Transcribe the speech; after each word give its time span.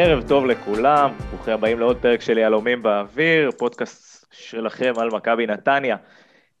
ערב 0.00 0.28
טוב 0.28 0.46
לכולם, 0.46 1.10
ברוכים 1.30 1.54
הבאים 1.54 1.78
לעוד 1.78 1.96
פרק 2.02 2.20
של 2.20 2.38
יהלומים 2.38 2.82
באוויר, 2.82 3.50
פודקאסט 3.58 4.26
שלכם 4.32 4.92
על 4.96 5.10
מכבי 5.10 5.46
נתניה. 5.46 5.96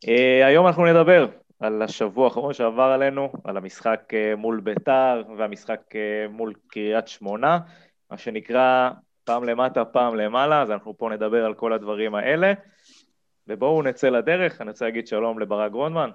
Uh, 0.04 0.10
היום 0.46 0.66
אנחנו 0.66 0.86
נדבר 0.86 1.26
על 1.60 1.82
השבוע 1.82 2.24
האחרון 2.24 2.54
שעבר 2.54 2.82
עלינו, 2.82 3.32
על 3.44 3.56
המשחק 3.56 4.00
uh, 4.10 4.36
מול 4.36 4.60
ביתר 4.60 5.22
והמשחק 5.38 5.80
uh, 5.90 6.30
מול 6.30 6.52
קריית 6.68 7.08
שמונה, 7.08 7.58
מה 8.10 8.18
שנקרא 8.18 8.90
פעם 9.24 9.44
למטה, 9.44 9.84
פעם 9.84 10.14
למעלה, 10.14 10.62
אז 10.62 10.70
אנחנו 10.70 10.98
פה 10.98 11.10
נדבר 11.12 11.44
על 11.44 11.54
כל 11.54 11.72
הדברים 11.72 12.14
האלה. 12.14 12.52
ובואו 13.46 13.82
נצא 13.82 14.08
לדרך, 14.08 14.60
אני 14.60 14.70
רוצה 14.70 14.84
להגיד 14.84 15.06
שלום 15.06 15.38
לברק 15.38 15.72
גרונדמן. 15.72 16.10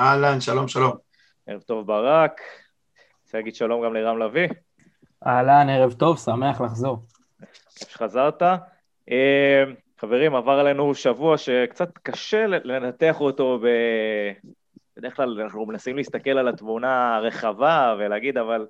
אהלן, 0.00 0.40
שלום, 0.40 0.68
שלום. 0.68 0.92
ערב 1.46 1.60
טוב 1.60 1.86
ברק. 1.86 2.40
אני 2.40 3.24
רוצה 3.24 3.38
להגיד 3.38 3.54
שלום 3.54 3.84
גם 3.84 3.94
לרם 3.94 4.18
לביא. 4.18 4.48
אהלן, 5.26 5.68
ערב 5.68 5.92
טוב, 5.92 6.18
שמח 6.18 6.60
לחזור. 6.60 6.98
שחזרת. 7.78 8.42
אה, 9.10 9.64
חברים, 10.00 10.34
עבר 10.34 10.52
עלינו 10.52 10.94
שבוע 10.94 11.38
שקצת 11.38 11.98
קשה 12.02 12.46
לנתח 12.46 13.20
אותו 13.20 13.58
ב... 13.62 13.66
בדרך 14.96 15.16
כלל 15.16 15.40
אנחנו 15.40 15.66
מנסים 15.66 15.96
להסתכל 15.96 16.30
על 16.30 16.48
התמונה 16.48 17.16
הרחבה 17.16 17.94
ולהגיד, 17.98 18.38
אבל 18.38 18.66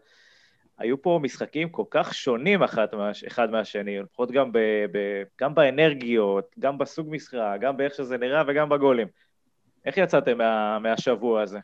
היו 0.79 1.03
פה 1.03 1.21
משחקים 1.23 1.69
כל 1.69 1.85
כך 1.91 2.15
שונים 2.15 2.62
אחד, 2.62 2.87
מה... 2.93 3.11
אחד 3.27 3.51
מהשני, 3.51 4.01
לפחות 4.01 4.31
גם, 4.31 4.53
ב... 4.53 4.59
ב... 4.93 5.23
גם 5.41 5.55
באנרגיות, 5.55 6.55
גם 6.59 6.79
בסוג 6.79 7.07
משחק, 7.11 7.57
גם 7.61 7.77
באיך 7.77 7.95
שזה 7.95 8.19
נראה 8.19 8.43
וגם 8.47 8.69
בגולים. 8.69 9.06
איך 9.84 9.97
יצאתם 9.97 10.39
מה... 10.39 10.78
מהשבוע 10.78 11.43
הזה? 11.43 11.59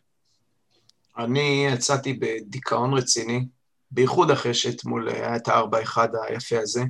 אני 1.18 1.66
יצאתי 1.72 2.12
בדיכאון 2.12 2.94
רציני. 2.94 3.44
בייחוד 3.90 4.30
אחרי 4.30 4.54
שאתמול 4.54 5.08
היה 5.08 5.36
את 5.36 5.48
הארבע 5.48 5.82
אחד 5.82 6.08
היפה 6.28 6.58
הזה. 6.58 6.82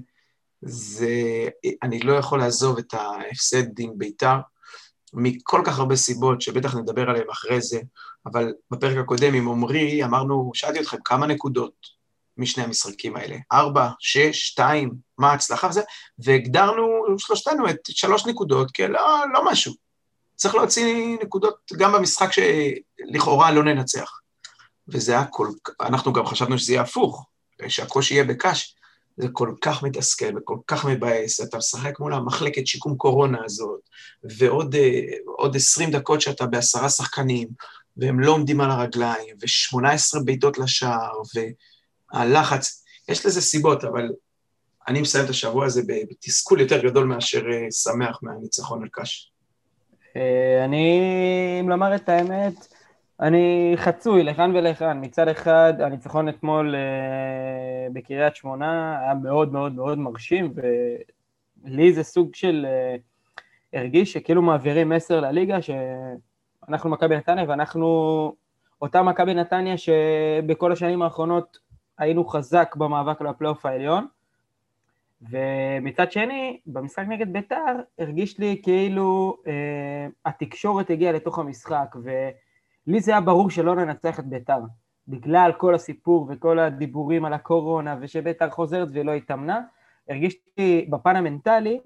זה, 0.63 1.09
אני 1.83 2.01
לא 2.01 2.13
יכול 2.13 2.39
לעזוב 2.39 2.79
את 2.79 2.95
ההפסד 2.95 3.79
עם 3.79 3.91
בית"ר, 3.97 4.39
מכל 5.13 5.63
כך 5.65 5.79
הרבה 5.79 5.97
סיבות, 5.97 6.41
שבטח 6.41 6.77
נדבר 6.77 7.11
עליהן 7.11 7.31
אחרי 7.31 7.61
זה, 7.61 7.81
אבל 8.27 8.53
בפרק 8.71 8.97
הקודם 8.97 9.35
עם 9.35 9.49
עמרי 9.49 10.05
אמרנו, 10.05 10.51
שאלתי 10.55 10.81
אתכם 10.81 10.97
כמה 11.05 11.27
נקודות 11.27 12.01
משני 12.37 12.65
המשחקים 12.65 13.17
האלה, 13.17 13.37
ארבע, 13.53 13.89
שש, 13.99 14.49
שתיים, 14.49 14.95
מה 15.19 15.31
ההצלחה 15.31 15.69
וזה, 15.69 15.83
והגדרנו 16.19 17.05
שלושתנו 17.19 17.71
את 17.71 17.79
שלוש 17.85 18.27
נקודות 18.27 18.71
כלא 18.71 19.25
לא 19.33 19.45
משהו. 19.51 19.75
צריך 20.37 20.55
להוציא 20.55 21.17
נקודות 21.23 21.57
גם 21.77 21.93
במשחק 21.93 22.29
שלכאורה 22.33 23.51
לא 23.51 23.65
ננצח. 23.65 24.21
וזה 24.93 25.13
היה 25.13 25.25
כל 25.25 25.49
כך, 25.65 25.73
אנחנו 25.81 26.13
גם 26.13 26.27
חשבנו 26.27 26.59
שזה 26.59 26.73
יהיה 26.73 26.83
הפוך, 26.83 27.27
שהקושי 27.69 28.15
יהיה 28.15 28.25
בקש. 28.25 28.77
זה 29.17 29.29
כל 29.33 29.55
כך 29.61 29.83
מתסכל 29.83 30.39
וכל 30.39 30.57
כך 30.67 30.85
מבאס, 30.85 31.41
אתה 31.41 31.59
משחק 31.59 32.01
מול 32.01 32.15
המחלקת 32.15 32.67
שיקום 32.67 32.97
קורונה 32.97 33.39
הזאת, 33.45 33.81
ועוד 34.39 34.75
uh, 34.75 35.57
20 35.57 35.91
דקות 35.91 36.21
שאתה 36.21 36.47
בעשרה 36.47 36.89
שחקנים, 36.89 37.49
והם 37.97 38.21
לא 38.21 38.33
עומדים 38.33 38.61
על 38.61 38.71
הרגליים, 38.71 39.37
ו-18 39.41 40.25
בעיטות 40.25 40.59
לשער, 40.59 41.13
והלחץ, 42.15 42.85
יש 43.09 43.27
לזה 43.27 43.41
סיבות, 43.41 43.85
אבל 43.85 44.09
אני 44.89 45.01
מסיים 45.01 45.25
את 45.25 45.31
השבוע 45.31 45.67
הזה 45.67 45.83
בתסכול 45.87 46.61
יותר 46.61 46.85
גדול 46.85 47.05
מאשר 47.05 47.41
uh, 47.41 47.73
שמח 47.73 48.19
מהניצחון 48.23 48.83
על 48.83 48.89
קש. 48.93 49.33
אה, 50.17 50.65
אני, 50.65 51.01
אם 51.61 51.69
לומר 51.69 51.95
את 51.95 52.09
האמת, 52.09 52.55
אני 53.21 53.73
חצוי 53.77 54.23
לכאן 54.23 54.57
ולכאן. 54.57 55.05
מצד 55.05 55.29
אחד, 55.29 55.75
הניצחון 55.81 56.29
אתמול 56.29 56.75
uh, 56.75 57.93
בקריית 57.93 58.37
שמונה 58.37 58.99
היה 59.01 59.15
מאוד 59.15 59.53
מאוד 59.53 59.73
מאוד 59.73 59.99
מרשים, 59.99 60.55
ולי 61.65 61.93
זה 61.93 62.03
סוג 62.03 62.35
של... 62.35 62.67
Uh, 62.69 63.01
הרגיש 63.73 64.13
שכאילו 64.13 64.43
מעבירים 64.43 64.89
מסר 64.89 65.21
לליגה, 65.21 65.59
שאנחנו 65.63 66.91
מכבי 66.91 67.17
נתניה 67.17 67.45
ואנחנו 67.49 68.35
אותה 68.83 69.03
מכבי 69.03 69.35
נתניה 69.35 69.77
שבכל 69.77 70.73
השנים 70.73 71.03
האחרונות 71.03 71.59
היינו 71.99 72.25
חזק 72.25 72.77
במאבק 72.77 73.21
לפלייאוף 73.21 73.67
העליון. 73.67 74.07
ומצד 75.31 76.13
שני, 76.13 76.61
במשחק 76.67 77.05
נגד 77.09 77.33
ביתר, 77.33 77.77
הרגיש 77.99 78.39
לי 78.39 78.61
כאילו 78.63 79.37
אה, 79.47 80.07
התקשורת 80.25 80.91
הגיעה 80.91 81.13
לתוך 81.13 81.39
המשחק, 81.39 81.97
ו... 82.05 82.11
לי 82.87 83.01
זה 83.01 83.11
היה 83.11 83.21
ברור 83.21 83.51
שלא 83.51 83.77
ננצח 83.77 84.21
את 84.21 84.25
ביתר, 84.25 84.61
בגלל 85.09 85.53
כל 85.59 85.75
הסיפור 85.75 86.29
וכל 86.31 86.59
הדיבורים 86.59 87.25
על 87.25 87.33
הקורונה 87.33 87.97
ושביתר 88.01 88.51
חוזרת 88.51 88.89
ולא 88.93 89.13
התאמנה, 89.13 89.61
הרגישתי 90.09 90.87
בפן 90.91 91.17
המנטלי 91.17 91.81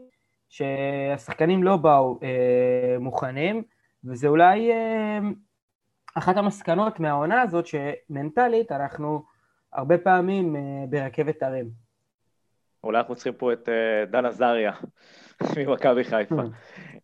שהשחקנים 0.48 1.62
לא 1.62 1.76
באו 1.76 2.18
אה, 2.22 2.96
מוכנים, 3.00 3.62
וזה 4.04 4.28
אולי 4.28 4.72
אה, 4.72 5.18
אחת 6.14 6.36
המסקנות 6.36 7.00
מהעונה 7.00 7.42
הזאת, 7.42 7.66
שמנטלית 7.66 8.72
אנחנו 8.72 9.22
הרבה 9.72 9.98
פעמים 9.98 10.56
אה, 10.56 10.60
ברכבת 10.88 11.42
הרים. 11.42 11.70
אולי 12.84 12.98
אנחנו 12.98 13.14
צריכים 13.14 13.32
פה 13.32 13.52
את 13.52 13.68
אה, 13.68 14.06
דן 14.06 14.24
עזריה 14.24 14.72
ממכבי 15.56 16.04
חיפה. 16.04 16.42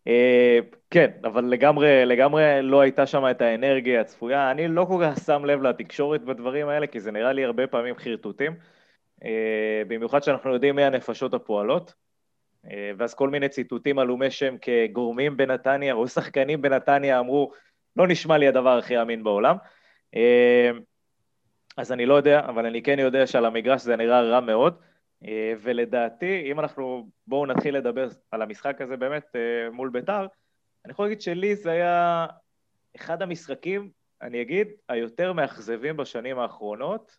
אה, 0.07 0.59
כן, 0.89 1.11
אבל 1.23 1.43
לגמרי, 1.43 2.05
לגמרי 2.05 2.61
לא 2.61 2.81
הייתה 2.81 3.05
שם 3.05 3.23
את 3.31 3.41
האנרגיה 3.41 4.01
הצפויה. 4.01 4.51
אני 4.51 4.67
לא 4.67 4.85
כל 4.85 5.03
כך 5.05 5.19
שם 5.25 5.45
לב 5.45 5.61
לתקשורת 5.61 6.23
בדברים 6.23 6.67
האלה, 6.67 6.87
כי 6.87 6.99
זה 6.99 7.11
נראה 7.11 7.33
לי 7.33 7.45
הרבה 7.45 7.67
פעמים 7.67 7.95
חרטוטים. 7.95 8.55
אה, 9.23 9.81
במיוחד 9.87 10.23
שאנחנו 10.23 10.53
יודעים 10.53 10.75
מי 10.75 10.83
הנפשות 10.83 11.33
הפועלות. 11.33 11.93
אה, 12.71 12.91
ואז 12.97 13.13
כל 13.13 13.29
מיני 13.29 13.49
ציטוטים 13.49 13.99
עלומי 13.99 14.31
שם 14.31 14.55
כגורמים 14.61 15.37
בנתניה 15.37 15.93
או 15.93 16.07
שחקנים 16.07 16.61
בנתניה 16.61 17.19
אמרו, 17.19 17.51
לא 17.95 18.07
נשמע 18.07 18.37
לי 18.37 18.47
הדבר 18.47 18.77
הכי 18.77 19.01
אמין 19.01 19.23
בעולם. 19.23 19.55
אז 21.77 21.91
אני 21.91 22.05
לא 22.05 22.13
יודע, 22.13 22.39
אבל 22.39 22.65
אני 22.65 22.81
כן 22.81 22.99
יודע 22.99 23.27
שעל 23.27 23.45
המגרש 23.45 23.81
זה 23.81 23.95
נראה 23.95 24.21
רע 24.21 24.39
מאוד. 24.39 24.90
אה, 25.27 25.53
ולדעתי, 25.61 26.51
אם 26.51 26.59
אנחנו, 26.59 27.09
בואו 27.27 27.45
נתחיל 27.45 27.77
לדבר 27.77 28.07
על 28.31 28.41
המשחק 28.41 28.81
הזה 28.81 28.97
באמת 28.97 29.35
אה, 29.35 29.69
מול 29.71 29.89
ביתר, 29.89 30.27
אני 30.85 30.91
יכול 30.91 31.05
להגיד 31.05 31.21
שלי 31.21 31.55
זה 31.55 31.71
היה 31.71 32.27
אחד 32.95 33.21
המשחקים, 33.21 33.89
אני 34.21 34.41
אגיד, 34.41 34.67
היותר 34.89 35.33
מאכזבים 35.33 35.97
בשנים 35.97 36.39
האחרונות. 36.39 37.17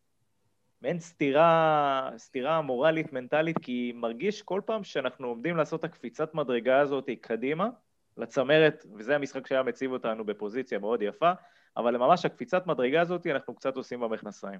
מעין 0.82 1.00
סתירה, 1.00 2.10
סתירה 2.16 2.60
מורלית, 2.60 3.12
מנטלית, 3.12 3.58
כי 3.62 3.92
מרגיש 3.94 4.42
כל 4.42 4.60
פעם 4.66 4.84
שאנחנו 4.84 5.28
עומדים 5.28 5.56
לעשות 5.56 5.80
את 5.80 5.84
הקפיצת 5.84 6.34
מדרגה 6.34 6.80
הזאת 6.80 7.10
קדימה, 7.20 7.68
לצמרת, 8.16 8.86
וזה 8.94 9.14
המשחק 9.14 9.46
שהיה 9.46 9.62
מציב 9.62 9.92
אותנו 9.92 10.24
בפוזיציה 10.24 10.78
מאוד 10.78 11.02
יפה, 11.02 11.32
אבל 11.76 11.96
ממש 11.96 12.24
הקפיצת 12.24 12.66
מדרגה 12.66 13.00
הזאת 13.00 13.26
אנחנו 13.26 13.54
קצת 13.54 13.76
עושים 13.76 14.00
במכנסיים. 14.00 14.58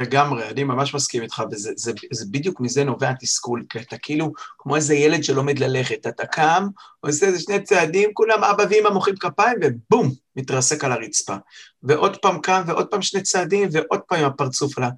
לגמרי, 0.00 0.48
אני 0.48 0.64
ממש 0.64 0.94
מסכים 0.94 1.22
איתך, 1.22 1.42
וזה 1.50 1.70
זה, 1.76 1.92
זה 2.12 2.24
בדיוק 2.30 2.60
מזה 2.60 2.84
נובע 2.84 3.12
תסכול, 3.20 3.64
כי 3.68 3.78
אתה 3.78 3.96
כאילו 4.02 4.32
כמו 4.58 4.76
איזה 4.76 4.94
ילד 4.94 5.24
שלומד 5.24 5.58
ללכת, 5.58 6.06
אתה 6.06 6.26
קם, 6.26 6.66
עושה 7.00 7.26
איזה 7.26 7.40
שני 7.40 7.62
צעדים, 7.62 8.10
כולם 8.14 8.44
אבא 8.44 8.64
ואמא 8.70 8.90
מוחאים 8.90 9.16
כפיים, 9.16 9.58
ובום, 9.62 10.12
מתרסק 10.36 10.84
על 10.84 10.92
הרצפה. 10.92 11.36
ועוד 11.82 12.16
פעם 12.16 12.40
קם, 12.40 12.62
ועוד 12.66 12.86
פעם 12.86 13.02
שני 13.02 13.22
צעדים, 13.22 13.68
ועוד 13.72 14.00
פעם 14.08 14.18
עם 14.18 14.24
הפרצוף 14.24 14.78
עליו. 14.78 14.90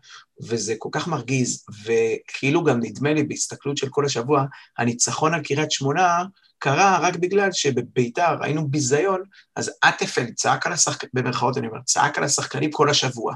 וזה 0.42 0.74
כל 0.78 0.88
כך 0.92 1.08
מרגיז, 1.08 1.64
וכאילו 1.84 2.64
גם 2.64 2.80
נדמה 2.82 3.14
לי 3.14 3.22
בהסתכלות 3.22 3.76
של 3.76 3.88
כל 3.88 4.04
השבוע, 4.04 4.44
הניצחון 4.78 5.34
על 5.34 5.42
קריית 5.42 5.70
שמונה 5.70 6.24
קרה 6.58 6.98
רק 7.02 7.16
בגלל 7.16 7.52
שבביתר 7.52 8.42
היינו 8.42 8.68
ביזיון, 8.68 9.22
אז 9.56 9.70
אטפל 9.88 10.30
צעק 10.30 10.66
על 10.66 10.72
השחקנים, 10.72 11.10
במרכאות 11.14 11.58
אני 11.58 11.66
אומר, 11.66 11.80
צעק 11.84 12.18
על 12.18 12.24
השחקנים 12.24 12.70
כל 12.70 12.90
השבוע. 12.90 13.34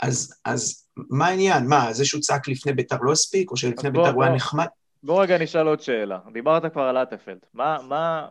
אז, 0.00 0.34
אז 0.44 0.84
מה 1.10 1.26
העניין? 1.26 1.66
מה, 1.68 1.92
זה 1.92 2.04
שהוא 2.04 2.20
צעק 2.20 2.48
לפני 2.48 2.72
ביתר 2.72 2.96
לא 3.00 3.12
הספיק, 3.12 3.50
או 3.50 3.56
שלפני 3.56 3.90
ביתר 3.90 4.12
הוא 4.12 4.24
היה 4.24 4.34
נחמד? 4.34 4.66
בוא 5.02 5.22
רגע 5.22 5.38
נשאל 5.38 5.66
עוד 5.66 5.80
שאלה. 5.80 6.18
דיברת 6.32 6.72
כבר 6.72 6.82
על 6.82 6.96
אטפלד. 6.96 7.38
מה, 7.54 7.78
מה, 7.88 8.28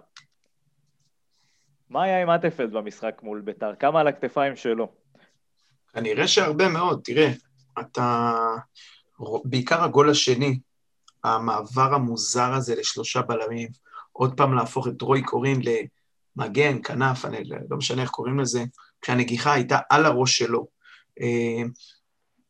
מה 1.89 2.03
היה 2.03 2.21
עם 2.21 2.29
אטפלד 2.29 2.71
במשחק 2.71 3.19
מול 3.23 3.41
ביתר? 3.41 3.75
כמה 3.79 3.99
על 3.99 4.07
הכתפיים 4.07 4.55
שלו? 4.55 4.91
כנראה 5.93 6.27
שהרבה 6.27 6.69
מאוד. 6.69 7.01
תראה, 7.03 7.31
אתה... 7.79 8.33
בעיקר 9.45 9.83
הגול 9.83 10.09
השני, 10.09 10.59
המעבר 11.23 11.93
המוזר 11.93 12.53
הזה 12.53 12.75
לשלושה 12.75 13.21
בלמים, 13.21 13.69
עוד 14.11 14.37
פעם 14.37 14.53
להפוך 14.53 14.87
את 14.87 15.01
רוי 15.01 15.23
קורין 15.23 15.61
למגן, 16.37 16.81
כנף, 16.83 17.25
אני 17.25 17.43
לא 17.69 17.77
משנה 17.77 18.01
איך 18.01 18.09
קוראים 18.09 18.39
לזה, 18.39 18.63
כשהנגיחה 19.01 19.53
הייתה 19.53 19.79
על 19.89 20.05
הראש 20.05 20.37
שלו. 20.37 20.67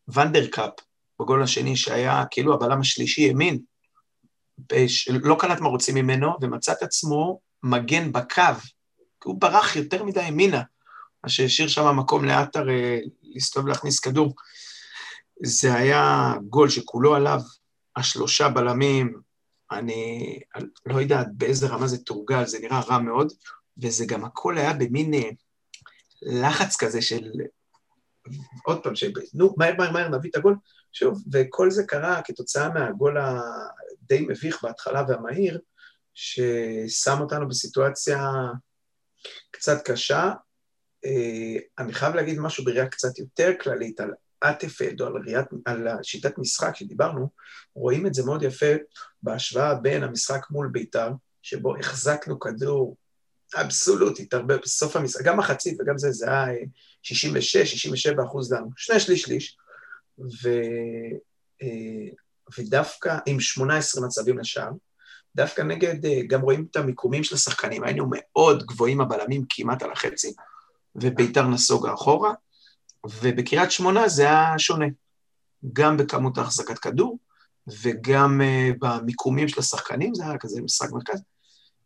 אה, 0.10 0.22
ונדרקאפ, 0.24 0.74
בגול 1.22 1.44
השני, 1.44 1.76
שהיה 1.76 2.24
כאילו 2.32 2.54
הבלם 2.54 2.80
השלישי 2.80 3.22
ימין, 3.22 3.60
לא 5.08 5.36
קלט 5.40 5.60
מה 5.60 5.70
רוצים 5.70 5.96
ממנו, 5.96 6.32
ומצא 6.42 6.72
את 6.72 6.84
עצמו 6.84 7.40
מגן 7.64 8.12
בקו, 8.12 8.42
כי 8.98 9.30
הוא 9.30 9.42
ברח 9.42 9.76
יותר 9.76 10.04
מדי 10.04 10.24
ימינה, 10.28 10.62
מה 11.24 11.30
שהשאיר 11.30 11.68
שם 11.68 12.00
מקום 12.00 12.26
לעטר 12.26 12.70
אה, 12.70 13.00
להסתובב 13.24 13.68
להכניס 13.68 14.00
כדור. 14.00 14.36
זה 15.44 15.74
היה 15.74 16.34
גול 16.50 16.70
שכולו 16.70 17.16
עליו, 17.16 17.40
השלושה 17.96 18.50
בלמים, 18.50 19.22
אני 19.72 20.40
לא 20.86 21.02
יודעת 21.02 21.28
באיזה 21.34 21.68
רמה 21.68 21.88
זה 21.88 21.98
תורגל, 21.98 22.46
זה 22.46 22.60
נראה 22.60 22.80
רע 22.80 23.00
מאוד, 23.00 23.34
וזה 23.78 24.06
גם 24.06 24.26
הכל 24.26 24.58
היה 24.58 24.74
במין 24.74 25.14
אה, 25.14 25.30
לחץ 26.22 26.76
כזה 26.76 27.02
של... 27.02 27.32
עוד 28.66 28.84
פעם, 28.84 28.96
של 28.96 29.12
נו, 29.34 29.56
מהר, 29.58 29.74
מהר, 29.78 29.92
מהר, 29.92 30.08
נביא 30.10 30.30
את 30.30 30.36
הגול. 30.36 30.56
שוב, 30.94 31.24
וכל 31.34 31.72
זה 31.72 31.84
קרה 31.84 32.22
כתוצאה 32.26 32.70
מהגול 32.70 33.18
הדי 33.18 34.26
מביך 34.28 34.64
בהתחלה 34.64 35.04
והמהיר, 35.08 35.60
ששם 36.14 37.18
אותנו 37.22 37.48
בסיטואציה 37.48 38.32
קצת 39.52 39.86
קשה. 39.86 40.32
אה, 41.06 41.56
אני 41.80 41.94
חייב 41.94 42.16
להגיד 42.16 42.40
משהו 42.40 42.66
בראייה 42.66 42.88
קצת 42.88 43.20
יותר 43.20 43.52
כללית 43.62 44.00
על 44.00 44.12
אטפלד 44.44 45.02
או 45.02 45.08
על, 45.08 45.14
ראיית, 45.26 45.48
על 45.66 45.88
שיטת 46.04 46.38
משחק 46.38 46.76
שדיברנו, 46.76 47.30
רואים 47.76 48.08
את 48.08 48.14
זה 48.14 48.26
מאוד 48.26 48.44
יפה 48.44 48.74
בהשוואה 49.24 49.76
בין 49.76 50.04
המשחק 50.04 50.42
מול 50.50 50.70
בית"ר, 50.72 51.12
שבו 51.42 51.78
החזקנו 51.78 52.40
כדור 52.40 52.98
אבסולוטית, 53.56 54.34
הרבה 54.34 54.58
בסוף 54.58 54.96
המשחק, 54.96 55.26
גם 55.26 55.38
מחצית 55.38 55.78
וגם 55.82 55.98
זה, 55.98 56.12
זה 56.12 56.26
היה 56.26 56.58
66-67 57.14 58.26
אחוז 58.26 58.54
לנו, 58.54 58.70
שני 58.76 59.00
שליש 59.00 59.22
שליש, 59.22 59.58
ו, 60.20 60.50
אה, 61.62 62.10
ודווקא 62.58 63.18
עם 63.26 63.40
18 63.40 64.06
מצבים 64.06 64.38
לשער, 64.38 64.72
דווקא 65.36 65.62
נגד, 65.62 66.06
אה, 66.06 66.22
גם 66.28 66.42
רואים 66.42 66.68
את 66.72 66.76
המיקומים 66.76 67.24
של 67.24 67.36
השחקנים, 67.36 67.84
היינו 67.84 68.06
מאוד 68.12 68.66
גבוהים 68.66 69.02
הבלמים 69.02 69.46
כמעט 69.50 69.84
על 69.84 69.92
החצי, 69.92 70.34
וביתר 70.96 71.48
נסוגה 71.48 71.94
אחורה, 71.94 72.34
ובקריית 73.06 73.72
שמונה 73.72 74.08
זה 74.08 74.24
היה 74.24 74.60
שונה, 74.60 74.86
גם 75.74 75.98
בכמות 75.98 76.38
החזקת 76.38 76.78
כדור, 76.78 77.20
וגם 77.82 78.42
uh, 78.42 78.78
במיקומים 78.80 79.48
של 79.48 79.60
השחקנים, 79.60 80.16
זה 80.16 80.24
היה 80.26 80.38
כזה 80.38 80.62
משחק 80.62 80.92
מרכז. 80.92 81.24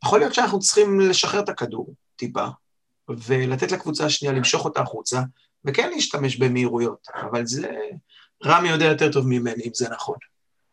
יכול 0.06 0.20
להיות 0.20 0.34
שאנחנו 0.34 0.60
צריכים 0.60 1.00
לשחרר 1.00 1.40
את 1.40 1.50
הכדור 1.50 1.94
טיפה, 2.16 2.48
ולתת 3.28 3.72
לקבוצה 3.72 4.06
השנייה 4.06 4.34
למשוך 4.34 4.66
אותה 4.66 4.82
החוצה, 4.82 5.22
וכן 5.66 5.90
להשתמש 5.90 6.38
במהירויות, 6.38 7.08
אבל 7.22 7.46
זה, 7.46 7.72
רמי 8.46 8.70
יודע 8.70 8.86
יותר 8.86 9.12
טוב 9.12 9.28
ממני 9.28 9.64
אם 9.66 9.74
זה 9.74 9.90
נכון. 9.90 10.16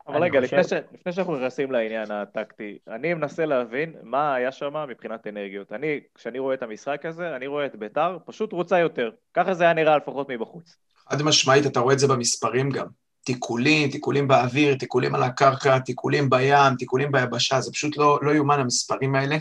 אבל 0.08 0.22
רגע, 0.22 0.40
חושב... 0.40 0.56
לפני, 0.56 0.78
ש... 0.78 0.82
לפני 0.94 1.12
שאנחנו 1.12 1.36
נכנסים 1.36 1.72
לעניין 1.72 2.10
הטקטי, 2.10 2.78
אני 2.88 3.14
מנסה 3.14 3.46
להבין 3.46 3.92
מה 4.02 4.34
היה 4.34 4.52
שם 4.52 4.74
מבחינת 4.88 5.26
אנרגיות. 5.26 5.72
אני, 5.72 6.00
כשאני 6.14 6.38
רואה 6.38 6.54
את 6.54 6.62
המשחק 6.62 7.06
הזה, 7.06 7.36
אני 7.36 7.46
רואה 7.46 7.66
את 7.66 7.76
ביתר 7.76 8.18
פשוט 8.26 8.52
רוצה 8.52 8.78
יותר. 8.78 9.10
ככה 9.34 9.54
זה 9.54 9.64
היה 9.64 9.72
נראה 9.72 9.96
לפחות 9.96 10.30
מבחוץ. 10.30 10.76
חד 11.08 11.22
משמעית, 11.22 11.66
אתה 11.66 11.80
רואה 11.80 11.94
את 11.94 11.98
זה 11.98 12.06
במספרים 12.08 12.70
גם. 12.70 12.86
תיקולים, 13.24 13.90
תיקולים 13.90 14.28
באוויר, 14.28 14.74
תיקולים 14.74 15.14
על 15.14 15.22
הקרקע, 15.22 15.78
תיקולים 15.78 16.30
בים, 16.30 16.76
תיקולים 16.78 17.12
ביבשה, 17.12 17.60
זה 17.60 17.72
פשוט 17.72 17.96
לא, 17.96 18.18
לא 18.22 18.30
יאומן 18.30 18.60
המספרים 18.60 19.14
האלה. 19.14 19.36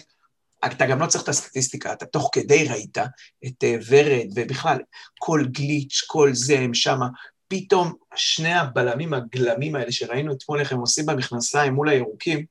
אתה 0.65 0.85
גם 0.85 0.99
לא 0.99 1.07
צריך 1.07 1.23
את 1.23 1.29
הסטטיסטיקה, 1.29 1.93
אתה 1.93 2.05
תוך 2.05 2.29
כדי 2.31 2.67
ראית 2.69 2.97
את 3.45 3.63
uh, 3.63 3.83
ורד, 3.87 4.27
ובכלל, 4.35 4.77
כל 5.19 5.45
גליץ', 5.51 6.03
כל 6.07 6.33
זה, 6.33 6.59
הם 6.59 6.73
שמה. 6.73 7.07
פתאום 7.47 7.93
שני 8.15 8.53
הבלמים 8.53 9.13
הגלמים 9.13 9.75
האלה 9.75 9.91
שראינו 9.91 10.33
אתמול 10.33 10.59
איך 10.59 10.71
הם 10.71 10.79
עושים 10.79 11.05
במכנסיים 11.05 11.73
מול 11.73 11.89
הירוקים, 11.89 12.45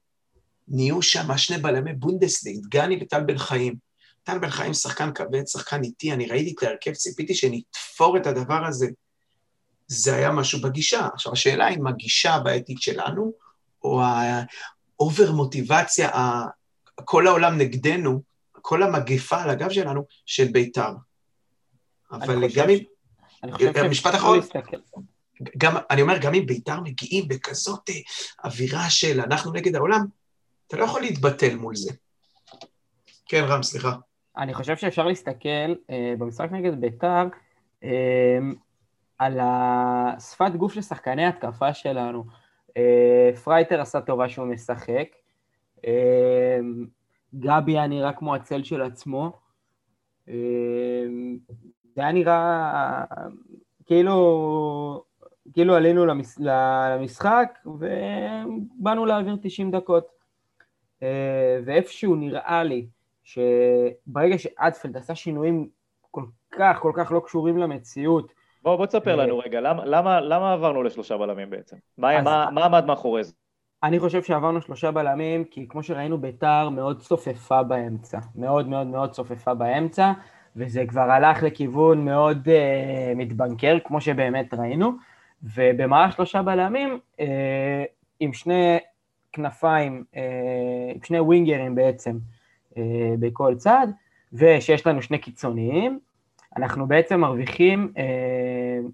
נהיו 0.68 1.02
שם 1.02 1.38
שני 1.38 1.58
בלמי 1.58 1.92
בונדסליג, 1.92 2.66
גני 2.68 2.98
וטל 3.02 3.22
בן 3.24 3.38
חיים. 3.38 3.74
טל 4.22 4.38
בן 4.38 4.50
חיים 4.50 4.74
שחקן 4.74 5.12
כבד, 5.12 5.46
שחקן 5.46 5.82
איטי, 5.82 6.12
אני 6.12 6.26
ראיתי 6.26 6.54
את 6.58 6.62
ההרכב, 6.62 6.92
ציפיתי 6.92 7.34
שנתפור 7.34 8.16
את 8.16 8.26
הדבר 8.26 8.66
הזה. 8.66 8.86
זה 9.86 10.14
היה 10.14 10.30
משהו 10.30 10.60
בגישה. 10.60 11.08
עכשיו, 11.14 11.32
השאלה 11.32 11.68
אם 11.68 11.86
הגישה 11.86 12.34
הבעייתית 12.34 12.82
שלנו, 12.82 13.32
או 13.84 14.02
ה 14.02 14.28
over 14.28 15.32
מוטיבציה, 15.32 16.10
כל 17.04 17.26
העולם 17.26 17.58
נגדנו, 17.58 18.22
כל 18.52 18.82
המגפה 18.82 19.42
על 19.42 19.50
הגב 19.50 19.70
שלנו, 19.70 20.04
של 20.26 20.44
בית"ר. 20.52 20.92
אבל 22.12 22.44
גם 22.56 22.68
אם... 22.68 22.78
אני 23.42 23.52
חושב 23.52 23.88
משפט 23.90 24.14
אחרון. 24.14 24.40
גם, 25.58 25.76
אני 25.90 26.02
אומר, 26.02 26.18
גם 26.18 26.34
אם 26.34 26.46
בית"ר 26.46 26.80
מגיעים 26.80 27.28
בכזאת 27.28 27.90
אה, 27.90 27.94
אווירה 28.44 28.90
של 28.90 29.20
אנחנו 29.20 29.52
נגד 29.52 29.76
העולם, 29.76 30.00
אתה 30.66 30.76
לא 30.76 30.84
יכול 30.84 31.00
להתבטל 31.00 31.56
מול 31.56 31.76
זה. 31.76 31.92
כן, 33.26 33.44
רם, 33.44 33.62
סליחה. 33.62 33.96
אני 34.36 34.54
חושב 34.54 34.76
שאפשר 34.76 35.06
להסתכל 35.06 35.74
אה, 35.90 36.14
במשחק 36.18 36.48
נגד 36.52 36.80
בית"ר 36.80 37.26
אה, 37.84 38.38
על 39.18 39.38
השפת 39.42 40.52
גוף 40.56 40.72
של 40.72 40.82
שחקני 40.82 41.26
התקפה 41.26 41.74
שלנו. 41.74 42.24
אה, 42.76 43.30
פרייטר 43.44 43.80
עשה 43.80 44.00
טובה 44.00 44.28
שהוא 44.28 44.46
משחק, 44.46 44.88
אה, 44.90 45.25
גבי 47.34 47.72
היה 47.72 47.86
נראה 47.86 48.12
כמו 48.12 48.34
הצל 48.34 48.62
של 48.62 48.82
עצמו, 48.82 49.32
אה, 50.28 51.04
זה 51.94 52.00
היה 52.00 52.12
נראה 52.12 53.04
כאילו, 53.86 55.04
כאילו 55.52 55.74
עלינו 55.74 56.06
למש, 56.06 56.34
למשחק 56.38 57.58
ובאנו 57.66 59.06
להעביר 59.06 59.36
90 59.42 59.70
דקות. 59.70 60.16
אה, 61.02 61.60
ואיפשהו 61.64 62.16
נראה 62.16 62.64
לי 62.64 62.86
שברגע 63.24 64.38
שאדפלד 64.38 64.96
עשה 64.96 65.14
שינויים 65.14 65.68
כל 66.10 66.24
כך, 66.50 66.78
כל 66.78 66.92
כך 66.96 67.12
לא 67.12 67.20
קשורים 67.24 67.58
למציאות, 67.58 68.32
בוא, 68.62 68.76
בוא 68.76 68.86
תספר 68.86 69.16
לנו 69.16 69.38
רגע, 69.38 69.60
למה, 69.60 69.84
למה, 69.84 70.20
למה 70.20 70.52
עברנו 70.52 70.82
לשלושה 70.82 71.16
בלמים 71.16 71.50
בעצם? 71.50 71.76
מה, 71.98 72.22
מה, 72.22 72.48
מה 72.52 72.64
עמד 72.64 72.84
מאחורי 72.84 73.24
זה? 73.24 73.32
אני 73.82 73.98
חושב 73.98 74.22
שעברנו 74.22 74.60
שלושה 74.60 74.90
בלמים, 74.90 75.44
כי 75.44 75.68
כמו 75.68 75.82
שראינו 75.82 76.18
ביתר 76.18 76.68
מאוד 76.68 77.00
צופפה 77.00 77.62
באמצע, 77.62 78.18
מאוד 78.36 78.68
מאוד 78.68 78.86
מאוד 78.86 79.10
צופפה 79.10 79.54
באמצע, 79.54 80.12
וזה 80.56 80.84
כבר 80.88 81.10
הלך 81.10 81.42
לכיוון 81.42 82.04
מאוד 82.04 82.48
uh, 82.48 83.16
מתבנקר, 83.16 83.78
כמו 83.84 84.00
שבאמת 84.00 84.54
ראינו, 84.54 84.92
ובמערך 85.42 86.12
שלושה 86.12 86.42
בלמים, 86.42 86.98
uh, 87.16 87.22
עם 88.20 88.32
שני 88.32 88.78
כנפיים, 89.32 90.04
uh, 90.14 90.16
עם 90.94 91.02
שני 91.04 91.20
ווינגרים 91.20 91.74
בעצם 91.74 92.18
uh, 92.70 92.76
בכל 93.18 93.54
צד, 93.54 93.86
ושיש 94.32 94.86
לנו 94.86 95.02
שני 95.02 95.18
קיצוניים, 95.18 95.98
אנחנו 96.56 96.86
בעצם 96.86 97.20
מרוויחים... 97.20 97.92
Uh, 97.96 98.90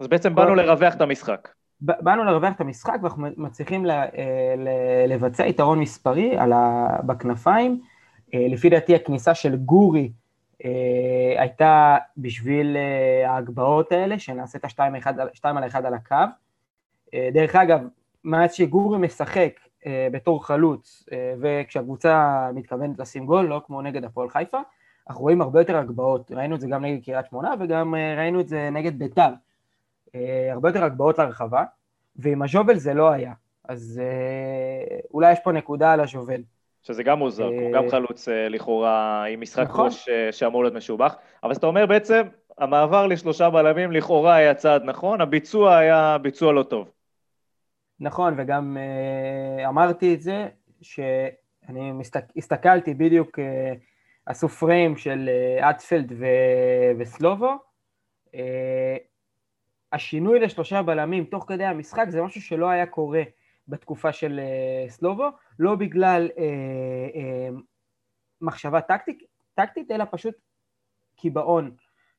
אז 0.00 0.06
בעצם 0.06 0.34
באנו 0.34 0.54
לרווח 0.54 0.94
את 0.94 1.00
המשחק. 1.00 1.48
באנו 1.84 2.24
לרווח 2.24 2.52
את 2.56 2.60
המשחק 2.60 2.98
ואנחנו 3.02 3.26
מצליחים 3.36 3.86
לבצע 5.08 5.46
יתרון 5.46 5.80
מספרי 5.80 6.38
ה... 6.38 6.86
בכנפיים. 7.02 7.80
לפי 8.34 8.68
דעתי 8.70 8.94
הכניסה 8.94 9.34
של 9.34 9.56
גורי 9.56 10.12
אה, 10.64 11.40
הייתה 11.40 11.96
בשביל 12.16 12.76
אה, 12.76 13.30
ההגבהות 13.30 13.92
האלה, 13.92 14.18
שנעשה 14.18 14.58
את 14.58 14.64
השתיים 14.64 15.56
על 15.56 15.66
אחד 15.66 15.86
על 15.86 15.94
הקו. 15.94 16.14
אה, 17.14 17.28
דרך 17.32 17.56
אגב, 17.56 17.80
מאז 18.24 18.52
שגורי 18.52 18.98
משחק 18.98 19.60
בתור 20.12 20.46
חלוץ, 20.46 21.06
וכשהקבוצה 21.40 22.48
מתכוונת 22.54 22.98
לשים 22.98 23.26
גול, 23.26 23.46
לא 23.46 23.62
כמו 23.66 23.82
נגד 23.82 24.04
הפועל 24.04 24.30
חיפה, 24.30 24.58
אנחנו 25.08 25.22
רואים 25.22 25.40
הרבה 25.40 25.60
יותר 25.60 25.76
הגבהות, 25.76 26.32
ראינו 26.32 26.54
את 26.54 26.60
זה 26.60 26.68
גם 26.68 26.84
נגד 26.84 27.04
קריית 27.04 27.26
שמונה 27.26 27.54
וגם 27.60 27.94
ראינו 28.16 28.40
את 28.40 28.48
זה 28.48 28.70
נגד 28.72 28.98
ביתר. 28.98 29.28
הרבה 30.50 30.68
יותר 30.68 30.84
הגבהות 30.84 31.18
לרחבה, 31.18 31.64
ועם 32.16 32.42
הז'ובל 32.42 32.76
זה 32.76 32.94
לא 32.94 33.10
היה. 33.10 33.32
אז 33.68 34.00
אולי 35.14 35.32
יש 35.32 35.38
פה 35.44 35.52
נקודה 35.52 35.92
על 35.92 36.00
הז'ובל. 36.00 36.40
שזה 36.84 37.02
גם 37.02 37.18
מוזר, 37.18 37.44
הוא 37.44 37.72
גם 37.72 37.84
אה, 37.84 37.90
חלוץ 37.90 38.28
אה, 38.28 38.48
לכאורה 38.48 39.24
עם 39.24 39.40
משחק 39.40 39.62
נכון. 39.68 39.84
ראש 39.84 40.08
אה, 40.08 40.32
שאמור 40.32 40.62
להיות 40.62 40.74
משובח, 40.74 41.16
אבל 41.42 41.50
אז 41.50 41.56
אתה 41.56 41.66
אומר 41.66 41.86
בעצם, 41.86 42.22
המעבר 42.58 43.06
לשלושה 43.06 43.50
בלמים 43.50 43.92
לכאורה 43.92 44.34
היה 44.34 44.54
צעד 44.54 44.84
נכון, 44.84 45.20
הביצוע 45.20 45.76
היה 45.76 46.18
ביצוע 46.22 46.52
לא 46.52 46.62
טוב. 46.62 46.90
נכון, 48.00 48.34
וגם 48.36 48.76
אמרתי 49.68 50.14
את 50.14 50.20
זה, 50.20 50.48
שאני 50.82 51.92
הסתכלתי 52.36 52.94
בדיוק, 52.94 53.38
עשו 54.26 54.48
פריים 54.48 54.96
של 54.96 55.30
אטפלד 55.70 56.12
ו... 56.18 56.26
וסלובו, 56.98 57.54
השינוי 59.94 60.40
לשלושה 60.40 60.82
בלמים 60.82 61.24
תוך 61.24 61.44
כדי 61.48 61.64
המשחק 61.64 62.06
זה 62.08 62.22
משהו 62.22 62.40
שלא 62.40 62.68
היה 62.68 62.86
קורה 62.86 63.22
בתקופה 63.68 64.12
של 64.12 64.40
סלובו, 64.88 65.28
לא 65.58 65.74
בגלל 65.74 66.30
אה, 66.38 66.44
אה, 67.14 67.48
מחשבה 68.40 68.80
טקטיק, 68.80 69.22
טקטית, 69.54 69.90
אלא 69.90 70.04
פשוט 70.10 70.34
קיבעון. 71.16 71.70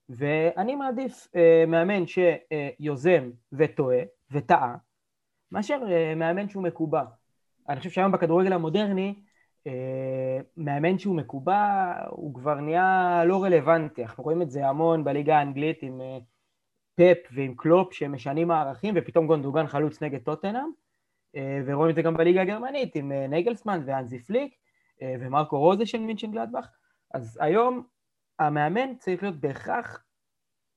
ואני 0.09 0.75
מעדיף 0.75 1.27
אה, 1.35 1.63
מאמן 1.67 2.03
שיוזם 2.07 3.29
וטועה 3.53 3.99
וטעה, 4.31 4.75
מאשר 5.51 5.79
אה, 5.91 6.15
מאמן 6.15 6.49
שהוא 6.49 6.63
מקובע. 6.63 7.03
אני 7.69 7.77
חושב 7.77 7.89
שהיום 7.89 8.11
בכדורגל 8.11 8.53
המודרני, 8.53 9.15
אה, 9.67 10.39
מאמן 10.57 10.97
שהוא 10.97 11.15
מקובע, 11.15 11.93
הוא 12.09 12.33
כבר 12.33 12.55
נהיה 12.55 13.21
לא 13.25 13.43
רלוונטי. 13.43 14.03
אנחנו 14.03 14.23
רואים 14.23 14.41
את 14.41 14.51
זה 14.51 14.67
המון 14.67 15.03
בליגה 15.03 15.37
האנגלית 15.37 15.79
עם 15.81 16.01
אה, 16.01 16.17
פפ 16.95 17.31
ועם 17.31 17.53
קלופ 17.57 17.93
שמשנים 17.93 18.47
מערכים, 18.47 18.93
ופתאום 18.97 19.27
גונדוגן 19.27 19.67
חלוץ 19.67 20.03
נגד 20.03 20.19
טוטנאם. 20.19 20.69
ורואים 21.65 21.89
את 21.89 21.95
זה 21.95 22.01
גם 22.01 22.17
בליגה 22.17 22.41
הגרמנית 22.41 22.95
עם 22.95 23.11
נייגלסמן 23.11 23.81
והאנזי 23.85 24.19
פליק 24.19 24.53
ומרקו 25.01 25.59
רוזה 25.59 25.85
של 25.85 25.99
מנשנגלדבך. 25.99 26.67
אז 27.13 27.39
היום 27.41 27.87
המאמן 28.39 28.95
צריך 28.95 29.23
להיות 29.23 29.35
בהכרח 29.35 30.03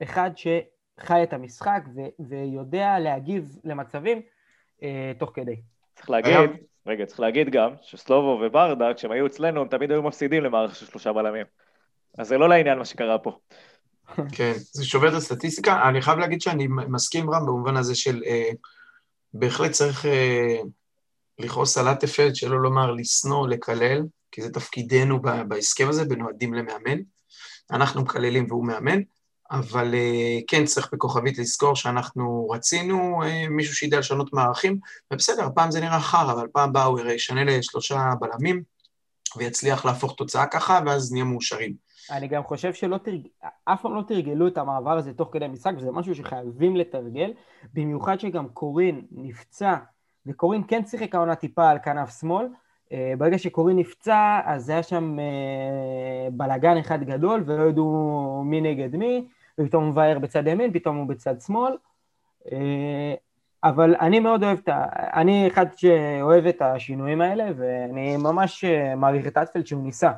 אחד 0.02 0.30
שחי 0.37 1.22
את 1.22 1.32
המשחק 1.32 1.82
ו- 1.96 2.28
ויודע 2.28 2.98
להגיב 2.98 3.56
למצבים 3.64 4.22
אה, 4.82 5.12
תוך 5.18 5.30
כדי. 5.34 5.56
צריך 5.94 6.10
להגיד, 6.10 6.50
רגע, 6.87 7.06
צריך 7.06 7.20
להגיד 7.20 7.50
גם 7.50 7.75
שסלובו 7.82 8.40
וברדה, 8.42 8.94
כשהם 8.94 9.10
היו 9.10 9.26
אצלנו, 9.26 9.60
הם 9.60 9.68
תמיד 9.68 9.90
היו 9.90 10.02
מפסידים 10.02 10.44
למערכת 10.44 10.76
של 10.76 10.87
שלושה 10.87 11.12
בלמים. 11.12 11.46
אז 12.18 12.28
זה 12.28 12.38
לא 12.38 12.48
לעניין 12.48 12.78
מה 12.78 12.84
שקרה 12.84 13.18
פה. 13.18 13.38
כן, 14.32 14.52
זה 14.72 14.84
שובר 14.84 15.08
את 15.08 15.14
הסטטיסטיקה. 15.14 15.88
אני 15.88 16.02
חייב 16.02 16.18
להגיד 16.18 16.40
שאני 16.40 16.66
מסכים 16.68 17.30
רם 17.30 17.46
במובן 17.46 17.76
הזה 17.76 17.94
של 17.94 18.22
אה, 18.26 18.50
בהחלט 19.34 19.70
צריך 19.70 20.06
אה, 20.06 20.56
לכעוס 21.38 21.78
על 21.78 21.88
אטפלד, 21.88 22.36
שלא 22.36 22.62
לומר 22.62 22.92
לשנוא, 22.92 23.48
לקלל, 23.48 24.02
כי 24.32 24.42
זה 24.42 24.50
תפקידנו 24.50 25.22
בהסכם 25.48 25.88
הזה, 25.88 26.04
בנועדים 26.04 26.54
למאמן. 26.54 26.98
אנחנו 27.70 28.02
מקללים 28.02 28.46
והוא 28.48 28.66
מאמן, 28.66 29.00
אבל 29.50 29.94
אה, 29.94 30.38
כן 30.48 30.64
צריך 30.64 30.88
בכוכבית 30.92 31.38
לזכור 31.38 31.76
שאנחנו 31.76 32.48
רצינו 32.50 33.22
אה, 33.22 33.48
מישהו 33.48 33.74
שידע 33.74 33.98
לשנות 33.98 34.32
מערכים, 34.32 34.78
ובסדר, 35.12 35.44
הפעם 35.44 35.70
זה 35.70 35.80
נראה 35.80 36.00
חרא, 36.00 36.32
אבל 36.32 36.46
פעם 36.52 36.76
הוא 36.76 37.00
ישנה 37.00 37.44
לשלושה 37.44 38.12
בלמים, 38.20 38.62
ויצליח 39.36 39.84
להפוך 39.84 40.14
תוצאה 40.16 40.46
ככה, 40.46 40.80
ואז 40.86 41.12
נהיה 41.12 41.24
מאושרים. 41.24 41.88
אני 42.10 42.28
גם 42.28 42.42
חושב 42.42 42.72
שלא 42.72 42.98
תרג... 42.98 43.20
אף 43.64 43.82
פעם 43.82 43.94
לא 43.94 44.02
תרגלו 44.02 44.48
את 44.48 44.58
המעבר 44.58 44.98
הזה 44.98 45.14
תוך 45.14 45.28
כדי 45.32 45.48
משחק, 45.48 45.72
וזה 45.76 45.90
משהו 45.90 46.14
שחייבים 46.14 46.76
לתרגל, 46.76 47.32
במיוחד 47.74 48.20
שגם 48.20 48.48
קורין 48.48 49.02
נפצע, 49.10 49.76
וקורין 50.26 50.62
כן 50.68 50.84
שיחק 50.84 51.14
העונה 51.14 51.34
טיפה 51.34 51.70
על 51.70 51.78
כנף 51.78 52.20
שמאל, 52.20 52.46
אה, 52.92 53.12
ברגע 53.18 53.38
שקורין 53.38 53.76
נפצע, 53.76 54.40
אז 54.44 54.68
היה 54.68 54.82
שם 54.82 55.16
אה, 55.18 56.28
בלאגן 56.32 56.76
אחד 56.76 57.04
גדול, 57.04 57.42
ולא 57.46 57.68
ידעו 57.68 58.42
מי 58.44 58.60
נגד 58.60 58.96
מי, 58.96 59.28
ופתאום 59.60 59.84
הוא 59.84 59.92
מבאר 59.92 60.18
בצד 60.18 60.46
ימין, 60.46 60.72
פתאום 60.72 60.96
הוא 60.96 61.06
בצד 61.06 61.40
שמאל. 61.40 61.72
אה, 62.52 63.14
אבל 63.64 63.96
אני 64.00 64.20
מאוד 64.20 64.44
אוהב 64.44 64.58
את 64.58 64.68
ה... 64.68 64.84
אני 65.20 65.46
אחד 65.46 65.66
שאוהב 65.76 66.46
את 66.46 66.62
השינויים 66.62 67.20
האלה, 67.20 67.44
ואני 67.56 68.16
ממש 68.16 68.64
מעריך 68.96 69.26
את 69.26 69.36
אטפלד 69.36 69.66
שהוא 69.66 69.82
ניסה. 69.82 70.12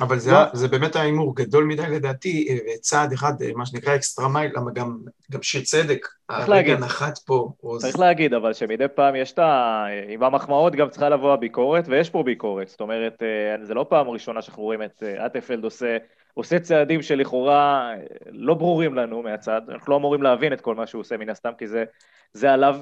אבל 0.00 0.18
זה, 0.18 0.32
לא. 0.32 0.38
זה 0.52 0.68
באמת 0.68 0.96
היה 0.96 1.04
הימור 1.04 1.36
גדול 1.36 1.64
מדי 1.64 1.82
לדעתי, 1.82 2.46
אה, 2.50 2.76
צעד 2.80 3.12
אחד, 3.12 3.42
אה, 3.42 3.50
מה 3.54 3.66
שנקרא 3.66 3.94
אקסטרה 3.94 4.28
מייל, 4.28 4.52
למה 4.56 4.70
גם, 4.70 4.98
גם 5.30 5.42
שיר 5.42 5.62
צדק, 5.62 6.08
הרגע 6.28 6.78
נחת 6.78 7.18
פה. 7.18 7.52
צריך. 7.78 7.98
להגיד, 7.98 8.34
אבל 8.34 8.52
שמדי 8.52 8.84
פעם 8.94 9.16
יש 9.16 9.32
את 9.32 9.38
ה... 9.38 9.84
עם 10.08 10.22
המחמאות 10.22 10.74
גם 10.74 10.88
צריכה 10.88 11.08
לבוא 11.08 11.32
הביקורת, 11.32 11.84
ויש 11.88 12.10
פה 12.10 12.22
ביקורת. 12.22 12.68
זאת 12.68 12.80
אומרת, 12.80 13.22
אה, 13.22 13.64
זה 13.64 13.74
לא 13.74 13.86
פעם 13.88 14.08
ראשונה 14.08 14.42
שאנחנו 14.42 14.62
רואים 14.62 14.82
את 14.82 15.02
אטפלד 15.26 15.64
עושה, 15.64 15.96
עושה 16.34 16.58
צעדים 16.58 17.02
שלכאורה 17.02 17.92
לא 18.30 18.54
ברורים 18.54 18.94
לנו 18.94 19.22
מהצד, 19.22 19.60
אנחנו 19.68 19.90
לא 19.90 19.96
אמורים 19.96 20.22
להבין 20.22 20.52
את 20.52 20.60
כל 20.60 20.74
מה 20.74 20.86
שהוא 20.86 21.00
עושה 21.00 21.16
מן 21.16 21.28
הסתם, 21.28 21.50
כי 21.58 21.66
זה, 21.66 21.84
זה 22.32 22.52
עליו 22.52 22.76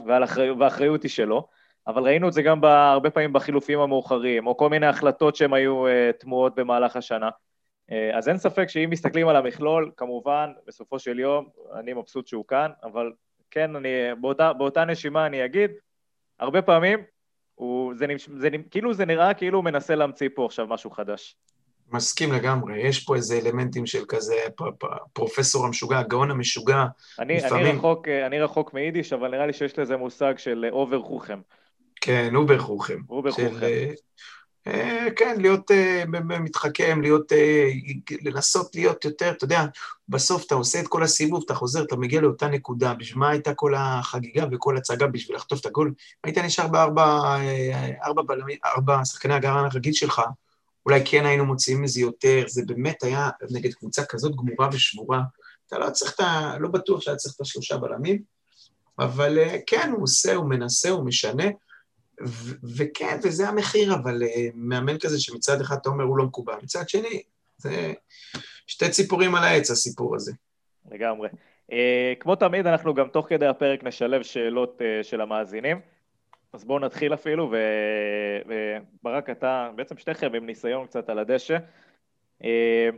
והאחריות 0.59 1.03
היא 1.03 1.11
שלו. 1.11 1.58
אבל 1.89 2.03
ראינו 2.03 2.29
את 2.29 2.33
זה 2.33 2.43
גם 2.43 2.65
הרבה 2.65 3.11
פעמים 3.11 3.33
בחילופים 3.33 3.81
המאוחרים, 3.81 4.47
או 4.47 4.57
כל 4.57 4.69
מיני 4.69 4.87
החלטות 4.87 5.37
שהן 5.37 5.53
היו 5.53 5.87
uh, 5.87 5.91
תמוהות 6.19 6.55
במהלך 6.55 6.97
השנה. 6.97 7.29
Uh, 7.29 7.95
אז 8.17 8.29
אין 8.29 8.39
ספק 8.39 8.69
שאם 8.69 8.91
מסתכלים 8.91 9.29
על 9.29 9.37
המכלול, 9.37 9.91
כמובן, 9.97 10.51
בסופו 10.67 10.99
של 10.99 11.19
יום, 11.19 11.49
אני 11.79 11.93
מבסוט 11.93 12.27
שהוא 12.27 12.45
כאן, 12.49 12.71
אבל 12.85 13.13
כן, 13.51 13.77
אני, 13.77 13.89
באותה, 14.21 14.53
באותה 14.53 14.85
נשימה 14.85 15.27
אני 15.27 15.45
אגיד, 15.45 15.71
הרבה 16.41 16.63
פעמים, 16.63 16.99
הוא, 17.55 17.95
זה, 17.97 18.07
זה, 18.37 18.49
כאילו 18.71 18.95
זה 18.95 19.05
נראה 19.05 19.35
כאילו 19.35 19.59
הוא 19.59 19.65
מנסה 19.65 19.95
להמציא 19.95 20.29
פה 20.35 20.47
עכשיו 20.47 20.67
משהו 20.67 20.91
חדש. 20.91 21.37
מסכים 21.93 22.33
לגמרי, 22.33 22.81
יש 22.81 23.05
פה 23.05 23.17
איזה 23.17 23.39
אלמנטים 23.39 23.87
של 23.87 24.05
כזה 24.09 24.35
פרופסור 25.13 25.67
המשוגע, 25.67 25.99
הגאון 25.99 26.31
המשוגע. 26.31 26.85
אני, 27.19 27.37
לפעמים... 27.37 27.67
אני, 27.67 27.77
רחוק, 27.77 28.09
אני 28.09 28.41
רחוק 28.41 28.75
מיידיש, 28.75 29.13
אבל 29.13 29.31
נראה 29.31 29.47
לי 29.47 29.53
שיש 29.53 29.79
לזה 29.79 29.97
מושג 29.97 30.39
של 30.39 30.67
איבער 30.71 31.03
חכם. 31.03 31.41
כן, 32.01 32.37
איבער 32.37 32.59
חכם. 32.59 32.99
איבער 33.09 33.31
חכם. 33.31 33.63
אה, 33.63 33.93
אה, 34.67 35.07
כן, 35.17 35.41
להיות 35.41 35.71
אה, 35.71 36.05
מתחכם, 36.41 37.01
להיות, 37.03 37.33
לנסות 38.23 38.75
להיות 38.75 39.05
יותר, 39.05 39.31
אתה 39.31 39.45
יודע, 39.45 39.65
בסוף 40.09 40.47
אתה 40.47 40.55
עושה 40.55 40.81
את 40.81 40.89
כל 40.89 41.03
הסיבוב, 41.03 41.43
אתה 41.47 41.55
חוזר, 41.55 41.83
אתה 41.83 41.97
מגיע 41.97 42.21
לאותה 42.21 42.49
נקודה, 42.49 42.95
בשביל 42.95 43.19
מה 43.19 43.31
הייתה 43.31 43.55
כל 43.55 43.75
החגיגה 43.77 44.47
וכל 44.53 44.77
הצגה 44.77 45.07
בשביל 45.07 45.37
לחטוף 45.37 45.61
את 45.61 45.67
הגול? 45.67 45.95
היית 46.25 46.39
נשאר 46.39 46.69
בארבע 46.69 47.37
ארבע 48.05 48.23
בלמי, 48.23 48.57
ארבע 48.65 49.05
שחקני 49.05 49.35
הגרן 49.35 49.65
הרגיל 49.65 49.93
שלך, 49.93 50.23
אולי 50.87 51.01
כן 51.05 51.27
היינו 51.27 51.45
מוציאים 51.45 51.83
מזה 51.83 52.01
יותר, 52.01 52.45
זה 52.47 52.63
באמת 52.67 53.03
היה 53.03 53.31
נגד 53.51 53.75
קבוצה 53.75 54.05
כזאת 54.05 54.37
גמורה 54.37 54.69
ושבורה, 54.73 55.23
אתה 55.67 55.79
לא 55.79 55.91
צריך 55.91 56.15
את 56.15 56.21
ה... 56.21 56.57
לא 56.61 56.69
בטוח 56.69 57.01
שהיה 57.01 57.17
צריך 57.17 57.35
את 57.35 57.41
השלושה 57.41 57.77
בלמים, 57.77 58.23
אבל 58.99 59.39
כן, 59.67 59.91
הוא 59.95 60.03
עושה, 60.03 60.35
הוא 60.35 60.49
מנסה, 60.49 60.91
הוא 60.91 61.05
משנה, 61.05 61.45
וכן, 62.77 63.19
וזה 63.25 63.49
המחיר, 63.49 63.95
אבל 63.95 64.23
uh, 64.23 64.27
מאמן 64.55 64.99
כזה 64.99 65.21
שמצד 65.21 65.61
אחד 65.61 65.77
אתה 65.81 65.89
אומר 65.89 66.05
הוא 66.05 66.19
לא 66.19 66.25
מקובל, 66.25 66.55
מצד 66.63 66.89
שני, 66.89 67.23
זה 67.57 67.93
שתי 68.67 68.91
ציפורים 68.91 69.35
על 69.35 69.45
העץ 69.45 69.71
הסיפור 69.71 70.17
הזה. 70.17 70.33
לגמרי. 70.91 71.29
Uh, 71.71 71.75
כמו 72.21 72.37
תמיד, 72.37 72.67
אנחנו 72.67 72.95
גם 72.95 73.09
תוך 73.09 73.29
כדי 73.29 73.47
הפרק 73.47 73.85
נשלב 73.85 74.23
שאלות 74.23 74.81
uh, 74.81 75.05
של 75.05 75.21
המאזינים. 75.21 75.81
אז 76.53 76.65
בואו 76.65 76.79
נתחיל 76.79 77.15
אפילו, 77.15 77.51
ו... 77.53 77.57
וברק, 78.47 79.31
אתה, 79.31 79.71
בעצם 79.77 79.97
שתיכם 79.99 80.35
עם 80.35 80.47
ניסיון 80.47 80.87
קצת 80.87 81.09
על 81.09 81.19
הדשא. 81.19 81.59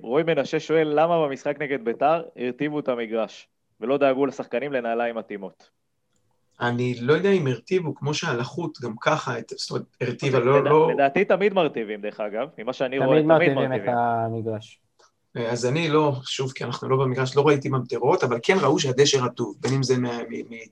רועי 0.02 0.24
מנשה 0.24 0.60
שואל, 0.60 0.92
למה 1.00 1.26
במשחק 1.26 1.56
נגד 1.60 1.84
ביתר 1.84 2.22
הרטיבו 2.36 2.80
את 2.80 2.88
המגרש 2.88 3.48
ולא 3.80 3.98
דאגו 3.98 4.26
לשחקנים 4.26 4.72
לנעליים 4.72 5.16
מתאימות? 5.16 5.70
אני 6.60 6.94
לא 7.00 7.12
יודע 7.12 7.30
אם 7.30 7.46
הרטיבו, 7.46 7.94
כמו 7.94 8.14
שהלחות 8.14 8.80
גם 8.82 8.94
ככה, 9.00 9.34
זאת 9.56 9.70
אומרת, 9.70 9.84
הרטיבה, 10.00 10.38
לא, 10.38 10.64
לא... 10.64 10.90
לדעתי 10.92 11.24
תמיד 11.24 11.54
מרטיבים, 11.54 12.00
דרך 12.00 12.20
אגב, 12.20 12.48
ממה 12.58 12.72
שאני 12.72 12.98
רואה, 12.98 13.08
תמיד 13.08 13.24
מרטיבים. 13.24 13.54
תמיד 13.54 13.68
מרטיבים 13.68 13.92
את 13.92 13.96
המגרש. 14.26 14.80
אז 15.34 15.66
אני 15.66 15.88
לא, 15.88 16.12
שוב, 16.24 16.52
כי 16.52 16.64
אנחנו 16.64 16.88
לא 16.88 16.96
במגרש, 16.96 17.36
לא 17.36 17.46
ראיתי 17.46 17.68
ממטרות, 17.68 18.24
אבל 18.24 18.38
כן 18.42 18.56
ראו 18.60 18.78
שהדשא 18.78 19.16
רטוב, 19.16 19.56
בין 19.60 19.74
אם 19.74 19.82
זה 19.82 19.94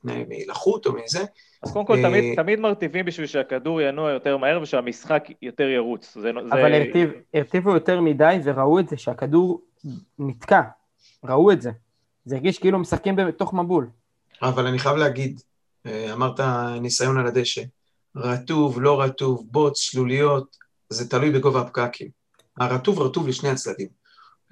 מלחות 0.04 0.86
או 0.86 0.92
מזה. 0.92 1.24
אז 1.62 1.72
קודם 1.72 1.86
כל, 1.86 2.02
תמיד, 2.02 2.24
אה, 2.24 2.36
תמיד 2.36 2.60
מרטיבים 2.60 3.04
בשביל 3.04 3.26
שהכדור 3.26 3.80
ינוע 3.80 4.10
יותר 4.10 4.36
מהר 4.36 4.62
ושהמשחק 4.62 5.28
יותר 5.42 5.68
ירוץ. 5.68 6.16
זה, 6.20 6.30
אבל 6.30 6.72
זה... 6.72 6.76
הרטיב, 6.76 7.10
הרטיבו 7.34 7.70
יותר 7.70 8.00
מדי 8.00 8.38
וראו 8.44 8.78
את 8.78 8.88
זה 8.88 8.96
שהכדור 8.96 9.60
נתקע, 10.18 10.62
ראו 11.24 11.52
את 11.52 11.62
זה. 11.62 11.70
זה 12.24 12.36
הרגיש 12.36 12.58
כאילו 12.58 12.78
משחקים 12.78 13.16
בתוך 13.16 13.54
מבול. 13.54 13.88
אבל 14.42 14.66
אני 14.66 14.78
חייב 14.78 14.96
להגיד, 14.96 15.40
אמרת 16.12 16.40
ניסיון 16.80 17.18
על 17.18 17.26
הדשא. 17.26 17.62
רטוב, 18.16 18.80
לא 18.80 19.00
רטוב, 19.00 19.46
בוץ, 19.50 19.80
שלוליות, 19.80 20.56
זה 20.88 21.08
תלוי 21.08 21.30
בגובה 21.30 21.60
הפקקים. 21.60 22.08
הרטוב 22.60 23.00
רטוב 23.00 23.28
לשני 23.28 23.48
הצדדים. 23.48 23.88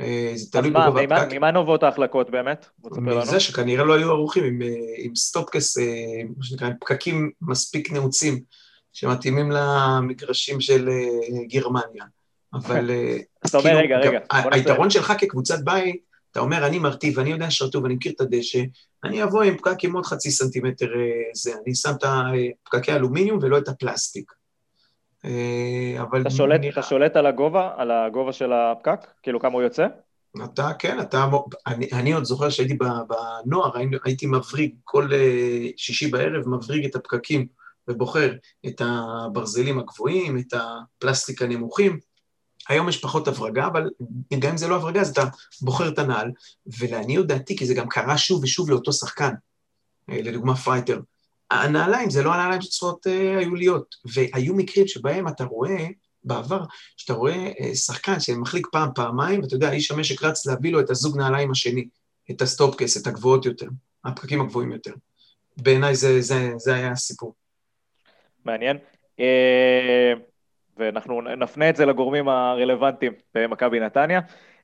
אה, 0.01 0.33
זה 0.35 0.53
תלוי 0.53 0.71
בגובה 0.71 1.03
הפקקים. 1.03 1.39
ממה 1.39 1.51
נובעות 1.51 1.83
ההחלקות 1.83 2.31
באמת? 2.31 2.67
מזה 2.85 3.41
שכנראה 3.41 3.85
לא 3.85 3.95
היו 3.95 4.11
ערוכים 4.11 4.45
עם, 4.45 4.63
אה, 4.63 4.69
עם 4.99 5.17
סטופקס, 5.17 5.79
מה 6.37 6.45
שנקרא, 6.45 6.67
עם 6.67 6.75
פקקים 6.81 7.31
מספיק 7.41 7.93
נעוצים, 7.93 8.41
שמתאימים 8.93 9.51
למגרשים 9.51 10.61
של 10.61 10.89
גרמניה. 11.49 12.05
אבל 12.55 12.91
כאילו, 13.51 13.79
רגע, 13.79 13.99
רגע. 13.99 14.19
היתרון 14.53 14.91
שלך 14.91 15.13
כקבוצת 15.19 15.59
בית, 15.65 16.01
אתה 16.37 16.45
אומר, 16.45 16.67
אני 16.67 16.79
מרטיב, 16.79 17.19
אני 17.19 17.31
יודע 17.31 17.51
שרטוב, 17.51 17.85
אני 17.85 17.95
מכיר 17.95 18.13
את 18.13 18.21
הדשא, 18.21 18.59
אני 19.05 19.25
אבוא 19.25 19.43
עם 19.43 19.57
פקק 19.57 19.85
עם 19.85 19.97
עוד 19.97 20.07
חצי 20.07 20.31
סנטימטר 20.31 20.87
אה, 20.87 21.01
זה, 21.35 21.53
אני 21.65 21.75
שם 21.75 21.91
את 21.99 22.05
הפקקי 22.05 22.93
אלומיניום 22.93 23.39
ולא 23.43 23.59
את 23.59 23.69
הפלסטיק. 23.69 24.33
אה, 25.25 26.03
אבל... 26.03 26.21
אתה 26.21 26.31
שולט, 26.31 26.61
נראה... 26.61 26.73
אתה 26.73 26.83
שולט 26.83 27.17
על 27.17 27.27
הגובה, 27.27 27.71
על 27.77 27.91
הגובה 27.91 28.33
של 28.33 28.53
הפקק? 28.53 29.07
כאילו 29.23 29.41
כמה 29.41 29.53
הוא 29.53 29.63
יוצא? 29.63 29.87
אתה, 30.45 30.71
כן, 30.79 31.01
אתה, 31.01 31.29
אני, 31.67 31.89
אני 31.93 32.13
עוד 32.13 32.25
זוכר 32.25 32.51
שהייתי 32.51 32.75
בנוער, 32.75 33.71
הייתי 34.05 34.27
מבריג 34.27 34.75
כל 34.85 35.09
אה, 35.13 35.69
שישי 35.77 36.07
בערב, 36.11 36.49
מבריג 36.49 36.85
את 36.85 36.97
הפקקים 36.97 37.47
ובוחר 37.89 38.33
את 38.67 38.83
הברזלים 38.85 39.79
הגבוהים, 39.79 40.39
את 40.39 40.53
הפלסטיק 40.53 41.43
הנמוכים. 41.43 41.99
היום 42.69 42.89
יש 42.89 43.01
פחות 43.01 43.29
הברגה, 43.29 43.67
אבל 43.67 43.91
גם 44.39 44.51
אם 44.51 44.57
זה 44.57 44.69
לא 44.69 44.77
הברגה, 44.77 45.01
אז 45.01 45.11
אתה 45.11 45.25
בוחר 45.61 45.89
את 45.89 45.99
הנעל, 45.99 46.31
ולעניות 46.79 47.27
דעתי, 47.27 47.57
כי 47.57 47.67
זה 47.67 47.75
גם 47.75 47.89
קרה 47.89 48.19
שוב 48.19 48.45
ושוב 48.45 48.71
לאותו 48.71 48.93
שחקן, 48.93 49.33
אה, 50.11 50.23
לדוגמה 50.23 50.57
פרייטר, 50.57 51.01
הנעליים 51.51 52.11
זה 52.11 52.23
לא 52.23 52.35
הנעליים 52.35 52.61
שצריכות 52.61 53.07
אה, 53.07 53.11
היו 53.39 53.55
להיות, 53.55 53.95
והיו 54.05 54.55
מקרים 54.55 54.89
שבהם 54.89 55.29
אתה 55.29 55.45
רואה, 55.45 55.87
בעבר, 56.25 56.65
שאתה 56.97 57.13
רואה 57.13 57.53
אה, 57.59 57.75
שחקן 57.75 58.21
שמחליק 58.21 58.67
פעם, 58.73 58.89
פעמיים, 58.95 59.41
ואתה 59.43 59.55
יודע, 59.55 59.73
איש 59.73 59.91
המשק 59.91 60.23
רץ 60.23 60.47
להביא 60.47 60.73
לו 60.73 60.81
את 60.81 60.91
הזוג 60.91 61.19
נעליים 61.19 61.51
השני, 61.51 61.89
את 62.31 62.43
הסטופקס, 62.43 62.97
את 62.97 63.07
הגבוהות 63.07 63.45
יותר, 63.45 63.69
הפקקים 64.05 64.41
הגבוהים 64.41 64.73
יותר. 64.73 64.93
בעיניי 65.57 65.95
זה, 65.95 66.21
זה, 66.21 66.51
זה 66.57 66.75
היה 66.75 66.93
הסיפור. 66.93 67.35
מעניין. 68.45 68.77
אה, 69.21 70.13
ואנחנו 70.77 71.23
נפנה 71.23 71.71
את 71.71 71.77
זה 71.77 71.87
לגורמים 71.87 72.29
הרלוונטיים 72.29 73.13
במכבי 73.35 73.81
נתניה. 73.81 74.21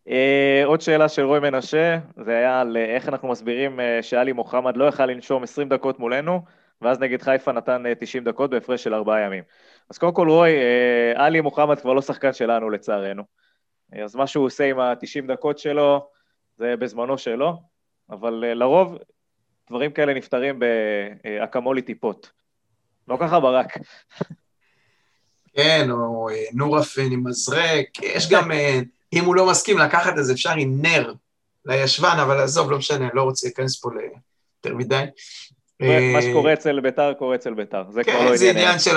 אה, 0.09 0.63
עוד 0.65 0.81
שאלה 0.81 1.09
של 1.09 1.23
רוי 1.23 1.41
מנשה, 1.41 1.99
זה 2.25 2.37
היה 2.37 2.61
על 2.61 2.77
איך 2.77 3.09
אנחנו 3.09 3.29
מסבירים 3.29 3.81
שאלי 4.03 4.33
מוחמד 4.33 4.77
לא 4.77 4.85
יכל 4.85 5.07
לנשום 5.07 5.43
20 5.43 5.69
דקות 5.69 5.99
מולנו, 5.99 6.43
ואז 6.81 7.01
נגד 7.01 7.23
חיפה 7.23 7.53
נתן 7.53 7.83
90 8.01 8.25
דקות 8.25 8.51
בהפרש 8.51 8.85
של 8.85 8.95
ארבעה 8.95 9.21
ימים. 9.21 9.45
אז 9.91 9.99
קודם 9.99 10.15
כל, 10.15 10.29
רוי, 10.29 10.51
עלי 11.15 11.41
מוחמד 11.41 11.81
כבר 11.81 11.93
לא 11.93 12.03
שחקן 12.03 12.33
שלנו 12.33 12.71
לצערנו. 12.71 13.23
אז 14.03 14.17
מה 14.17 14.27
שהוא 14.27 14.47
עושה 14.47 14.65
עם 14.65 14.79
ה-90 14.79 15.27
דקות 15.27 15.59
שלו, 15.59 16.09
זה 16.57 16.77
בזמנו 16.77 17.19
שלו, 17.19 17.63
אבל 18.11 18.33
לרוב 18.33 18.99
דברים 19.69 19.93
כאלה 19.93 20.15
נפתרים 20.15 20.59
באקמולי 20.59 21.83
טיפות. 21.83 22.33
לא 23.09 23.17
ככה 23.21 23.41
ברק. 23.41 23.79
כן, 25.57 25.91
או 25.91 26.29
אה, 26.29 26.45
נורפן 26.53 27.13
עם 27.13 27.27
מזרק, 27.27 28.03
יש 28.03 28.29
גם, 28.31 28.53
אה, 28.53 28.81
אם 29.13 29.25
הוא 29.25 29.35
לא 29.35 29.47
מסכים 29.47 29.79
לקחת 29.79 30.19
את 30.19 30.25
זה, 30.25 30.33
אפשר 30.33 30.53
עם 30.57 30.83
נר 30.83 31.13
לישבן, 31.65 32.17
אבל 32.23 32.41
עזוב, 32.41 32.71
לא 32.71 32.79
משנה, 32.79 33.09
לא 33.15 33.23
רוצה 33.23 33.47
להיכנס 33.47 33.81
פה 33.81 33.91
ליותר 33.93 34.77
מדי. 34.77 35.05
מה 35.81 35.89
אה, 35.89 36.23
שקורה 36.23 36.53
אצל 36.53 36.81
ביתר, 36.81 37.13
קורה 37.19 37.35
אצל 37.35 37.55
ביתר. 37.55 37.83
זה 37.91 38.05
כבר 38.05 38.13
לא 38.13 38.19
עניין. 38.19 38.31
כן, 38.31 38.37
זה 38.37 38.51
עניין 38.51 38.79
של 38.79 38.97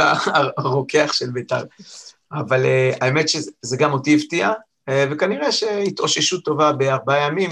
הרוקח 0.57 1.13
של 1.13 1.29
ביתר. 1.29 1.63
אבל 2.31 2.65
האמת 3.01 3.29
שזה 3.29 3.77
גם 3.77 3.93
אותי 3.93 4.15
הפתיע, 4.15 4.51
וכנראה 4.89 5.51
שהתאוששות 5.51 6.43
טובה 6.43 6.71
בארבעה 6.71 7.27
ימים, 7.27 7.51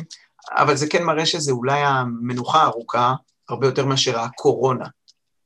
אבל 0.52 0.76
זה 0.76 0.88
כן 0.88 1.04
מראה 1.04 1.26
שזה 1.26 1.52
אולי 1.52 1.80
המנוחה 1.80 2.62
הארוכה 2.62 3.14
הרבה 3.50 3.68
יותר 3.68 3.86
מאשר 3.86 4.20
הקורונה. 4.20 4.86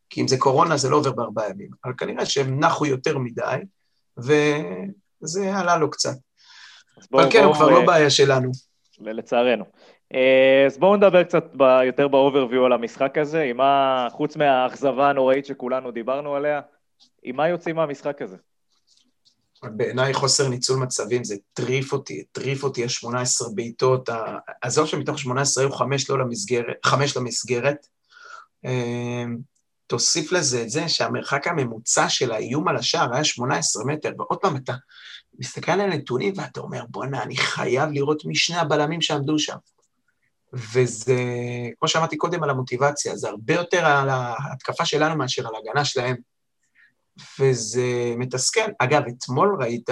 כי 0.09 0.21
אם 0.21 0.27
זה 0.27 0.37
קורונה 0.37 0.77
זה 0.77 0.89
לא 0.89 0.97
עובר 0.97 1.11
בארבעה 1.11 1.49
ימים, 1.49 1.69
אבל 1.85 1.93
כנראה 1.97 2.25
שהם 2.25 2.59
נחו 2.59 2.85
יותר 2.85 3.17
מדי, 3.17 3.57
וזה 4.17 5.55
עלה 5.55 5.77
לו 5.77 5.91
קצת. 5.91 6.15
בוא, 7.11 7.21
אבל 7.21 7.31
כן, 7.31 7.43
הוא 7.43 7.53
כבר 7.53 7.69
לא 7.69 7.85
בעיה 7.85 8.09
שלנו. 8.09 8.51
לצערנו. 8.99 9.65
אה, 10.13 10.63
אז 10.65 10.77
בואו 10.77 10.95
נדבר 10.95 11.23
קצת 11.23 11.45
ב, 11.57 11.61
יותר 11.85 12.07
באוברוויו 12.07 12.65
על 12.65 12.73
המשחק 12.73 13.17
הזה, 13.17 13.41
עם 13.41 13.57
מה, 13.57 14.07
חוץ 14.11 14.35
מהאכזבה 14.35 15.09
הנוראית 15.09 15.45
שכולנו 15.45 15.91
דיברנו 15.91 16.35
עליה, 16.35 16.61
עם 17.23 17.35
מה 17.35 17.47
יוצאים 17.47 17.75
מהמשחק 17.75 18.21
הזה? 18.21 18.37
בעיניי 19.63 20.13
חוסר 20.13 20.47
ניצול 20.47 20.79
מצבים, 20.79 21.23
זה 21.23 21.35
הטריף 21.35 21.93
אותי, 21.93 22.23
הטריף 22.29 22.63
אותי 22.63 22.83
ה-18 22.83 23.55
בעיטות, 23.55 24.09
עזוב 24.61 24.87
שמתוך 24.87 25.19
18 25.19 25.63
היו 25.63 25.71
חמש 25.71 26.09
לא 26.09 26.19
למסגרת, 26.19 26.85
חמש 26.85 27.17
למסגרת. 27.17 27.87
תוסיף 29.87 30.31
לזה 30.31 30.61
את 30.61 30.69
זה 30.69 30.89
שהמרחק 30.89 31.47
הממוצע 31.47 32.09
של 32.09 32.31
האיום 32.31 32.67
על 32.67 32.77
השער 32.77 33.13
היה 33.13 33.23
18 33.23 33.83
מטר, 33.85 34.11
ועוד 34.17 34.39
פעם 34.39 34.55
אתה 34.55 34.73
מסתכל 35.39 35.71
על 35.71 35.79
הנתונים 35.79 36.33
ואתה 36.37 36.59
אומר, 36.59 36.83
בואנה, 36.89 37.23
אני 37.23 37.37
חייב 37.37 37.89
לראות 37.91 38.25
מי 38.25 38.35
שני 38.35 38.57
הבלמים 38.57 39.01
שעמדו 39.01 39.39
שם. 39.39 39.57
וזה, 40.53 41.15
כמו 41.79 41.89
שאמרתי 41.89 42.17
קודם 42.17 42.43
על 42.43 42.49
המוטיבציה, 42.49 43.15
זה 43.15 43.29
הרבה 43.29 43.53
יותר 43.53 43.85
על 43.85 44.09
ההתקפה 44.09 44.85
שלנו 44.85 45.15
מאשר 45.15 45.47
על 45.47 45.55
ההגנה 45.55 45.85
שלהם. 45.85 46.15
וזה 47.39 48.13
מתסכל. 48.17 48.71
אגב, 48.79 49.01
אתמול 49.07 49.57
ראית, 49.59 49.89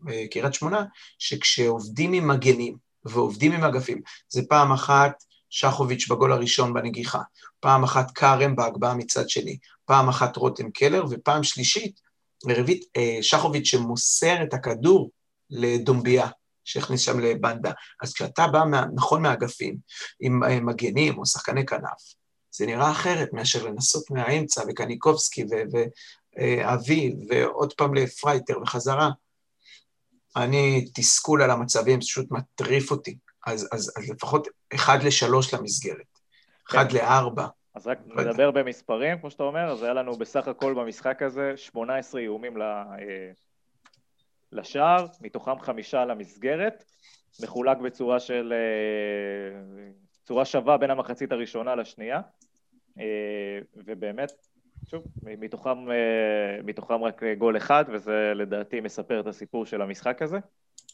בקריית 0.00 0.54
שמונה, 0.54 0.84
שכשעובדים 1.18 2.12
עם 2.12 2.28
מגנים 2.28 2.76
ועובדים 3.04 3.52
עם 3.52 3.64
אגפים, 3.64 4.00
זה 4.28 4.42
פעם 4.48 4.72
אחת 4.72 5.24
שחוביץ' 5.50 6.08
בגול 6.08 6.32
הראשון 6.32 6.74
בנגיחה, 6.74 7.20
פעם 7.60 7.84
אחת 7.84 8.10
קארם 8.10 8.56
בהגבהה 8.56 8.94
מצד 8.94 9.28
שני, 9.28 9.58
פעם 9.84 10.08
אחת 10.08 10.36
רותם 10.36 10.70
קלר, 10.70 11.04
ופעם 11.10 11.42
שלישית, 11.42 12.00
רביעית, 12.46 12.84
אה, 12.96 13.18
שחוביץ' 13.22 13.66
שמוסר 13.66 14.42
את 14.42 14.54
הכדור 14.54 15.10
לדומביה, 15.50 16.28
שהכניס 16.64 17.00
שם 17.00 17.20
לבנדה. 17.20 17.72
אז 18.02 18.12
כשאתה 18.12 18.46
בא, 18.46 18.64
מה, 18.70 18.84
נכון 18.94 19.22
מהאגפים, 19.22 19.76
עם 20.20 20.44
אה, 20.44 20.60
מגנים 20.60 21.18
או 21.18 21.26
שחקני 21.26 21.66
כנף, 21.66 22.14
זה 22.50 22.66
נראה 22.66 22.90
אחרת 22.90 23.32
מאשר 23.32 23.64
לנסות 23.64 24.10
מהאמצע, 24.10 24.62
וקניקובסקי 24.68 25.44
ואבי, 26.38 27.14
ועוד 27.28 27.72
פעם 27.72 27.94
לפרייטר 27.94 28.62
וחזרה. 28.62 29.10
אני, 30.36 30.88
תסכול 30.94 31.42
על 31.42 31.50
המצבים, 31.50 32.00
פשוט 32.00 32.26
מטריף 32.30 32.90
אותי. 32.90 33.16
אז, 33.46 33.68
אז, 33.72 33.92
אז 33.96 34.10
לפחות 34.10 34.48
אחד 34.74 35.02
לשלוש 35.02 35.54
למסגרת, 35.54 36.06
אחד 36.70 36.90
כן. 36.90 36.96
לארבע. 36.96 37.46
אז 37.74 37.86
רק 37.86 37.98
לא 38.06 38.24
נדבר. 38.24 38.50
במספרים, 38.50 39.18
כמו 39.18 39.30
שאתה 39.30 39.42
אומר, 39.42 39.70
אז 39.70 39.82
היה 39.82 39.92
לנו 39.92 40.12
בסך 40.12 40.48
הכל 40.48 40.74
במשחק 40.74 41.22
הזה 41.22 41.52
18 41.56 42.20
איומים 42.20 42.62
אה, 42.62 42.84
לשער, 44.52 45.06
מתוכם 45.20 45.60
חמישה 45.60 46.04
למסגרת, 46.04 46.84
מחולק 47.42 47.78
בצורה 47.78 48.20
של... 48.20 48.52
אה, 48.52 49.90
צורה 50.24 50.44
שווה 50.44 50.76
בין 50.76 50.90
המחצית 50.90 51.32
הראשונה 51.32 51.74
לשנייה, 51.74 52.20
אה, 52.98 53.04
ובאמת, 53.76 54.32
שוב, 54.90 55.02
מתוכם, 55.22 55.86
מתוכם 56.64 57.02
רק 57.04 57.22
גול 57.38 57.56
אחד, 57.56 57.84
וזה 57.92 58.32
לדעתי 58.34 58.80
מספר 58.80 59.20
את 59.20 59.26
הסיפור 59.26 59.66
של 59.66 59.82
המשחק 59.82 60.22
הזה. 60.22 60.38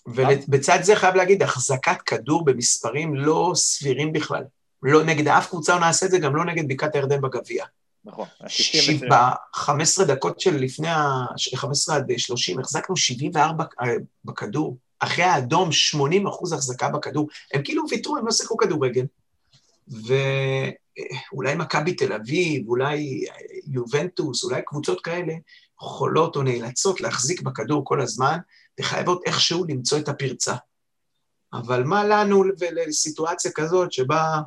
ובצד 0.07 0.79
זה 0.83 0.97
חייב 0.97 1.15
להגיד, 1.15 1.43
החזקת 1.43 2.03
כדור 2.07 2.45
במספרים 2.45 3.15
לא 3.15 3.53
סבירים 3.55 4.13
בכלל. 4.13 4.45
לא 4.85 5.05
נגד 5.05 5.29
אף 5.29 5.49
קבוצה 5.49 5.75
לא 5.75 5.81
נעשה 5.81 6.07
את 6.07 6.11
זה, 6.11 6.19
גם 6.19 6.37
לא 6.37 6.45
נגד 6.45 6.69
בקעת 6.69 6.95
הירדן 6.95 7.21
בגביע. 7.21 7.65
נכון. 8.05 8.27
ב-15 9.11 10.05
דקות 10.05 10.41
של 10.41 10.57
לפני 10.57 10.89
ה... 10.89 11.27
15 11.55 11.97
עד 11.97 12.13
30, 12.17 12.59
החזקנו 12.59 12.97
74 12.97 13.65
אה, 13.81 13.95
בכדור. 14.25 14.77
אחרי 14.99 15.25
האדום, 15.25 15.73
80 15.73 16.27
אחוז 16.27 16.53
החזקה 16.53 16.89
בכדור. 16.89 17.29
הם 17.55 17.63
כאילו 17.65 17.83
ויתרו, 17.91 18.17
הם 18.17 18.27
לא 18.27 18.33
שיחקו 18.33 18.57
כדורגל. 18.57 19.07
ואולי 19.89 21.55
מכבי 21.55 21.95
תל 21.95 22.13
אביב, 22.13 22.69
אולי 22.69 23.25
יובנטוס, 23.67 24.45
אולי 24.45 24.63
קבוצות 24.67 25.01
כאלה, 25.01 25.33
יכולות 25.83 26.37
או 26.37 26.43
נאלצות 26.43 27.01
להחזיק 27.01 27.43
בכדור 27.43 27.85
כל 27.85 28.01
הזמן, 28.01 28.39
וחייבות 28.81 29.23
איכשהו 29.27 29.65
למצוא 29.69 29.99
את 29.99 30.09
הפרצה. 30.09 30.55
אבל 31.53 31.85
מה 31.85 32.05
לנו 32.05 32.45
ולסיטואציה 32.59 33.51
כזאת 33.55 33.93
שבה 33.93 34.41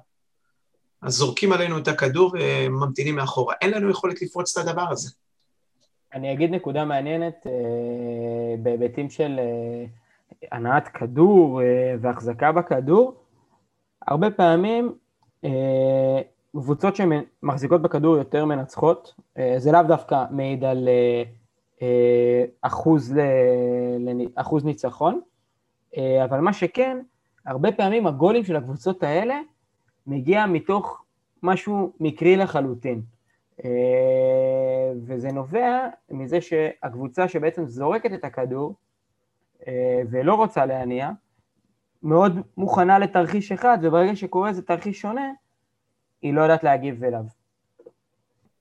אז 1.02 1.14
זורקים 1.14 1.52
עלינו 1.52 1.78
את 1.78 1.88
הכדור 1.88 2.34
וממתינים 2.34 3.16
מאחורה. 3.16 3.56
אין 3.62 3.72
לנו 3.72 3.90
יכולת 3.90 4.22
לפרוץ 4.22 4.58
את 4.58 4.68
הדבר 4.68 4.86
הזה. 4.90 5.12
אני 6.14 6.34
אגיד 6.34 6.52
נקודה 6.52 6.86
מעניינת 6.86 7.48
אה, 7.48 8.56
בהיבטים 8.60 9.10
של 9.10 9.40
אה, 9.40 9.86
הנעת 10.52 10.88
כדור 10.88 11.62
אה, 11.62 11.96
והחזקה 12.02 12.52
בכדור. 12.52 13.14
הרבה 14.08 14.32
פעמים 14.32 14.94
אה, 15.46 16.22
קבוצות 16.52 16.96
שמחזיקות 16.96 17.82
בכדור 17.82 18.18
יותר 18.18 18.46
מנצחות, 18.46 19.14
אה, 19.38 19.56
זה 19.58 19.72
לאו 19.72 19.84
דווקא 19.84 20.24
מעיד 20.32 20.64
על 20.64 20.88
אה, 20.88 21.24
אה, 21.82 22.46
אחוז, 22.62 23.14
ל, 23.14 23.22
אחוז 24.36 24.66
ניצחון, 24.66 25.22
אה, 25.98 26.24
אבל 26.24 26.40
מה 26.40 26.54
שכן, 26.54 26.98
הרבה 27.46 27.72
פעמים 27.72 28.08
הגולים 28.08 28.44
של 28.44 28.56
הקבוצות 28.56 29.04
האלה 29.04 29.40
מגיע 30.08 30.46
מתוך 30.46 31.04
משהו 31.44 31.94
מקרי 32.00 32.38
לחלוטין. 32.38 33.02
אה, 33.66 34.92
וזה 35.06 35.32
נובע 35.32 35.88
מזה 36.10 36.42
שהקבוצה 36.42 37.28
שבעצם 37.28 37.66
זורקת 37.66 38.14
את 38.14 38.26
הכדור 38.26 38.76
ולא 40.10 40.36
רוצה 40.36 40.66
להניע, 40.66 41.12
מאוד 42.04 42.42
מוכנה 42.58 43.00
לתרחיש 43.00 43.52
אחד, 43.52 43.78
וברגע 43.82 44.16
שקורה 44.16 44.50
איזה 44.50 44.62
תרחיש 44.62 45.02
שונה, 45.02 45.32
היא 46.22 46.34
לא 46.34 46.42
יודעת 46.42 46.64
להגיב 46.64 47.04
אליו. 47.04 47.24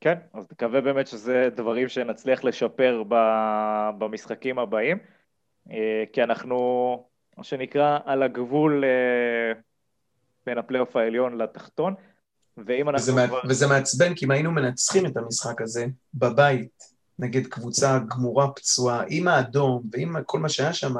כן, 0.00 0.18
אז 0.32 0.46
נקווה 0.52 0.80
באמת 0.80 1.06
שזה 1.06 1.48
דברים 1.56 1.88
שנצליח 1.88 2.44
לשפר 2.44 3.02
במשחקים 3.98 4.58
הבאים, 4.58 4.98
אה, 5.70 6.04
כי 6.12 6.22
אנחנו, 6.22 6.56
מה 7.36 7.44
שנקרא, 7.44 7.98
על 8.04 8.22
הגבול 8.22 8.84
אה, 8.84 9.60
בין 10.46 10.58
הפלייאוף 10.58 10.96
העליון 10.96 11.38
לתחתון, 11.38 11.94
ואם 12.66 12.88
אנחנו... 12.88 13.12
וזה, 13.12 13.26
כבר... 13.26 13.40
וזה 13.48 13.66
מעצבן, 13.66 14.14
כי 14.14 14.24
אם 14.24 14.30
היינו 14.30 14.52
מנצחים 14.52 15.06
את 15.06 15.16
המשחק 15.16 15.60
הזה 15.60 15.86
בבית, 16.14 16.96
נגד 17.18 17.46
קבוצה 17.46 17.98
גמורה, 18.08 18.50
פצועה, 18.50 19.02
עם 19.08 19.28
האדום 19.28 19.82
ועם 19.92 20.16
כל 20.26 20.38
מה 20.38 20.48
שהיה 20.48 20.72
שם, 20.72 20.94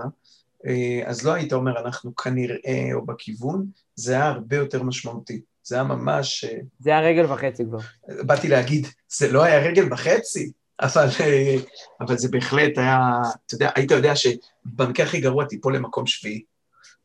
אה, 0.67 1.03
אז 1.05 1.27
לא 1.27 1.33
היית 1.33 1.53
אומר 1.53 1.81
אנחנו 1.81 2.17
כנראה 2.17 2.89
או 2.93 3.07
בכיוון, 3.07 3.67
זה 3.95 4.13
היה 4.13 4.27
הרבה 4.27 4.57
יותר 4.57 4.83
משמעותי. 4.83 5.41
זה 5.65 5.75
היה 5.75 5.85
ממש... 5.85 6.45
אה, 6.45 6.59
זה 6.79 6.91
היה 6.91 7.01
רגל 7.01 7.33
וחצי 7.33 7.65
כבר. 7.65 7.79
באתי 8.23 8.49
להגיד, 8.49 8.87
זה 9.09 9.33
לא 9.33 9.43
היה 9.43 9.59
רגל 9.59 9.93
וחצי, 9.93 10.53
אבל, 10.81 11.09
אה, 11.21 11.57
אבל 12.01 12.19
זה 12.19 12.29
בהחלט 12.29 12.79
היה, 12.79 12.99
אתה 13.47 13.55
יודע, 13.55 13.71
היית 13.75 13.91
יודע 13.91 14.13
שבמקרה 14.17 15.07
הכי 15.07 15.21
גרוע 15.21 15.45
תיפול 15.45 15.77
למקום 15.77 16.07
שביעי. 16.07 16.43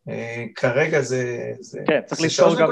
אה, 0.10 0.46
כרגע 0.56 1.02
זה... 1.02 1.52
כן, 1.88 2.00
צריך 2.06 2.22
לזכור 2.22 2.56
גם... 2.60 2.72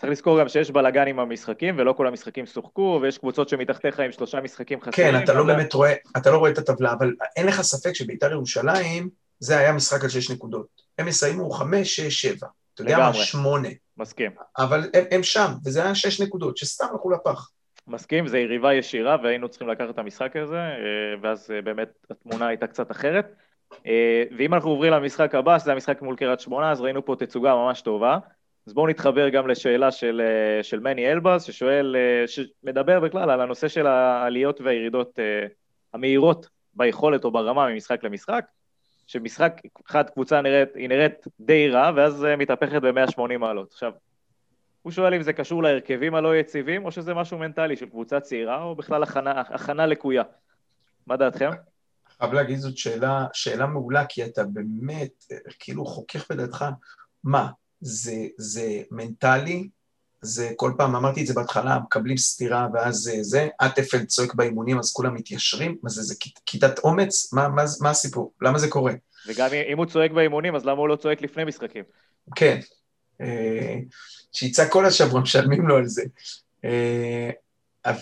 צריך 0.00 0.12
לזכור 0.12 0.40
גם 0.40 0.48
שיש 0.48 0.70
בלאגן 0.70 1.06
עם 1.06 1.18
המשחקים, 1.18 1.78
ולא 1.78 1.92
כל 1.92 2.06
המשחקים 2.06 2.46
שוחקו, 2.46 2.98
ויש 3.02 3.18
קבוצות 3.18 3.48
שמתחתיך 3.48 4.00
עם 4.00 4.12
שלושה 4.12 4.40
משחקים 4.40 4.80
חסרים. 4.80 5.12
כן, 5.12 5.24
אתה 5.24 5.32
לא 5.32 5.44
באמת 5.44 5.72
רואה, 5.72 5.94
אתה 6.16 6.30
לא 6.30 6.38
רואה 6.38 6.50
את 6.50 6.58
הטבלה, 6.58 6.92
אבל 6.92 7.14
אין 7.36 7.46
לך 7.46 7.60
ספק 7.60 7.92
שבית"ר 7.92 8.32
ירושלים, 8.32 9.08
זה 9.38 9.58
היה 9.58 9.72
משחק 9.72 10.02
על 10.02 10.08
שש 10.08 10.30
נקודות. 10.30 10.66
הם 10.98 11.08
יסיימו 11.08 11.50
חמש, 11.50 11.96
שש, 11.96 12.20
שבע. 12.22 12.46
אתה 12.74 12.82
יודע 12.82 12.98
מה? 12.98 13.14
שמונה. 13.14 13.68
מסכים. 13.96 14.30
אבל 14.58 14.90
הם, 14.94 15.04
הם 15.10 15.22
שם, 15.22 15.52
וזה 15.64 15.82
היה 15.82 15.94
שש 15.94 16.20
נקודות, 16.20 16.56
שסתם 16.56 16.86
הלכו 16.92 17.10
לפח. 17.10 17.50
מסכים, 17.86 18.28
זו 18.28 18.36
יריבה 18.36 18.74
ישירה, 18.74 19.16
והיינו 19.22 19.48
צריכים 19.48 19.68
לקחת 19.68 19.90
את 19.90 19.98
המשחק 19.98 20.36
הזה, 20.36 20.56
אה, 20.56 20.74
ואז 21.22 21.50
אה, 21.50 21.62
באמת 21.62 21.88
התמונה 22.10 22.46
הייתה 22.46 22.66
קצת 22.66 22.90
אחרת. 22.90 23.34
אה, 23.86 24.24
ואם 24.36 24.54
אנחנו 24.54 24.70
עוברים 24.70 24.92
למשחק 24.92 25.34
הבא, 25.34 25.58
שזה 25.58 25.72
המשחק 25.72 26.02
מול 26.02 26.16
קריית 26.16 26.40
שמונה, 26.40 26.70
אז 26.70 26.80
ראינו 26.80 27.04
פה 27.04 27.16
תצוגה 27.18 27.54
ממש 27.54 27.80
טובה. 27.80 28.18
אז 28.66 28.74
בואו 28.74 28.86
נתחבר 28.86 29.28
גם 29.28 29.48
לשאלה 29.48 29.90
של, 29.90 30.22
של 30.62 30.80
מני 30.80 31.12
אלבז, 31.12 31.42
ששואל, 31.42 31.96
שמדבר 32.26 33.00
בכלל 33.00 33.30
על 33.30 33.40
הנושא 33.40 33.68
של 33.68 33.86
העליות 33.86 34.60
והירידות 34.60 35.18
המהירות 35.94 36.48
ביכולת 36.74 37.24
או 37.24 37.30
ברמה 37.30 37.68
ממשחק 37.68 38.04
למשחק. 38.04 38.44
שמשחק 39.06 39.60
אחד 39.90 40.10
קבוצה 40.10 40.40
נראית, 40.40 40.74
היא 40.74 40.88
נראית 40.88 41.26
די 41.40 41.68
רע, 41.68 41.90
ואז 41.96 42.26
מתהפכת 42.38 42.82
ב-180 42.82 43.38
מעלות. 43.38 43.72
עכשיו, 43.72 43.92
הוא 44.82 44.92
שואל 44.92 45.14
אם 45.14 45.22
זה 45.22 45.32
קשור 45.32 45.62
להרכבים 45.62 46.14
הלא 46.14 46.36
יציבים, 46.36 46.84
או 46.84 46.90
שזה 46.92 47.14
משהו 47.14 47.38
מנטלי 47.38 47.76
של 47.76 47.86
קבוצה 47.86 48.20
צעירה, 48.20 48.62
או 48.62 48.74
בכלל 48.74 49.02
הכנה, 49.02 49.40
הכנה 49.40 49.86
לקויה. 49.86 50.22
מה 51.06 51.16
דעתכם? 51.16 51.50
חייב 52.20 52.32
להגיד 52.32 52.58
זאת 52.58 52.76
שאלה, 52.76 53.26
שאלה 53.32 53.66
מעולה, 53.66 54.04
כי 54.08 54.24
אתה 54.24 54.44
באמת, 54.44 55.24
כאילו 55.58 55.86
חוכך 55.86 56.30
בדעתך, 56.30 56.64
מה, 57.24 57.48
זה, 57.80 58.26
זה 58.38 58.82
מנטלי, 58.90 59.68
זה 60.22 60.50
כל 60.56 60.72
פעם, 60.76 60.96
אמרתי 60.96 61.22
את 61.22 61.26
זה 61.26 61.34
בהתחלה, 61.34 61.78
מקבלים 61.78 62.16
סטירה 62.16 62.66
ואז 62.74 62.96
זה, 62.96 63.16
זה, 63.20 63.48
אטפלד 63.66 64.06
צועק 64.06 64.34
באימונים 64.34 64.78
אז 64.78 64.92
כולם 64.92 65.14
מתיישרים, 65.14 65.76
מה 65.82 65.90
זה, 65.90 66.02
זה 66.02 66.14
כיתת 66.46 66.78
אומץ? 66.78 67.32
מה, 67.32 67.48
מה, 67.48 67.64
מה 67.80 67.90
הסיפור? 67.90 68.32
למה 68.42 68.58
זה 68.58 68.68
קורה? 68.68 68.92
וגם 69.26 69.48
אם 69.72 69.78
הוא 69.78 69.86
צועק 69.86 70.10
באימונים, 70.10 70.56
אז 70.56 70.64
למה 70.64 70.78
הוא 70.78 70.88
לא 70.88 70.96
צועק 70.96 71.22
לפני 71.22 71.44
משחקים? 71.44 71.84
כן. 72.36 72.60
אה, 73.20 73.76
שיצעק 74.32 74.72
כל 74.72 74.86
השבוע, 74.86 75.20
משלמים 75.20 75.68
לו 75.68 75.76
על 75.76 75.86
זה. 75.86 76.02
אה, 76.64 77.30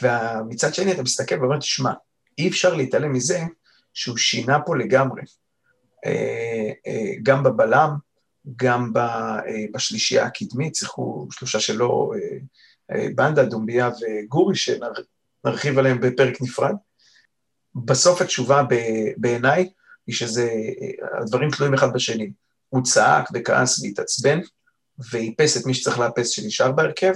ומצד 0.02 0.74
שני 0.74 0.92
אתה 0.92 1.02
מסתכל 1.02 1.40
ואומר, 1.40 1.58
תשמע, 1.58 1.92
אי 2.38 2.48
אפשר 2.48 2.74
להתעלם 2.74 3.12
מזה 3.12 3.40
שהוא 3.98 4.16
שינה 4.16 4.58
פה 4.66 4.76
לגמרי. 4.76 5.22
אה, 6.06 6.70
גם 7.22 7.42
בבלם, 7.42 7.90
גם 8.56 8.92
בשלישייה 9.72 10.24
הקדמית, 10.26 10.74
שיחקו 10.74 11.28
שלושה 11.30 11.60
שלו, 11.60 12.12
בנדה, 13.14 13.44
דומביה 13.44 13.90
וגורי, 13.90 14.54
שנרחיב 14.56 15.78
עליהם 15.78 16.00
בפרק 16.00 16.42
נפרד. 16.42 16.74
בסוף 17.74 18.20
התשובה 18.20 18.62
בעיניי 19.16 19.70
היא 20.06 20.14
שזה, 20.14 20.50
הדברים 21.20 21.50
תלויים 21.50 21.74
אחד 21.74 21.92
בשני. 21.92 22.32
הוא 22.68 22.82
צעק 22.82 23.28
וכעס 23.34 23.82
והתעצבן, 23.82 24.40
ואיפס 25.10 25.56
את 25.56 25.66
מי 25.66 25.74
שצריך 25.74 25.98
לאפס 25.98 26.28
שנשאר 26.28 26.72
בהרכב, 26.72 27.12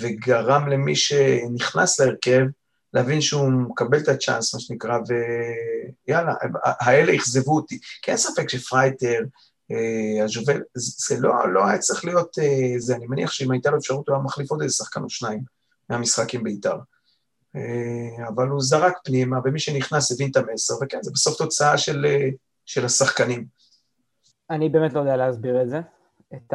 וגרם 0.00 0.68
למי 0.68 0.96
שנכנס 0.96 2.00
להרכב 2.00 2.42
להבין 2.94 3.20
שהוא 3.20 3.50
מקבל 3.50 3.98
את 3.98 4.08
הצ'אנס, 4.08 4.54
מה 4.54 4.60
שנקרא, 4.60 4.98
ויאללה, 6.08 6.34
האלה 6.64 7.14
אכזבו 7.14 7.56
אותי. 7.56 7.78
כי 8.02 8.10
אין 8.10 8.18
ספק 8.18 8.48
שפרייטר, 8.48 9.20
אה, 9.70 10.24
הז'ובל, 10.24 10.62
זה 10.74 11.16
לא, 11.20 11.52
לא 11.52 11.66
היה 11.66 11.78
צריך 11.78 12.04
להיות 12.04 12.38
אה, 12.38 12.78
זה, 12.78 12.96
אני 12.96 13.06
מניח 13.06 13.30
שאם 13.30 13.50
הייתה 13.50 13.70
לו 13.70 13.78
אפשרות 13.78 14.08
הוא 14.08 14.16
היה 14.16 14.24
מחליף 14.24 14.50
עוד 14.50 14.62
איזה 14.62 14.74
שחקן 14.74 15.02
או 15.02 15.10
שניים 15.10 15.40
מהמשחק 15.90 16.34
עם 16.34 16.42
בית"ר. 16.42 16.78
אה, 17.56 18.28
אבל 18.28 18.48
הוא 18.48 18.60
זרק 18.60 18.98
פנימה, 19.04 19.38
ומי 19.44 19.58
שנכנס 19.58 20.12
הבין 20.12 20.30
את 20.30 20.36
המסר, 20.36 20.74
וכן, 20.82 20.98
זה 21.02 21.10
בסוף 21.14 21.38
תוצאה 21.38 21.78
של, 21.78 22.06
של 22.66 22.84
השחקנים. 22.84 23.46
אני 24.50 24.68
באמת 24.68 24.92
לא 24.92 25.00
יודע 25.00 25.16
להסביר 25.16 25.62
את 25.62 25.68
זה. 25.68 25.80
את 26.34 26.54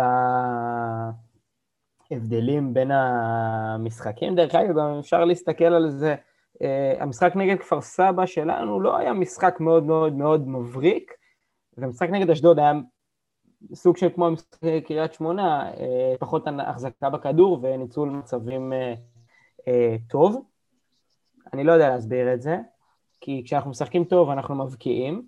ההבדלים 2.11 2.73
בין 2.73 2.91
המשחקים. 2.91 4.35
דרך 4.35 4.55
אגב, 4.55 4.77
גם 4.77 4.99
אפשר 4.99 5.25
להסתכל 5.25 5.65
על 5.65 5.89
זה, 5.89 6.15
המשחק 6.99 7.31
נגד 7.35 7.59
כפר 7.59 7.81
סבא 7.81 8.25
שלנו 8.25 8.81
לא 8.81 8.97
היה 8.97 9.13
משחק 9.13 9.57
מאוד 9.59 9.83
מאוד 9.83 10.13
מאוד 10.13 10.47
מבריק, 10.47 11.11
ומשחק 11.77 12.09
נגד 12.09 12.29
אשדוד 12.29 12.59
היה 12.59 12.73
סוג 13.73 13.97
של 13.97 14.09
כמו 14.15 14.27
המשחק 14.27 14.59
קריית 14.87 15.13
שמונה, 15.13 15.71
uh, 15.71 16.17
פחות 16.19 16.43
החזקה 16.67 17.09
בכדור 17.09 17.59
וניצול 17.61 18.09
מצבים 18.09 18.73
uh, 18.73 18.99
uh, 19.59 19.63
טוב. 20.09 20.41
אני 21.53 21.63
לא 21.63 21.71
יודע 21.71 21.89
להסביר 21.89 22.33
את 22.33 22.41
זה, 22.41 22.57
כי 23.21 23.43
כשאנחנו 23.45 23.69
משחקים 23.69 24.03
טוב 24.03 24.29
אנחנו 24.29 24.55
מבקיעים, 24.55 25.21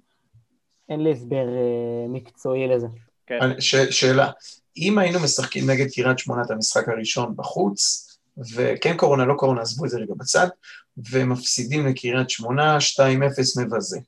אין 0.90 1.04
לי 1.04 1.12
הסבר 1.12 1.46
uh, 1.46 2.10
מקצועי 2.10 2.68
לזה. 2.68 2.88
כן. 3.28 3.60
ש, 3.60 3.76
שאלה, 3.76 4.32
אם 4.78 4.98
היינו 4.98 5.20
משחקים 5.24 5.70
נגד 5.70 5.86
קריית 5.96 6.20
שמונה 6.20 6.42
את 6.42 6.52
המשחק 6.52 6.90
הראשון 6.90 7.36
בחוץ, 7.36 8.06
וכן 8.56 8.98
קורונה, 8.98 9.26
לא 9.26 9.34
קורונה, 9.34 9.62
עזבו 9.62 9.86
את 9.86 9.90
זה 9.90 10.00
רגע 10.00 10.14
בצד, 10.18 10.48
ומפסידים 11.12 11.88
לקריית 11.88 12.30
שמונה, 12.30 12.78
2-0 12.78 13.62
מבזה, 13.62 14.00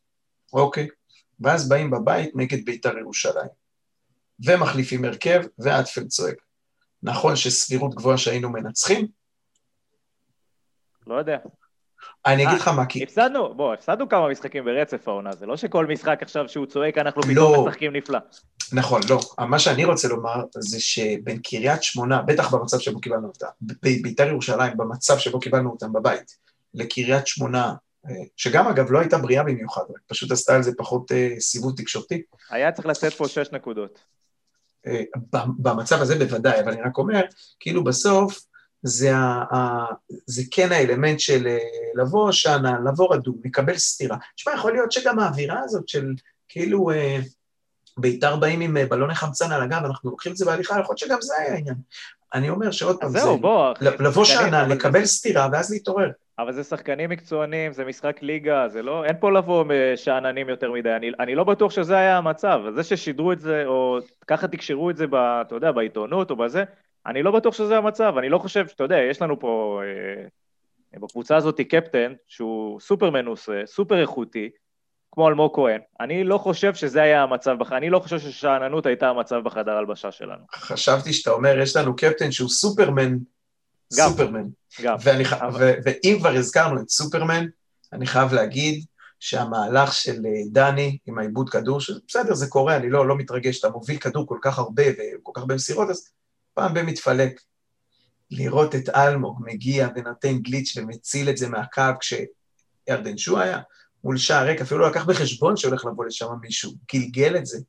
אוקיי? 0.54 0.88
ואז 1.40 1.70
באים 1.70 1.92
בבית 1.92 2.32
נגד 2.36 2.66
בית"ר 2.66 2.98
ירושלים, 2.98 3.50
ומחליפים 4.46 5.06
הרכב, 5.06 5.42
ואטפלד 5.60 6.08
צועק. 6.08 6.36
נכון 7.04 7.36
שסבירות 7.36 7.96
גבוהה 7.96 8.18
שהיינו 8.18 8.50
מנצחים? 8.50 9.08
לא 11.08 11.16
יודע. 11.16 11.38
אני 12.26 12.48
אגיד 12.48 12.58
לך 12.60 12.68
מה, 12.68 12.86
כי... 12.86 13.04
הפסדנו, 13.04 13.54
בוא, 13.56 13.74
הפסדנו 13.74 14.10
כמה 14.10 14.30
משחקים 14.30 14.66
ברצף 14.66 15.08
העונה, 15.08 15.36
זה 15.36 15.46
לא 15.46 15.58
שכל 15.58 15.86
משחק 15.86 16.20
עכשיו 16.22 16.50
שהוא 16.50 16.66
צועק 16.66 16.98
אנחנו 16.98 17.22
פתאום 17.22 17.36
לא. 17.36 17.66
משחקים 17.68 17.96
נפלא. 17.96 18.20
נכון, 18.74 19.02
לא. 19.10 19.20
מה 19.48 19.60
שאני 19.60 19.86
רוצה 19.86 20.08
לומר 20.08 20.44
זה 20.60 20.80
שבין 20.80 21.40
קריית 21.44 21.84
שמונה, 21.84 22.22
בטח 22.22 22.54
במצב 22.54 22.80
שבו 22.80 23.02
קיבלנו 23.02 23.28
אותה, 23.28 23.48
בית"ר 23.82 24.28
ירושלים, 24.28 24.78
במצב 24.78 25.18
שבו 25.18 25.40
קיבלנו 25.40 25.70
אותם 25.70 25.94
בבית, 25.94 26.38
לקריית 26.74 27.28
שמונה, 27.28 27.74
אה, 28.10 28.16
שגם 28.38 28.68
אגב 28.68 28.92
לא 28.92 29.00
הייתה 29.00 29.18
בריאה 29.18 29.44
במיוחד, 29.44 29.82
רק 29.82 30.02
פשוט 30.08 30.32
עשתה 30.32 30.56
על 30.56 30.64
זה 30.64 30.72
פחות 30.78 31.12
אה, 31.12 31.36
סיבוב 31.40 31.74
תקשורתי. 31.78 32.22
היה 32.50 32.72
צריך 32.72 32.88
לתת 32.88 33.14
פה 33.14 33.28
שש 33.28 33.52
נקודות. 33.52 34.00
אה, 34.88 35.04
במצב 35.60 36.02
הזה 36.02 36.16
בוודאי, 36.16 36.60
אבל 36.60 36.72
אני 36.72 36.82
רק 36.82 36.98
אומר, 36.98 37.22
כאילו 37.60 37.84
בסוף, 37.84 38.40
זה, 38.84 39.16
ה, 39.16 39.44
ה, 39.56 39.86
זה 40.26 40.42
כן 40.52 40.72
האלמנט 40.72 41.20
של 41.20 41.48
לבוא 41.96 42.32
שנה, 42.32 42.80
לבוא 42.86 43.14
רדום, 43.14 43.36
לקבל 43.46 43.78
סטירה. 43.78 44.18
תשמע, 44.36 44.54
יכול 44.54 44.74
להיות 44.74 44.92
שגם 44.92 45.20
האווירה 45.20 45.60
הזאת 45.64 45.88
של 45.88 46.14
כאילו 46.50 46.92
אה, 46.92 47.20
בית"ר 47.98 48.36
באים 48.36 48.62
עם 48.62 48.78
בלוני 48.90 49.16
חמצן 49.16 49.52
על 49.52 49.62
הגב, 49.62 49.86
אנחנו 49.86 50.10
לוקחים 50.10 50.32
את 50.32 50.38
זה 50.38 50.46
בהליכה, 50.46 50.80
יכול 50.80 50.94
להיות 50.94 50.98
שגם 50.98 51.22
זה 51.22 51.34
היה 51.38 51.54
העניין. 51.54 51.76
אני 52.34 52.50
אומר 52.50 52.72
שעוד 52.72 53.00
פעם, 53.00 53.10
זהו, 53.10 53.36
זה, 53.36 53.42
בוא, 53.42 53.74
לבוא 53.82 54.26
שנה, 54.26 54.68
לקבל. 54.68 55.06
סטירה 55.06 55.50
ואז 55.52 55.72
להתעורר. 55.72 56.10
אבל 56.42 56.52
זה 56.52 56.64
שחקנים 56.64 57.10
מקצוענים, 57.10 57.74
זה 57.74 57.86
משחק 57.86 58.22
ליגה, 58.22 58.68
זה 58.68 58.82
לא, 58.82 59.06
אין 59.06 59.16
פה 59.20 59.32
לבוא 59.32 59.66
שאננים 59.96 60.50
יותר 60.50 60.72
מדי, 60.72 60.92
אני, 60.96 61.12
אני 61.20 61.36
לא 61.36 61.44
בטוח 61.44 61.72
שזה 61.72 61.98
היה 61.98 62.18
המצב, 62.18 62.62
זה 62.76 62.84
ששידרו 62.84 63.32
את 63.32 63.40
זה, 63.40 63.64
או 63.66 63.98
ככה 64.28 64.48
תקשרו 64.48 64.90
את 64.90 64.98
זה, 64.98 65.08
ב, 65.08 65.16
אתה 65.16 65.56
יודע, 65.56 65.72
בעיתונות 65.72 66.32
או 66.32 66.36
בזה, 66.36 66.64
אני 67.06 67.24
לא 67.24 67.32
בטוח 67.32 67.54
שזה 67.54 67.78
המצב, 67.78 68.14
אני 68.18 68.30
לא 68.30 68.38
חושב, 68.38 68.66
אתה 68.76 68.84
יודע, 68.84 68.98
יש 68.98 69.22
לנו 69.22 69.40
פה 69.40 69.82
אה, 69.84 71.00
בקבוצה 71.00 71.36
הזאת 71.36 71.62
קפטן 71.62 72.14
שהוא 72.28 72.80
סופר 72.80 73.10
מנוסה, 73.10 73.62
סופר 73.66 74.02
איכותי, 74.02 74.50
כמו 75.12 75.30
אלמוג 75.30 75.56
כהן. 75.56 75.80
אני 76.00 76.24
לא 76.24 76.38
חושב 76.38 76.74
שזה 76.74 77.02
היה 77.02 77.24
המצב, 77.24 77.58
בח... 77.60 77.72
אני 77.72 77.90
לא 77.90 78.00
חושב 78.00 78.20
ששאננות 78.20 78.86
הייתה 78.86 79.10
המצב 79.10 79.42
בחדר 79.44 79.72
הלבשה 79.72 80.12
שלנו. 80.12 80.44
חשבתי 80.56 81.14
שאתה 81.14 81.32
אומר, 81.32 81.60
יש 81.60 81.76
לנו 81.76 81.96
קפטן 81.96 82.32
שהוא 82.32 82.50
סופרמן, 82.50 83.18
גם, 83.98 84.10
סופרמן. 84.10 84.48
גם. 84.82 84.96
ואני, 85.04 85.24
אבל... 85.26 85.64
ו... 85.64 85.74
ואם 85.86 86.18
כבר 86.20 86.30
הזכרנו 86.30 86.82
את 86.82 86.90
סופרמן, 86.90 87.46
אני 87.94 88.08
חייב 88.08 88.34
להגיד 88.34 88.86
שהמהלך 89.20 89.94
של 89.94 90.26
אה, 90.26 90.42
דני 90.52 90.98
עם 91.08 91.20
העיבוד 91.20 91.50
כדור, 91.50 91.82
שבסדר, 91.82 92.34
זה 92.34 92.48
קורה, 92.48 92.76
אני 92.76 92.90
לא, 92.90 93.08
לא 93.08 93.18
מתרגש, 93.18 93.60
אתה 93.60 93.70
מוביל 93.70 93.98
כדור 93.98 94.28
כל 94.28 94.38
כך 94.42 94.60
הרבה 94.60 94.84
וכל 94.92 95.32
כך 95.36 95.42
הרבה 95.42 95.56
מסירות, 95.56 95.90
אז 95.90 96.10
פעם 96.54 96.74
במתפלק. 96.74 97.42
לראות 98.32 98.76
את 98.76 98.90
אלמוג 98.90 99.42
מגיע 99.46 99.88
ונותן 99.96 100.38
גליץ' 100.38 100.78
ומציל 100.78 101.30
את 101.30 101.38
זה 101.38 101.50
מהקו 101.50 101.82
כשירדן 102.00 103.18
שו 103.18 103.40
היה 103.40 103.60
מול 104.04 104.18
שער 104.18 104.46
ריק, 104.46 104.62
אפילו 104.62 104.80
לא 104.80 104.90
לקח 104.90 105.06
בחשבון 105.06 105.58
שהולך 105.58 105.86
לבוא 105.86 106.06
לשם 106.06 106.28
מישהו, 106.42 106.74
גלגל 106.94 107.38
את 107.38 107.46
זה. 107.46 107.60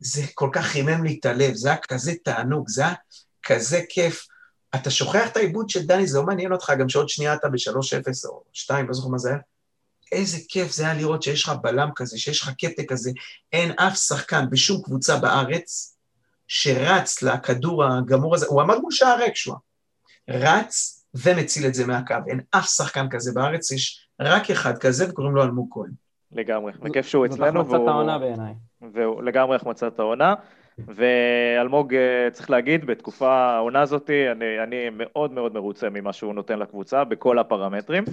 זה 0.00 0.22
כל 0.34 0.50
כך 0.52 0.64
חימם 0.64 1.04
לי 1.04 1.16
את 1.20 1.26
הלב, 1.26 1.54
זה 1.54 1.68
היה 1.68 1.78
כזה 1.88 2.12
תענוג, 2.24 2.68
זה 2.68 2.82
היה 2.82 2.94
כזה 3.42 3.80
כיף. 3.88 4.26
אתה 4.80 4.90
שוכח 4.90 5.28
את 5.28 5.36
העיבוד 5.36 5.70
של 5.70 5.86
דני, 5.86 6.06
זה 6.06 6.18
לא 6.18 6.24
מעניין 6.24 6.52
אותך 6.52 6.72
גם 6.78 6.88
שעוד 6.88 7.08
שנייה 7.08 7.34
אתה 7.34 7.48
ב-3-0 7.48 8.28
או 8.28 8.42
2, 8.52 8.86
לא 8.86 8.92
זוכר 8.92 9.08
מה 9.08 9.18
זה 9.18 9.28
היה. 9.28 9.38
איזה 10.12 10.38
כיף 10.48 10.72
זה 10.72 10.84
היה 10.84 10.94
לראות 10.94 11.22
שיש 11.22 11.44
לך 11.44 11.52
בלם 11.62 11.88
כזה, 11.96 12.18
שיש 12.18 12.42
לך 12.42 12.50
קטע 12.58 12.82
כזה. 12.88 13.10
אין 13.52 13.72
אף 13.72 13.96
שחקן 13.96 14.50
בשום 14.50 14.82
קבוצה 14.82 15.16
בארץ 15.16 15.96
שרץ 16.48 17.22
לכדור 17.22 17.84
הגמור 17.84 18.34
הזה, 18.34 18.46
הוא 18.46 18.62
עמד 18.62 18.76
מול 18.76 18.92
שער 18.92 19.18
ריק 19.18 19.34
שואה, 19.34 19.58
רץ 20.30 21.04
ומציל 21.14 21.66
את 21.66 21.74
זה 21.74 21.86
מהקו. 21.86 22.14
אין 22.26 22.40
אף 22.50 22.68
שחקן 22.68 23.08
כזה 23.10 23.32
בארץ, 23.34 23.70
יש 23.70 24.08
רק 24.20 24.50
אחד 24.50 24.78
כזה 24.78 25.10
וקוראים 25.10 25.34
לו 25.34 25.42
אלמוג 25.42 25.68
כהן. 25.70 25.90
לגמרי, 26.32 26.72
וכיף 26.84 27.06
שהוא 27.06 27.26
אצלנו. 27.26 27.64
זאת 27.64 27.72
החמצת 27.72 27.88
העונה 27.88 28.18
בעיניי. 28.18 28.54
והוא 28.92 29.22
לגמרי 29.22 29.56
החמצת 29.56 29.98
העונה. 29.98 30.34
ואלמוג, 30.78 31.94
אה, 31.94 32.30
צריך 32.32 32.50
להגיד, 32.50 32.84
בתקופה 32.84 33.34
העונה 33.34 33.82
הזאת, 33.82 34.10
אני, 34.10 34.62
אני 34.62 34.90
מאוד 34.92 35.32
מאוד 35.32 35.54
מרוצה 35.54 35.90
ממה 35.90 36.12
שהוא 36.12 36.34
נותן 36.34 36.58
לקבוצה 36.58 37.04
בכל 37.04 37.38
הפרמטרים. 37.38 38.04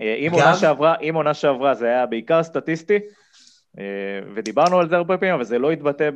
אה, 0.00 0.14
אם 0.14 0.30
עונה 0.32 0.56
שעברה, 0.56 0.96
אם 0.96 1.14
עונה 1.14 1.34
שעברה 1.34 1.74
זה 1.74 1.86
היה 1.86 2.06
בעיקר 2.06 2.42
סטטיסטי, 2.42 2.98
אה, 3.78 3.84
ודיברנו 4.34 4.78
על 4.78 4.88
זה 4.88 4.96
הרבה 4.96 5.18
פעמים, 5.18 5.34
אבל 5.34 5.44
זה 5.44 5.58
לא 5.58 5.70
התבטא 5.70 6.10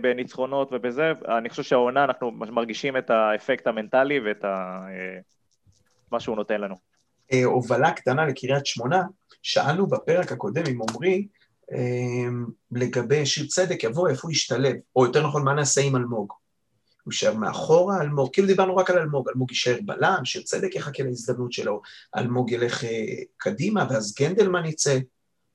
בניצחונות 0.00 0.68
ובזה. 0.72 1.12
אני 1.38 1.48
חושב 1.48 1.62
שהעונה, 1.62 2.04
אנחנו 2.04 2.30
מרגישים 2.30 2.96
את 2.96 3.10
האפקט 3.10 3.66
המנטלי 3.66 4.20
ואת 4.20 4.44
ה... 4.44 4.80
מה 6.12 6.20
שהוא 6.20 6.36
נותן 6.36 6.60
לנו. 6.60 6.74
הובלה 7.44 7.90
קטנה 7.90 8.26
לקריית 8.26 8.66
שמונה, 8.66 9.02
שאלנו 9.42 9.86
בפרק 9.86 10.32
הקודם 10.32 10.62
עם 10.68 10.78
עמרי, 10.90 11.26
לגבי 12.72 13.26
שיר 13.26 13.46
צדק 13.46 13.84
יבוא, 13.84 14.08
איפה 14.08 14.20
הוא 14.22 14.32
ישתלב, 14.32 14.76
או 14.96 15.06
יותר 15.06 15.26
נכון, 15.26 15.44
מה 15.44 15.54
נעשה 15.54 15.80
עם 15.80 15.96
אלמוג? 15.96 16.32
הוא 17.04 17.12
יישאר 17.12 17.34
מאחורה, 17.34 18.00
אלמוג, 18.00 18.28
כאילו 18.32 18.48
דיברנו 18.48 18.76
רק 18.76 18.90
על 18.90 18.98
אלמוג, 18.98 19.28
אלמוג 19.28 19.50
יישאר 19.50 19.78
בלם, 19.84 20.24
שיר 20.24 20.42
צדק 20.42 20.74
יחכה 20.74 21.02
להזדמנות 21.02 21.52
שלו, 21.52 21.82
אלמוג 22.16 22.50
ילך 22.50 22.84
אה, 22.84 23.06
קדימה, 23.36 23.86
ואז 23.90 24.14
גנדלמן 24.18 24.64
יצא, 24.64 24.98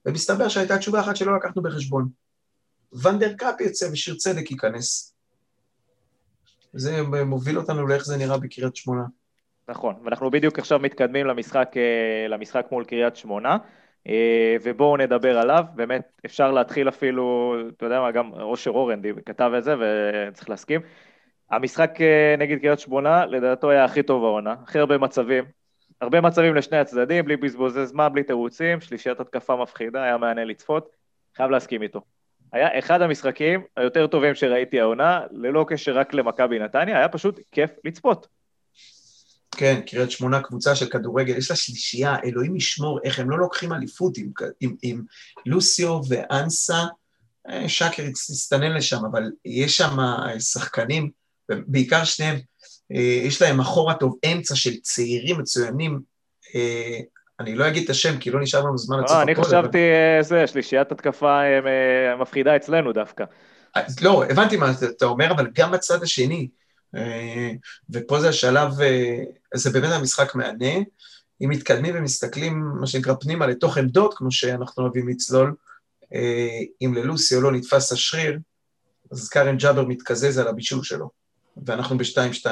ומסתבר 0.05 0.49
שהייתה 0.49 0.77
תשובה 0.77 0.99
אחת 0.99 1.15
שלא 1.15 1.35
לקחנו 1.35 1.61
בחשבון. 1.61 2.09
ונדר 3.03 3.33
קאפ 3.33 3.61
יצא 3.61 3.87
ושיר 3.91 4.15
צדק 4.15 4.51
ייכנס. 4.51 5.15
זה 6.73 7.01
מוביל 7.25 7.57
אותנו 7.57 7.87
לאיך 7.87 8.05
זה 8.05 8.17
נראה 8.17 8.37
בקריית 8.37 8.75
שמונה. 8.75 9.03
נכון, 9.67 9.95
ואנחנו 10.03 10.31
בדיוק 10.31 10.59
עכשיו 10.59 10.79
מתקדמים 10.79 11.25
למשחק, 11.25 11.71
אה, 11.75 12.27
למשחק 12.27 12.65
מול 12.71 12.83
קריית 12.83 13.15
שמונה. 13.15 13.57
אה, 14.07 14.55
ובואו 14.63 14.97
נדבר 14.97 15.37
עליו, 15.37 15.63
באמת 15.75 16.21
אפשר 16.25 16.51
להתחיל 16.51 16.89
אפילו, 16.89 17.55
אתה 17.77 17.85
יודע 17.85 18.01
מה, 18.01 18.11
גם 18.11 18.33
אושר 18.33 18.71
אורן 18.71 19.01
כתב 19.25 19.51
את 19.57 19.63
זה 19.63 19.75
וצריך 19.79 20.49
להסכים. 20.49 20.81
המשחק 21.51 22.01
אה, 22.01 22.35
נגד 22.37 22.59
קריית 22.59 22.79
שמונה, 22.79 23.25
לדעתו 23.25 23.69
היה 23.69 23.85
הכי 23.85 24.03
טוב 24.03 24.23
העונה, 24.23 24.55
הכי 24.63 24.79
הרבה 24.79 24.97
מצבים, 24.97 25.43
הרבה 26.01 26.21
מצבים 26.21 26.55
לשני 26.55 26.77
הצדדים, 26.77 27.25
בלי 27.25 27.37
בזבוזי 27.37 27.85
זמן, 27.85 28.07
בלי 28.13 28.23
תירוצים, 28.23 28.81
שלישיית 28.81 29.19
התקפה 29.19 29.55
מפחידה, 29.55 30.03
היה 30.03 30.17
מעניין 30.17 30.47
לצפות, 30.47 30.89
חייב 31.35 31.51
להסכים 31.51 31.81
איתו. 31.81 32.01
היה 32.53 32.79
אחד 32.79 33.01
המשחקים 33.01 33.63
היותר 33.77 34.07
טובים 34.07 34.35
שראיתי 34.35 34.79
העונה, 34.79 35.21
ללא 35.31 35.65
קשר 35.67 35.97
רק 35.97 36.13
למכבי 36.13 36.59
נתניה, 36.59 36.97
היה 36.97 37.09
פשוט 37.09 37.39
כיף 37.51 37.71
לצפות. 37.83 38.36
כן, 39.51 39.81
קריית 39.87 40.11
שמונה 40.11 40.41
קבוצה 40.41 40.75
של 40.75 40.89
כדורגל, 40.89 41.37
יש 41.37 41.49
לה 41.49 41.55
שלישייה, 41.55 42.15
אלוהים 42.25 42.55
ישמור 42.55 42.99
איך 43.03 43.19
הם 43.19 43.29
לא 43.29 43.37
לוקחים 43.37 43.73
אליפות 43.73 44.17
עם, 44.17 44.29
עם, 44.61 44.75
עם 44.81 45.03
לוסיו 45.45 46.01
ואנסה, 46.09 46.83
אה, 47.49 47.69
שקר 47.69 48.03
הסתנן 48.03 48.73
לשם, 48.73 49.05
אבל 49.11 49.23
יש 49.45 49.77
שם 49.77 49.99
אה, 49.99 50.39
שחקנים, 50.39 51.09
בעיקר 51.49 52.03
שניהם, 52.03 52.35
אה, 52.95 53.21
יש 53.23 53.41
להם 53.41 53.59
אחורה 53.59 53.93
טוב, 53.93 54.15
אמצע 54.25 54.55
של 54.55 54.77
צעירים 54.81 55.39
מצוינים, 55.39 55.99
אני 57.39 57.55
לא 57.55 57.67
אגיד 57.67 57.83
את 57.83 57.89
השם 57.89 58.17
כי 58.17 58.31
לא 58.31 58.41
נשאר 58.41 58.59
לנו 58.59 58.77
זמן 58.77 58.99
לצאת 58.99 59.11
הכל. 59.11 59.21
אני 59.21 59.35
חשבתי, 59.35 59.77
זה, 60.21 60.47
שלישיית 60.47 60.91
התקפה 60.91 61.39
מפחידה 62.19 62.55
אצלנו 62.55 62.93
דווקא. 62.93 63.23
לא, 64.01 64.23
הבנתי 64.29 64.57
מה 64.57 64.71
אתה 64.97 65.05
אומר, 65.05 65.31
אבל 65.31 65.47
גם 65.53 65.71
בצד 65.71 66.03
השני, 66.03 66.47
ופה 67.89 68.19
זה 68.19 68.29
השלב, 68.29 68.71
זה 69.55 69.69
באמת 69.69 69.91
המשחק 69.91 70.35
מהנה. 70.35 70.73
אם 71.41 71.49
מתקדמים 71.49 71.93
ומסתכלים, 71.97 72.63
מה 72.79 72.87
שנקרא, 72.87 73.13
פנימה 73.13 73.47
לתוך 73.47 73.77
עמדות, 73.77 74.13
כמו 74.13 74.31
שאנחנו 74.31 74.83
אוהבים 74.83 75.09
לצלול, 75.09 75.55
אה, 76.13 76.59
אם 76.81 76.93
ללוסיו 76.93 77.41
לא 77.41 77.51
נתפס 77.51 77.91
השריר, 77.91 78.39
אז 79.11 79.29
קארן 79.29 79.57
ג'אבר 79.57 79.85
מתקזז 79.85 80.37
על 80.37 80.47
הבישול 80.47 80.83
שלו, 80.83 81.09
ואנחנו 81.65 81.97
ב-2-2. 81.97 82.47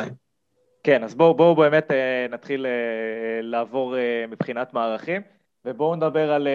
כן, 0.83 1.03
אז 1.03 1.15
בואו 1.15 1.35
בוא 1.35 1.53
באמת 1.53 1.91
נתחיל 2.29 2.65
לעבור 3.41 3.95
מבחינת 4.27 4.73
מערכים, 4.73 5.21
ובואו 5.65 5.95
נדבר 5.95 6.31
על, 6.31 6.47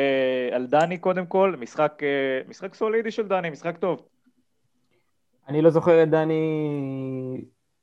על 0.52 0.66
דני 0.66 0.98
קודם 0.98 1.26
כל, 1.26 1.54
משחק, 1.58 2.02
משחק 2.48 2.74
סולידי 2.74 3.10
של 3.10 3.28
דני, 3.28 3.50
משחק 3.50 3.76
טוב. 3.76 4.02
אני 5.48 5.62
לא 5.62 5.70
זוכר 5.70 6.02
את 6.02 6.10
דני 6.10 6.40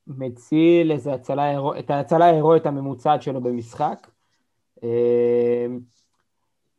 מציל 0.08 0.92
איזה 0.92 1.14
הצלה, 1.14 1.70
את 1.80 1.90
ההצלה 1.90 2.26
ההירואית 2.26 2.66
הממוצעת 2.66 3.22
שלו 3.22 3.42
במשחק. 3.42 4.08
אה, 4.84 5.66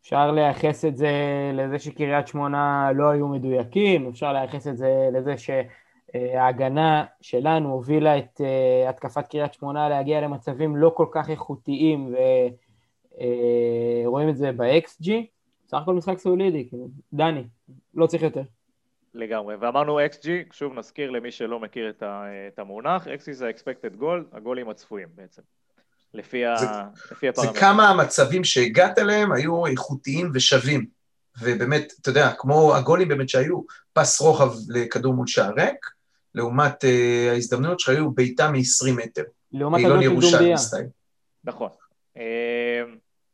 אפשר 0.01 0.31
לייחס 0.31 0.85
את 0.85 0.97
זה 0.97 1.13
לזה 1.55 1.79
שקריית 1.79 2.29
שמונה 2.29 2.91
לא 2.95 3.11
היו 3.11 3.29
מדויקים, 3.29 4.09
אפשר 4.09 4.33
לייחס 4.33 4.67
את 4.67 4.77
זה 4.77 5.09
לזה 5.13 5.35
שההגנה 5.39 7.05
שלנו 7.21 7.73
הובילה 7.73 8.19
את 8.19 8.41
אה, 8.41 8.89
התקפת 8.89 9.27
קריית 9.27 9.55
שמונה 9.55 9.89
להגיע 9.89 10.21
למצבים 10.21 10.77
לא 10.77 10.93
כל 10.95 11.07
כך 11.11 11.31
איכותיים 11.31 12.15
ורואים 14.05 14.27
אה, 14.27 14.33
את 14.33 14.37
זה 14.37 14.53
ב-XG. 14.53 15.11
בסך 15.67 15.79
הכל 15.83 15.95
משחק 15.95 16.19
סולידי, 16.19 16.69
כאילו, 16.69 16.89
דני, 17.13 17.45
לא 17.95 18.07
צריך 18.07 18.23
יותר. 18.23 18.43
לגמרי, 19.19 19.55
ואמרנו 19.61 20.01
XG, 20.01 20.29
שוב 20.53 20.79
נזכיר 20.79 21.11
למי 21.11 21.33
שלא 21.33 21.61
מכיר 21.61 21.93
את 22.49 22.59
המונח, 22.59 23.07
XG 23.07 23.33
זה 23.33 23.51
expected 23.51 24.01
goal, 24.01 24.37
הגולים 24.37 24.69
הצפויים 24.69 25.09
בעצם, 25.15 25.43
לפי, 26.15 26.43
זה, 26.59 26.71
ה... 26.71 26.89
לפי 27.11 27.29
הפרמטר. 27.29 27.53
זה 27.53 27.61
כמה 27.61 27.89
המצבים 27.89 28.45
שהגעת 28.45 28.99
אליהם 28.99 29.33
היו 29.33 29.67
איכותיים 29.67 30.31
ושווים, 30.35 30.87
ובאמת, 31.41 31.93
אתה 32.01 32.11
יודע, 32.11 32.33
כמו 32.39 32.75
הגולים 32.75 33.09
באמת 33.09 33.29
שהיו, 33.29 33.61
פס 33.93 34.21
רוחב 34.21 34.51
לכדור 34.69 35.15
מול 35.15 35.27
שער 35.27 35.53
ריק, 35.57 35.87
לעומת 36.35 36.85
uh, 36.85 37.31
ההזדמנויות 37.33 37.81
שהיו 37.81 38.11
בעיטה 38.11 38.51
מ-20 38.51 38.93
מטר. 38.97 39.23
לעומת 39.53 39.81
הגול 39.85 40.23
של 40.23 40.39
דומביה. 40.39 40.57
נכון. 41.45 41.69
Uh, 42.17 42.21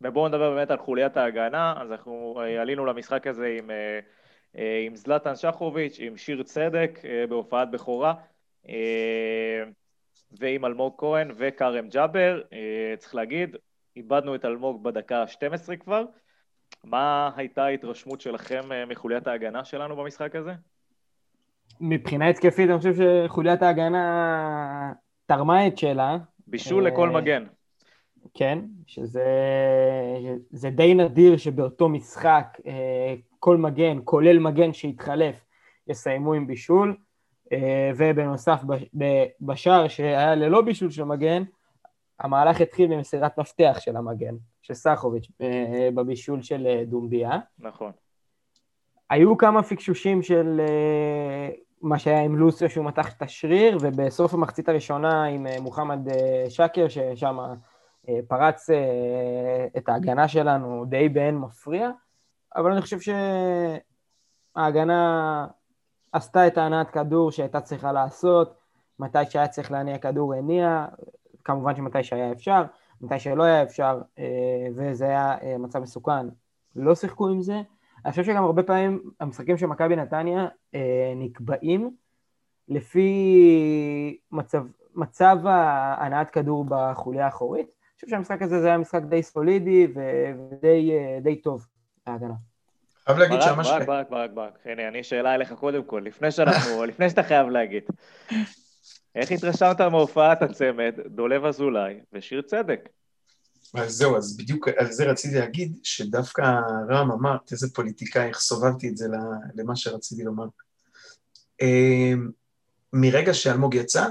ובואו 0.01 0.29
נדבר 0.29 0.55
באמת 0.55 0.71
על 0.71 0.79
חוליית 0.79 1.17
ההגנה, 1.17 1.75
אז 1.81 1.93
אנחנו 1.93 2.35
uh, 2.37 2.61
עלינו 2.61 2.87
למשחק 2.87 3.27
הזה 3.27 3.57
עם... 3.59 3.71
Uh, 3.71 3.73
אה, 3.73 4.01
עם 4.55 4.97
זלטן 4.97 5.37
שחוביץ', 5.37 5.97
עם 6.01 6.17
שיר 6.17 6.43
צדק 6.43 6.99
אה, 7.05 7.27
בהופעת 7.29 7.71
בכורה, 7.71 8.15
אה, 8.69 9.63
ועם 10.33 10.65
אלמוג 10.65 10.95
כהן 10.99 11.31
וכרם 11.37 11.89
ג'אבר. 11.89 12.43
צריך 12.99 13.15
להגיד, 13.15 13.57
איבדנו 13.97 14.35
את 14.35 14.45
אלמוג 14.45 14.85
בדקה 14.85 15.23
ה-12 15.23 15.77
כבר. 15.77 16.05
מה 16.85 17.31
הייתה 17.37 17.65
ההתרשמות 17.65 18.21
שלכם 18.21 18.61
מחוליית 18.89 19.27
ההגנה 19.27 19.65
שלנו 19.65 19.97
במשחק 19.97 20.37
הזה? 20.37 20.53
מבחינה 21.81 22.29
התקפית, 22.29 22.71
אני 22.71 22.79
חושב 22.79 22.95
שחוליית 22.95 23.63
ההגנה 23.63 24.93
תרמה 25.27 25.67
את 25.67 25.79
שלה. 25.79 26.17
בישול 26.47 26.87
לכל 26.87 27.11
מגן. 27.11 27.45
כן, 28.35 28.59
שזה 28.87 30.71
די 30.71 30.95
נדיר 30.95 31.37
שבאותו 31.37 31.89
משחק 31.89 32.59
כל 33.41 33.57
מגן, 33.57 33.99
כולל 34.05 34.39
מגן 34.39 34.73
שהתחלף, 34.73 35.45
יסיימו 35.89 36.33
עם 36.33 36.47
בישול, 36.47 36.97
אה, 37.53 37.91
ובנוסף 37.97 38.63
בשער 39.41 39.89
שהיה 39.89 40.35
ללא 40.35 40.63
בישול 40.63 40.91
של 40.91 41.05
מגן, 41.05 41.43
המהלך 42.21 42.61
התחיל 42.61 42.97
במסירת 42.97 43.39
מפתח 43.39 43.77
של 43.81 43.97
המגן, 43.97 44.35
של 44.63 44.75
סחוביץ', 44.75 45.29
אה, 45.41 45.89
בבישול 45.95 46.43
של 46.43 46.67
אה, 46.67 46.85
דומביה. 46.85 47.39
נכון. 47.59 47.93
היו 49.11 49.37
כמה 49.37 49.63
פיקשושים 49.63 50.23
של 50.23 50.61
מה 51.83 51.99
שהיה 51.99 52.23
עם 52.23 52.37
לוסיו 52.37 52.71
שהוא 52.71 52.85
מתח 52.85 53.13
את 53.17 53.23
השריר, 53.23 53.79
ובסוף 53.81 54.35
המחצית 54.35 54.69
הראשונה 54.69 55.25
עם 55.25 55.47
מוחמד 55.61 55.99
שקר, 56.49 56.89
ששם 56.89 57.39
פרץ 58.29 58.71
את 59.77 59.89
ההגנה 59.89 60.29
שלנו 60.29 60.85
די 60.85 61.09
באין 61.09 61.39
מפריע. 61.39 61.91
אבל 62.57 62.73
אני 62.73 62.81
חושב 62.81 62.99
שההגנה 64.57 65.47
עשתה 66.13 66.47
את 66.47 66.59
ההנעת 66.59 66.91
כדור 66.91 67.31
שהייתה 67.31 67.61
צריכה 67.61 67.93
לעשות, 67.93 68.55
מתי 68.99 69.19
שהיה 69.31 69.49
צריך 69.49 69.73
להניע 69.73 69.99
כדור 69.99 70.35
הניע, 70.35 70.87
כמובן 71.45 71.77
שמתי 71.77 72.05
שהיה 72.05 72.33
אפשר, 72.33 72.65
מתי 73.01 73.19
שלא 73.19 73.43
היה 73.43 73.63
אפשר, 73.63 74.01
אה, 74.19 74.67
וזה 74.75 75.05
היה 75.05 75.39
אה, 75.43 75.59
מצב 75.59 75.79
מסוכן, 75.79 76.27
לא 76.77 76.95
שיחקו 76.95 77.29
עם 77.29 77.43
זה. 77.43 77.63
אני 78.05 78.11
חושב 78.11 78.25
שגם 78.25 78.45
הרבה 78.45 78.63
פעמים 78.63 79.11
המשחקים 79.21 79.57
של 79.57 79.67
מכבי 79.67 79.97
נתניה 79.97 80.47
אה, 80.75 81.13
נקבעים 81.17 81.97
לפי 82.69 84.19
מצב, 84.33 84.65
מצב 84.95 85.39
הנעת 85.99 86.31
כדור 86.31 86.65
בחוליה 86.69 87.25
האחורית. 87.25 87.84
חושב 88.05 88.17
שהמשחק 88.17 88.43
הזה 88.43 88.61
זה 88.61 88.67
היה 88.67 88.79
משחק 88.79 89.03
די 89.03 89.23
סולידי 89.23 89.87
ודי 90.61 91.37
טוב. 91.43 91.67
ההגנה. 92.07 92.35
חייב 93.05 93.19
להגיד 93.19 93.41
שהמשחק... 93.41 93.73
ברק, 93.73 93.87
ברק, 93.87 94.11
ברק, 94.11 94.31
ברק. 94.31 94.59
הנה, 94.65 94.89
אני 94.89 95.03
שאלה 95.03 95.35
אליך 95.35 95.53
קודם 95.53 95.85
כל, 95.85 96.03
לפני 96.05 96.31
שאנחנו, 96.31 96.85
לפני 96.91 97.11
שאתה 97.11 97.23
חייב 97.23 97.49
להגיד. 97.49 97.83
איך 99.15 99.33
התרשמת 99.33 99.81
מהופעת 99.81 100.43
הצמד 100.43 100.95
דולב 101.07 101.45
אזולאי 101.45 102.01
ושיר 102.13 102.43
צדק? 102.43 102.89
אז 103.75 103.93
זהו, 103.93 104.17
אז 104.17 104.37
בדיוק 104.37 104.69
על 104.69 104.93
זה 104.93 105.05
רציתי 105.05 105.35
להגיד, 105.35 105.79
שדווקא 105.83 106.43
רם 106.91 107.13
אמר, 107.13 107.37
איזה 107.53 107.67
פוליטיקאי, 107.75 108.29
איך 108.29 108.39
סובבתי 108.39 108.89
את 108.89 108.97
זה 108.97 109.07
למה 109.55 109.77
שרציתי 109.77 110.23
לומר. 110.23 110.47
אמ, 111.63 112.31
מרגע 112.93 113.35
שאלמוג 113.35 113.75
יצא, 113.75 114.07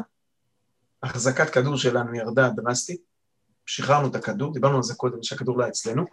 החזקת 1.03 1.49
כדור 1.49 1.77
שלנו 1.77 2.15
ירדה 2.15 2.49
דרסטית, 2.49 3.01
שחררנו 3.65 4.07
את 4.07 4.15
הכדור, 4.15 4.53
דיברנו 4.53 4.77
על 4.77 4.83
זה 4.83 4.93
קודם, 4.95 5.23
שהכדור 5.23 5.57
לא 5.57 5.63
היה 5.63 5.69
אצלנו, 5.69 6.05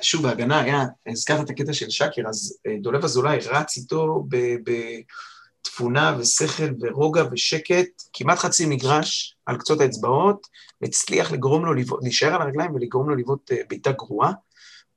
ושוב, 0.00 0.24
אמ, 0.24 0.26
ההגנה 0.26 0.60
היה, 0.60 0.84
הזכרת 1.06 1.44
את 1.44 1.50
הקטע 1.50 1.72
של 1.72 1.90
שקר, 1.90 2.22
אז 2.28 2.58
אה, 2.66 2.76
דולב 2.80 3.04
אזולאי 3.04 3.38
רץ 3.38 3.76
איתו 3.76 4.26
בתבונה 4.64 6.16
ושכל 6.18 6.68
ורוגע 6.80 7.24
ושקט, 7.32 8.02
כמעט 8.12 8.38
חצי 8.38 8.66
מגרש 8.66 9.36
על 9.46 9.56
קצות 9.58 9.80
האצבעות, 9.80 10.46
והצליח 10.80 11.32
לגרום 11.32 11.64
לו, 11.64 11.72
להישאר 12.02 12.34
על 12.34 12.42
הרגליים 12.42 12.74
ולגרום 12.74 13.08
לו 13.08 13.16
לבעוט 13.16 13.52
אה, 13.52 13.56
בעיטה 13.68 13.92
גרועה. 13.92 14.32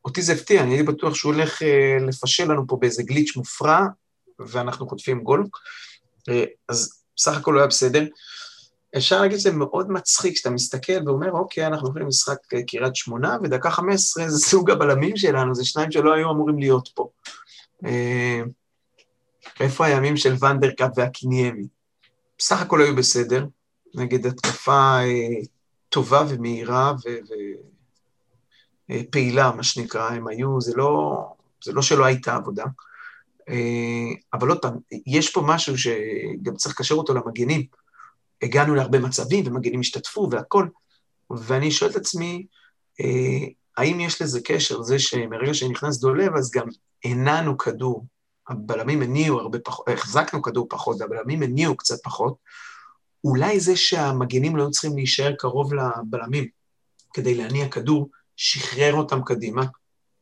אותי 0.05 0.21
זה 0.21 0.33
הפתיע, 0.33 0.63
אני 0.63 0.71
הייתי 0.71 0.83
בטוח 0.83 1.15
שהוא 1.15 1.33
הולך 1.33 1.61
אה, 1.61 1.97
לפשל 2.07 2.51
לנו 2.51 2.67
פה 2.67 2.77
באיזה 2.81 3.03
גליץ' 3.03 3.35
מופרע, 3.35 3.85
ואנחנו 4.39 4.87
חוטפים 4.87 5.23
גול. 5.23 5.47
אז 6.69 6.99
בסך 7.15 7.37
הכל 7.37 7.53
הוא 7.53 7.59
היה 7.59 7.67
בסדר. 7.67 8.05
אפשר 8.97 9.21
להגיד 9.21 9.37
שזה 9.37 9.51
מאוד 9.51 9.91
מצחיק 9.91 10.33
כשאתה 10.33 10.49
מסתכל 10.49 10.93
ואומר, 11.05 11.31
אוקיי, 11.31 11.67
אנחנו 11.67 11.87
הולכים 11.87 12.03
למשחק 12.03 12.37
אה, 12.53 12.63
קריית 12.63 12.95
שמונה, 12.95 13.37
ודקה 13.43 13.71
חמש 13.71 13.93
עשרה 13.95 14.29
זה 14.29 14.37
סוג 14.37 14.71
הבלמים 14.71 15.17
שלנו, 15.17 15.55
זה 15.55 15.65
שניים 15.65 15.91
שלא 15.91 16.13
היו 16.13 16.31
אמורים 16.31 16.59
להיות 16.59 16.89
פה. 16.93 17.09
אה, 17.85 18.41
איפה 19.59 19.85
הימים 19.85 20.17
של 20.17 20.35
ונדרקאפ 20.41 20.91
והקיניימי? 20.95 21.67
בסך 22.37 22.61
הכל 22.61 22.81
היו 22.81 22.95
בסדר, 22.95 23.45
נגד 23.95 24.25
התקפה 24.25 24.99
אה, 24.99 25.45
טובה 25.89 26.23
ומהירה 26.29 26.93
ופעילה, 28.91 29.51
מה 29.51 29.63
שנקרא, 29.63 30.09
הם 30.09 30.27
היו, 30.27 30.61
זה 30.61 30.75
לא, 30.75 31.17
זה 31.63 31.73
לא 31.73 31.81
שלא 31.81 32.05
הייתה 32.05 32.35
עבודה. 32.35 32.65
אבל 34.33 34.49
עוד 34.49 34.61
פעם, 34.61 34.77
יש 35.07 35.33
פה 35.33 35.41
משהו 35.47 35.77
שגם 35.77 36.55
צריך 36.55 36.75
לקשר 36.75 36.95
אותו 36.95 37.13
למגנים. 37.13 37.65
הגענו 38.41 38.75
להרבה 38.75 38.99
מצבים, 38.99 39.47
ומגנים 39.47 39.79
השתתפו 39.79 40.29
והכול, 40.31 40.69
ואני 41.29 41.71
שואל 41.71 41.91
את 41.91 41.95
עצמי, 41.95 42.45
אה, 43.01 43.47
האם 43.77 43.99
יש 43.99 44.21
לזה 44.21 44.41
קשר, 44.43 44.81
זה 44.81 44.99
שמרגע 44.99 45.53
שנכנס 45.53 45.99
דולב, 45.99 46.35
אז 46.35 46.51
גם 46.51 46.67
הנענו 47.03 47.57
כדור, 47.57 48.05
הבלמים 48.49 49.01
הניעו 49.01 49.39
הרבה 49.39 49.59
פחות, 49.59 49.87
החזקנו 49.89 50.41
כדור 50.41 50.67
פחות, 50.69 51.01
הבלמים 51.01 51.43
הניעו 51.43 51.77
קצת 51.77 52.03
פחות, 52.03 52.35
אולי 53.23 53.59
זה 53.59 53.75
שהמגנים 53.75 54.55
לא 54.55 54.69
צריכים 54.69 54.95
להישאר 54.95 55.35
קרוב 55.35 55.73
לבלמים 55.73 56.47
כדי 57.13 57.35
להניע 57.35 57.69
כדור, 57.69 58.09
שחרר 58.35 58.93
אותם 58.93 59.23
קדימה, 59.23 59.65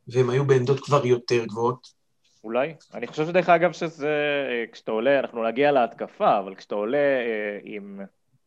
והם 0.08 0.30
היו 0.30 0.46
בעמדות 0.46 0.80
כבר 0.80 1.06
יותר 1.06 1.44
גבוהות, 1.44 1.97
אולי. 2.44 2.74
אני 2.94 3.06
חושב 3.06 3.26
שדרך 3.26 3.48
אגב 3.48 3.72
שזה, 3.72 4.46
אה, 4.50 4.64
כשאתה 4.72 4.92
עולה, 4.92 5.18
אנחנו 5.18 5.44
נגיע 5.44 5.72
להתקפה, 5.72 6.38
אבל 6.38 6.54
כשאתה 6.54 6.74
עולה 6.74 6.98
אה, 6.98 7.58
עם 7.62 8.00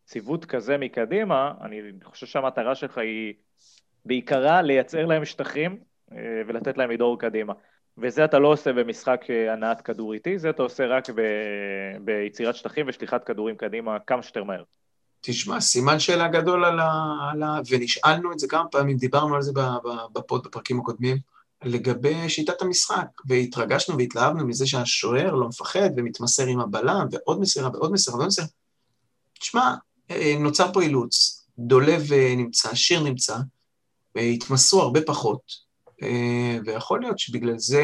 ציוות 0.06 0.46
כזה 0.46 0.78
מקדימה, 0.78 1.54
אני 1.62 1.82
חושב 2.04 2.26
שהמטרה 2.26 2.76
שלך 2.76 2.98
היא 2.98 3.34
בעיקרה 4.06 4.62
לייצר 4.62 5.06
להם 5.06 5.26
שטחים 5.26 5.78
אה, 6.12 6.18
ולתת 6.48 6.78
להם 6.78 6.92
לדהור 6.92 7.20
קדימה. 7.20 7.54
וזה 7.98 8.26
אתה 8.26 8.40
לא 8.40 8.48
עושה 8.48 8.74
במשחק 8.74 9.26
הנעת 9.50 9.82
כדור 9.82 10.14
איטי, 10.14 10.40
זה 10.40 10.50
אתה 10.50 10.64
עושה 10.64 10.86
רק 10.86 11.10
ב... 11.10 11.22
ביצירת 12.02 12.56
שטחים 12.56 12.86
ושליחת 12.90 13.24
כדורים 13.24 13.56
קדימה 13.56 13.98
כמה 14.00 14.22
שיותר 14.22 14.44
מהר. 14.44 14.64
תשמע, 15.22 15.60
סימן 15.60 16.00
שאלה 16.00 16.28
גדול 16.28 16.66
על 16.66 16.80
ה... 16.80 16.92
על 17.32 17.44
ה... 17.44 17.60
ונשאלנו 17.70 18.32
את 18.32 18.40
זה 18.40 18.48
כמה 18.48 18.68
פעמים, 18.68 18.98
דיברנו 18.98 19.36
על 19.36 19.42
זה 19.42 19.52
בפוד, 20.14 20.44
בפרקים 20.48 20.80
הקודמים. 20.80 21.18
לגבי 21.63 22.30
שיטת 22.30 22.62
המשחק, 22.62 23.08
והתרגשנו 23.26 23.97
והתלהבנו 23.97 24.47
מזה 24.47 24.67
שהשוער 24.67 25.36
לא 25.36 25.47
מפחד 25.47 25.89
ומתמסר 25.97 26.47
עם 26.47 26.60
הבלם, 26.60 27.08
ועוד 27.12 27.39
מסירה 27.39 27.69
ועוד 27.74 27.91
מסירה 27.91 28.17
ועוד 28.17 28.28
מסירה. 28.28 28.47
תשמע, 29.39 29.76
אה, 30.12 30.36
נוצר 30.39 30.74
פה 30.74 30.82
אילוץ, 30.82 31.45
דולב 31.58 32.13
אה, 32.13 32.34
נמצא, 32.38 32.76
שיר 32.76 33.04
נמצא, 33.04 33.36
והתמסרו 34.15 34.82
הרבה 34.82 35.02
פחות, 35.02 35.41
אה, 36.04 36.58
ויכול 36.65 37.02
להיות 37.02 37.19
שבגלל 37.19 37.58
זה... 37.58 37.84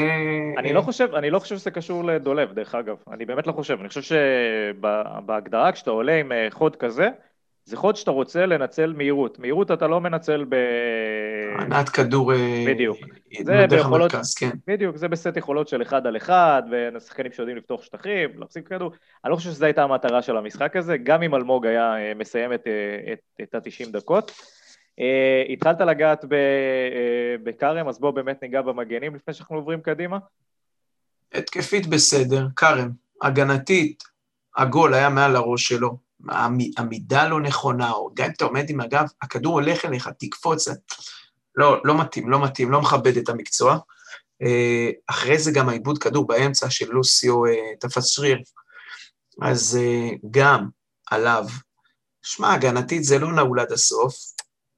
אני 0.57 0.73
לא 0.73 0.81
חושב, 0.81 1.07
אני 1.15 1.29
לא 1.29 1.39
חושב 1.39 1.57
שזה 1.57 1.71
קשור 1.71 2.03
לדולב, 2.03 2.53
דרך 2.53 2.75
אגב, 2.75 2.95
אני 3.11 3.25
באמת 3.25 3.47
לא 3.47 3.51
חושב, 3.51 3.77
אני 3.79 3.87
חושב 3.89 4.01
שבהגדרה, 4.01 5.71
כשאתה 5.71 5.91
עולה 5.91 6.19
עם 6.19 6.31
חוד 6.49 6.75
כזה, 6.75 7.09
זה 7.67 7.77
חוד 7.77 7.95
שאתה 7.95 8.11
רוצה 8.11 8.45
לנצל 8.45 8.93
מהירות. 8.97 9.39
מהירות 9.39 9.71
אתה 9.71 9.87
לא 9.87 10.01
מנצל 10.01 10.45
ב... 10.49 10.55
ענת 11.59 11.89
כדור... 11.89 12.33
אה, 12.33 12.65
בדיוק. 12.67 12.97
זה 13.43 13.65
ביכולות... 13.69 14.13
המרכז, 14.13 14.35
כן. 14.35 14.49
בדיוק, 14.67 14.97
זה 14.97 15.07
בסט 15.07 15.37
יכולות 15.37 15.67
של 15.67 15.81
אחד 15.81 16.07
על 16.07 16.17
אחד, 16.17 16.63
ושחקנים 16.95 17.31
שיודעים 17.31 17.57
לפתוח 17.57 17.83
שטחים, 17.83 18.29
להחזיק 18.39 18.67
כדור. 18.67 18.91
אני 19.25 19.31
לא 19.31 19.35
חושב 19.35 19.49
שזו 19.49 19.65
הייתה 19.65 19.83
המטרה 19.83 20.21
של 20.21 20.37
המשחק 20.37 20.75
הזה, 20.75 20.97
גם 20.97 21.23
אם 21.23 21.35
אלמוג 21.35 21.65
היה 21.65 21.97
אה, 21.97 22.13
מסיים 22.15 22.53
את, 22.53 22.67
אה, 22.67 23.13
את, 23.13 23.19
את 23.41 23.55
ה-90 23.55 23.91
דקות. 23.91 24.31
התחלת 25.49 25.81
לגעת 25.81 26.25
בכרם, 27.43 27.87
אז 27.87 27.99
בואו 27.99 28.13
באמת 28.13 28.41
ניגע 28.41 28.61
במגנים 28.61 29.15
לפני 29.15 29.33
שאנחנו 29.33 29.55
עוברים 29.55 29.81
קדימה. 29.81 30.17
התקפית 31.33 31.87
בסדר, 31.87 32.47
כרם, 32.55 32.89
הגנתית, 33.21 34.03
הגול 34.57 34.93
היה 34.93 35.09
מעל 35.09 35.35
הראש 35.35 35.67
שלו. 35.67 36.06
עמידה 36.77 37.27
לא 37.27 37.41
נכונה, 37.41 37.91
או 37.91 38.09
גם 38.13 38.25
אם 38.25 38.31
אתה 38.31 38.45
עומד 38.45 38.69
עם 38.69 38.81
הגב, 38.81 39.05
הכדור 39.21 39.53
הולך 39.53 39.85
אליך, 39.85 40.09
תקפוץ. 40.19 40.67
לא, 41.55 41.81
לא 41.83 41.99
מתאים, 41.99 42.29
לא 42.29 42.43
מתאים, 42.43 42.71
לא 42.71 42.81
מכבד 42.81 43.17
את 43.17 43.29
המקצוע. 43.29 43.77
אה, 44.41 44.89
אחרי 45.07 45.37
זה 45.37 45.51
גם 45.51 45.69
העיבוד 45.69 45.97
כדור 45.97 46.27
באמצע 46.27 46.69
של 46.69 46.91
לוסיו 46.91 47.45
אה, 47.45 47.75
תפס 47.79 48.05
שריר, 48.05 48.41
אז 49.41 49.79
אה, 49.81 50.09
גם 50.31 50.67
עליו. 51.11 51.45
שמע, 52.21 52.53
הגנתית 52.53 53.03
זה 53.03 53.19
לא 53.19 53.33
נעול 53.33 53.59
עד 53.59 53.71
הסוף. 53.71 54.15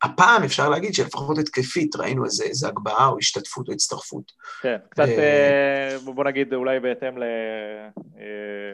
הפעם 0.04 0.44
אפשר 0.44 0.70
להגיד 0.70 0.94
שלפחות 0.94 1.38
התקפית 1.38 1.96
ראינו 1.96 2.26
איזה, 2.26 2.44
איזה 2.44 2.68
הגבהה 2.68 3.08
או 3.08 3.18
השתתפות 3.18 3.68
או 3.68 3.74
הצטרפות. 3.74 4.32
כן, 4.62 4.78
קצת, 4.90 5.06
בוא 6.04 6.24
נגיד 6.24 6.54
אולי 6.54 6.80
בהתאם 6.80 7.18
ל... 7.18 7.24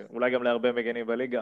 אולי 0.09 0.31
גם 0.31 0.43
להרבה 0.43 0.71
מגנים 0.71 1.07
בליגה. 1.07 1.41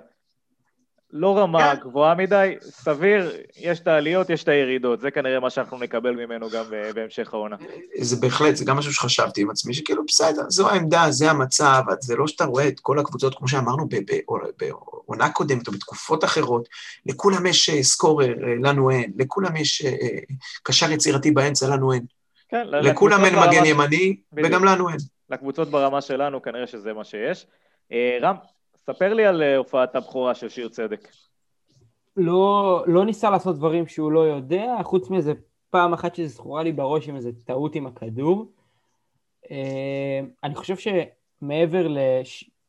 לא 1.16 1.38
רמה 1.38 1.76
כן. 1.76 1.82
גבוהה 1.82 2.16
מדי, 2.16 2.56
סביר, 2.62 3.32
יש 3.58 3.80
את 3.80 3.88
העליות, 3.88 4.30
יש 4.30 4.44
את 4.44 4.48
הירידות, 4.48 5.00
זה 5.00 5.12
כנראה 5.12 5.40
מה 5.40 5.50
שאנחנו 5.50 5.78
נקבל 5.78 6.12
ממנו 6.12 6.50
גם 6.50 6.66
בהמשך 6.96 7.34
העונה. 7.34 7.56
זה 8.00 8.16
בהחלט, 8.16 8.56
זה 8.56 8.66
גם 8.66 8.78
משהו 8.78 8.94
שחשבתי 8.94 9.42
עם 9.42 9.50
עצמי, 9.50 9.74
שכאילו 9.74 10.06
בסדר, 10.06 10.42
זו 10.50 10.70
העמדה, 10.70 11.06
זה 11.10 11.32
המצב, 11.32 11.84
זה 12.00 12.16
לא 12.16 12.28
שאתה 12.28 12.46
רואה 12.46 12.68
את 12.68 12.80
כל 12.80 13.00
הקבוצות, 13.00 13.36
כמו 13.36 13.48
שאמרנו 13.48 13.88
בעונה 14.60 15.30
קודמת 15.30 15.68
או 15.68 15.72
בתקופות 15.74 16.24
אחרות, 16.24 16.70
לכולם 17.06 17.46
יש 17.46 17.70
אה, 17.70 17.84
סקורר, 17.84 18.34
אה, 18.44 18.56
לנו 18.64 18.90
אין, 18.90 19.12
לכולם 19.18 19.56
יש 19.56 19.86
אה, 19.86 19.92
קשר 20.64 20.92
יצירתי 20.92 21.32
באמצע, 21.32 21.68
לנו 21.68 21.94
אין. 21.94 22.06
כן, 22.50 22.68
לכולם 22.68 23.26
אין 23.26 23.36
מגן 23.36 23.66
ימני, 23.66 24.16
וגם 24.34 24.66
לנו 24.66 24.90
אין. 24.90 24.98
לקבוצות 25.30 25.70
ברמה 25.70 26.02
שלנו 26.02 26.42
כנראה 26.42 26.68
שזה 26.68 26.94
מה 26.94 27.04
שיש. 27.04 27.46
רם, 28.22 28.36
ספר 28.86 29.14
לי 29.14 29.26
על 29.26 29.44
אה, 29.44 29.58
הופעת 29.58 29.96
הבכורה 29.96 30.36
של 30.36 30.50
שיר 30.50 30.70
צדק. 30.70 31.08
לא, 32.18 32.84
לא 32.88 33.06
ניסה 33.06 33.30
לעשות 33.30 33.56
דברים 33.56 33.88
שהוא 33.88 34.12
לא 34.12 34.20
יודע, 34.20 34.76
חוץ 34.84 35.10
מאיזה 35.10 35.34
פעם 35.70 35.94
אחת 35.94 36.16
שזה 36.16 36.28
זכורה 36.28 36.64
לי 36.64 36.72
בראש 36.72 37.10
עם 37.10 37.16
איזה 37.16 37.32
טעות 37.46 37.76
עם 37.76 37.88
הכדור. 37.88 38.52
אה, 39.52 40.20
אני 40.44 40.56
חושב 40.56 40.76
שמעבר 40.78 41.88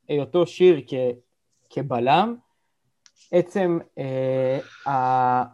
להיותו 0.08 0.46
שיר 0.46 0.82
כ, 0.86 0.94
כבלם, 1.70 2.36
עצם, 3.32 3.78
אה, 3.98 5.44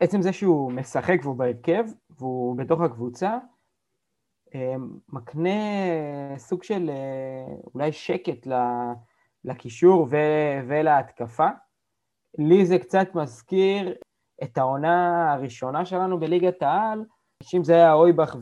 עצם 0.00 0.22
זה 0.22 0.32
שהוא 0.32 0.72
משחק 0.72 1.18
והוא 1.22 1.36
בהרכב, 1.36 1.84
והוא 2.10 2.56
בתוך 2.56 2.80
הקבוצה, 2.80 3.38
אה, 4.54 4.74
מקנה 5.08 5.50
סוג 6.36 6.62
של 6.62 6.90
אולי 7.74 7.92
שקט. 7.92 8.46
לקישור 9.44 10.06
ו- 10.10 10.60
ולהתקפה. 10.68 11.48
לי 12.38 12.66
זה 12.66 12.78
קצת 12.78 13.08
מזכיר 13.14 13.94
את 14.42 14.58
העונה 14.58 15.32
הראשונה 15.32 15.86
שלנו 15.86 16.20
בליגת 16.20 16.62
העל, 16.62 17.04
שאם 17.42 17.64
זה 17.64 17.74
היה 17.74 17.92
אויבך 17.92 18.36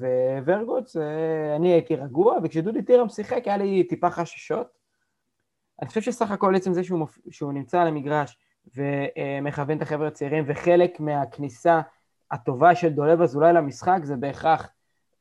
וורגוץ, 0.45 0.97
אה, 0.97 1.57
אני 1.57 1.73
הייתי 1.73 1.97
רגוע, 1.97 2.37
וכשדודי 2.43 2.83
טירם 2.83 3.09
שיחק 3.09 3.43
היה 3.45 3.57
לי 3.57 3.85
טיפה 3.85 4.11
חששות. 4.11 4.67
אני 5.81 5.89
חושב 5.89 6.01
שסך 6.01 6.31
הכל 6.31 6.57
עצם 6.57 6.73
זה 6.73 6.85
שהוא, 6.85 6.99
מופ... 6.99 7.19
שהוא 7.31 7.53
נמצא 7.53 7.81
על 7.81 7.89
המגרש 7.89 8.39
ומכוון 8.77 9.77
את 9.77 9.83
החבר'ה 9.83 10.09
הצעירים, 10.09 10.45
וחלק 10.47 11.01
מהכניסה 11.01 11.81
הטובה 12.31 12.75
של 12.75 12.89
דולב 12.89 13.23
אזולאי 13.23 13.53
למשחק 13.53 13.99
זה 14.03 14.17
בהכרח 14.17 14.69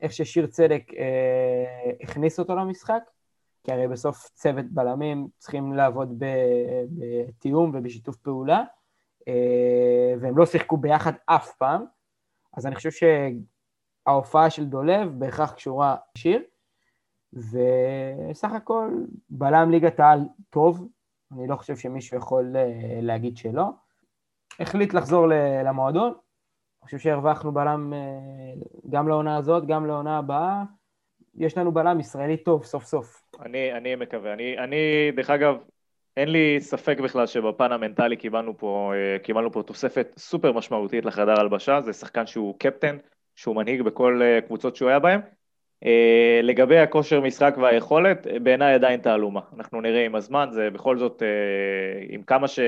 איך 0.01 0.11
ששיר 0.11 0.47
צדק 0.47 0.83
אה, 0.97 1.91
הכניס 2.01 2.39
אותו 2.39 2.55
למשחק. 2.55 3.03
כי 3.63 3.71
הרי 3.71 3.87
בסוף 3.87 4.29
צוות 4.33 4.65
בלמים 4.65 5.27
צריכים 5.37 5.73
לעבוד 5.73 6.23
בתיאום 6.89 7.71
ובשיתוף 7.73 8.17
פעולה, 8.17 8.63
אה, 9.27 10.13
והם 10.21 10.37
לא 10.37 10.45
שיחקו 10.45 10.77
ביחד 10.77 11.13
אף 11.25 11.51
פעם, 11.57 11.85
אז 12.57 12.65
אני 12.65 12.75
חושב 12.75 12.89
שההופעה 14.05 14.49
של 14.49 14.65
דולב 14.65 15.19
בהכרח 15.19 15.51
קשורה 15.51 15.95
לשיר, 16.15 16.43
וסך 17.33 18.51
הכל 18.51 18.89
בלם 19.29 19.71
ליגת 19.71 19.99
העל 19.99 20.19
טוב, 20.49 20.87
אני 21.31 21.47
לא 21.47 21.55
חושב 21.55 21.77
שמישהו 21.77 22.17
יכול 22.17 22.55
אה, 22.55 22.99
להגיד 23.01 23.37
שלא. 23.37 23.69
החליט 24.59 24.93
לחזור 24.93 25.27
למועדון, 25.65 26.07
אני 26.11 26.85
חושב 26.85 26.97
שהרווחנו 26.97 27.51
בלם 27.51 27.93
אה, 27.93 27.99
גם 28.89 29.07
לעונה 29.07 29.37
הזאת, 29.37 29.65
גם 29.65 29.85
לעונה 29.85 30.17
הבאה. 30.17 30.63
יש 31.37 31.57
לנו 31.57 31.71
בלם 31.71 31.99
ישראלי 31.99 32.37
טוב 32.37 32.65
סוף 32.65 32.83
סוף. 32.83 33.21
אני, 33.39 33.73
אני 33.73 33.95
מקווה. 33.95 34.33
אני, 34.33 34.57
אני, 34.57 35.11
דרך 35.15 35.29
אגב, 35.29 35.55
אין 36.17 36.29
לי 36.29 36.57
ספק 36.59 36.99
בכלל 36.99 37.27
שבפן 37.27 37.71
המנטלי 37.71 38.17
קיבלנו 38.17 38.57
פה, 38.57 38.93
אה, 38.95 39.19
קיבלנו 39.19 39.51
פה 39.51 39.63
תוספת 39.63 40.07
סופר 40.17 40.51
משמעותית 40.51 41.05
לחדר 41.05 41.39
הלבשה, 41.39 41.81
זה 41.81 41.93
שחקן 41.93 42.25
שהוא 42.25 42.55
קפטן, 42.59 42.97
שהוא 43.35 43.55
מנהיג 43.55 43.81
בכל 43.81 44.21
קבוצות 44.47 44.75
שהוא 44.75 44.89
היה 44.89 44.99
בהן. 44.99 45.21
אה, 45.85 46.39
לגבי 46.43 46.79
הכושר 46.79 47.21
משחק 47.21 47.55
והיכולת, 47.61 48.27
בעיניי 48.43 48.73
עדיין 48.73 48.99
תעלומה. 48.99 49.41
אנחנו 49.57 49.81
נראה 49.81 50.05
עם 50.05 50.15
הזמן, 50.15 50.47
זה 50.51 50.69
בכל 50.69 50.97
זאת, 50.97 51.23
אה, 51.23 52.05
עם 52.09 52.23
כמה, 52.23 52.47
ש... 52.47 52.59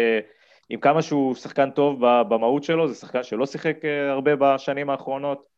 עם 0.70 0.80
כמה 0.80 1.02
שהוא 1.02 1.36
שחקן 1.36 1.72
טוב 1.72 2.00
במהות 2.02 2.64
שלו, 2.64 2.88
זה 2.88 2.96
שחקן 2.96 3.24
שלא 3.24 3.46
שיחק 3.46 3.86
אה, 3.86 4.12
הרבה 4.12 4.32
בשנים 4.36 4.90
האחרונות, 4.90 5.54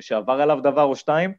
שעבר 0.00 0.32
עליו 0.32 0.60
דבר 0.62 0.82
או 0.82 0.96
שתיים, 0.96 1.32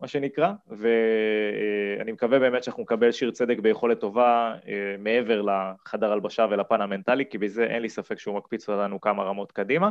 מה 0.00 0.08
שנקרא, 0.08 0.52
ואני 0.66 2.12
מקווה 2.12 2.38
באמת 2.38 2.64
שאנחנו 2.64 2.82
נקבל 2.82 3.12
שיר 3.12 3.30
צדק 3.30 3.58
ביכולת 3.58 4.00
טובה 4.00 4.54
מעבר 4.98 5.42
לחדר 5.42 6.12
הלבשה 6.12 6.46
ולפן 6.50 6.80
המנטלי, 6.80 7.24
כי 7.30 7.38
בזה 7.38 7.64
אין 7.64 7.82
לי 7.82 7.88
ספק 7.88 8.18
שהוא 8.18 8.36
מקפיץ 8.36 8.68
אותנו 8.68 9.00
כמה 9.00 9.22
רמות 9.22 9.52
קדימה. 9.52 9.88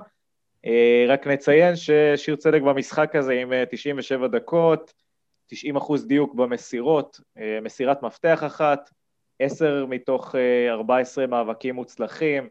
רק 1.08 1.28
נציין 1.28 1.76
ששיר 1.76 2.36
צדק 2.36 2.62
במשחק 2.62 3.16
הזה 3.16 3.34
עם 3.34 3.53
97 3.70 4.28
דקות, 4.28 4.93
90 5.47 5.76
אחוז 5.76 6.08
דיוק 6.08 6.36
במסירות, 6.36 7.20
אה, 7.38 7.60
מסירת 7.62 8.03
מפתח 8.03 8.43
אחת, 8.45 8.89
10 9.39 9.86
מתוך 9.86 10.36
14 10.70 11.24
אה, 11.24 11.30
מאבקים 11.30 11.76
מוצלחים, 11.76 12.47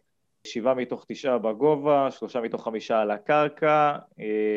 7 0.47 0.75
מתוך 0.75 1.05
9 1.09 1.39
בגובה, 1.39 2.11
3 2.11 2.37
מתוך 2.37 2.65
5 2.65 2.91
על 2.91 3.11
הקרקע, 3.11 3.99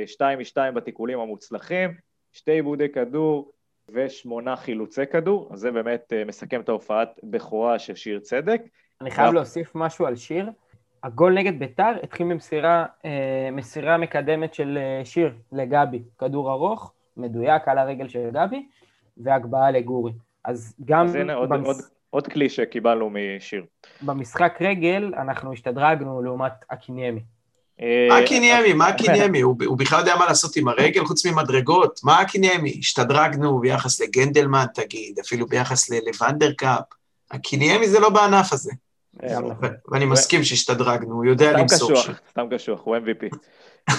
2 0.05 0.39
מ-2 0.39 0.71
בתיקולים 0.71 1.19
המוצלחים, 1.19 2.08
2 2.31 2.55
עיבודי 2.55 2.89
כדור 2.89 3.51
ושמונה 3.89 4.55
חילוצי 4.55 5.05
כדור, 5.05 5.49
אז 5.51 5.59
זה 5.59 5.71
באמת 5.71 6.13
אה, 6.13 6.25
מסכם 6.25 6.61
את 6.61 6.69
ההופעת 6.69 7.19
בכורה 7.23 7.79
של 7.79 7.95
שיר 7.95 8.19
צדק. 8.19 8.61
אני 9.01 9.11
חייב 9.11 9.33
להוסיף 9.33 9.71
משהו 9.75 10.05
על 10.05 10.15
שיר. 10.15 10.51
הגול 11.03 11.33
נגד 11.33 11.59
ביתר 11.59 11.91
התחיל 12.03 12.25
ממסירה 12.25 12.85
מסירה 13.51 13.97
מקדמת 13.97 14.53
של 14.53 14.77
שיר 15.03 15.33
לגבי, 15.51 16.03
כדור 16.17 16.51
ארוך, 16.51 16.93
מדויק 17.17 17.67
על 17.67 17.77
הרגל 17.77 18.07
של 18.07 18.29
גבי, 18.33 18.65
והגבהה 19.17 19.71
לגורי. 19.71 20.11
אז 20.45 20.75
גם... 20.85 21.05
אז 21.05 21.15
הנה 21.15 21.33
עוד, 21.33 21.49
במש... 21.49 21.67
עוד, 21.67 21.75
עוד 22.09 22.27
כלי 22.27 22.49
שקיבלנו 22.49 23.09
משיר. 23.09 23.65
במשחק 24.01 24.57
רגל 24.61 25.13
אנחנו 25.17 25.53
השתדרגנו 25.53 26.21
לעומת 26.21 26.53
אקיניימי. 26.67 27.21
מה 28.09 28.23
אקיניימי? 28.23 28.73
מה 28.73 28.89
אקיניימי? 28.89 29.41
הוא 29.41 29.77
בכלל 29.77 29.99
יודע 29.99 30.15
מה 30.15 30.25
לעשות 30.25 30.55
עם 30.55 30.67
הרגל 30.67 31.05
חוץ 31.05 31.25
ממדרגות? 31.25 31.99
מה 32.03 32.21
אקיניימי? 32.21 32.75
השתדרגנו 32.79 33.59
ביחס 33.59 34.01
לגנדלמן, 34.01 34.65
תגיד, 34.73 35.19
אפילו 35.19 35.45
ביחס 35.45 35.89
לוונדרקאפ. 35.89 36.83
אקיניימי 37.29 37.87
זה 37.87 37.99
לא 37.99 38.09
בענף 38.09 38.53
הזה. 38.53 38.71
אה, 39.23 39.37
ואני 39.91 40.05
מסכים 40.05 40.43
שהשתדרגנו, 40.43 41.15
הוא 41.15 41.25
יודע 41.25 41.51
למסור 41.51 41.95
שם. 41.95 42.13
סתם 42.29 42.47
קשוח, 42.51 42.81
הוא 42.83 42.97
MVP. 42.97 43.35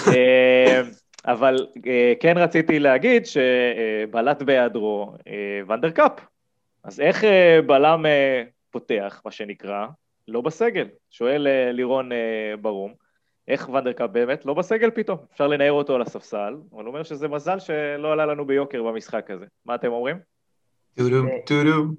אבל 1.25 1.67
אה, 1.87 2.13
כן 2.19 2.37
רציתי 2.37 2.79
להגיד 2.79 3.23
שבלט 3.25 4.41
בהיעדרו 4.41 5.13
אה, 5.27 5.61
ונדרקאפ. 5.67 6.11
אז 6.83 6.99
איך 6.99 7.23
אה, 7.23 7.59
בלם 7.65 8.05
פותח, 8.71 9.21
מה 9.25 9.31
שנקרא, 9.31 9.85
לא 10.27 10.41
בסגל? 10.41 10.87
שואל 11.09 11.47
לירון 11.71 12.09
ברום, 12.61 12.93
איך 13.47 13.69
ונדרקאפ 13.69 14.09
באמת 14.09 14.45
לא 14.45 14.53
בסגל 14.53 14.91
פתאום? 14.91 15.17
אפשר 15.33 15.47
לנער 15.47 15.71
אותו 15.71 15.95
על 15.95 16.01
הספסל, 16.01 16.55
אבל 16.73 16.83
הוא 16.83 16.87
אומר 16.87 17.03
שזה 17.03 17.27
מזל 17.27 17.59
שלא 17.59 18.11
עלה 18.11 18.25
לנו 18.25 18.45
ביוקר 18.45 18.83
במשחק 18.83 19.31
הזה. 19.31 19.45
מה 19.65 19.75
אתם 19.75 19.87
אומרים? 19.87 20.19
טודום, 20.95 21.27
טודום. 21.45 21.95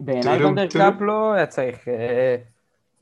בעיניי 0.00 0.44
ונדרקאפ 0.44 0.94
לא 1.00 1.32
היה 1.32 1.46
צריך 1.46 1.88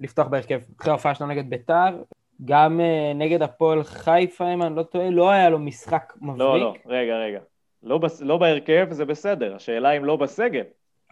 לפתוח 0.00 0.26
בהרכב. 0.26 0.60
אחרי 0.80 0.90
ההופעה 0.90 1.14
שלנו 1.14 1.30
נגד 1.30 1.50
ביתר, 1.50 2.02
גם 2.44 2.80
uh, 2.80 3.16
נגד 3.16 3.42
הפועל 3.42 3.82
חיפה, 3.82 4.54
אם 4.54 4.62
אני 4.62 4.76
לא 4.76 4.82
טועה, 4.82 5.10
לא 5.10 5.30
היה 5.30 5.50
לו 5.50 5.58
משחק 5.58 6.12
מבריק. 6.20 6.38
לא, 6.38 6.60
לא, 6.60 6.74
רגע, 6.86 7.16
רגע. 7.16 7.40
לא, 7.82 7.98
בס... 7.98 8.22
לא 8.22 8.38
בהרכב 8.38 8.86
זה 8.90 9.04
בסדר, 9.04 9.54
השאלה 9.56 9.90
אם 9.90 10.04
לא 10.04 10.16
בסגל. 10.16 10.64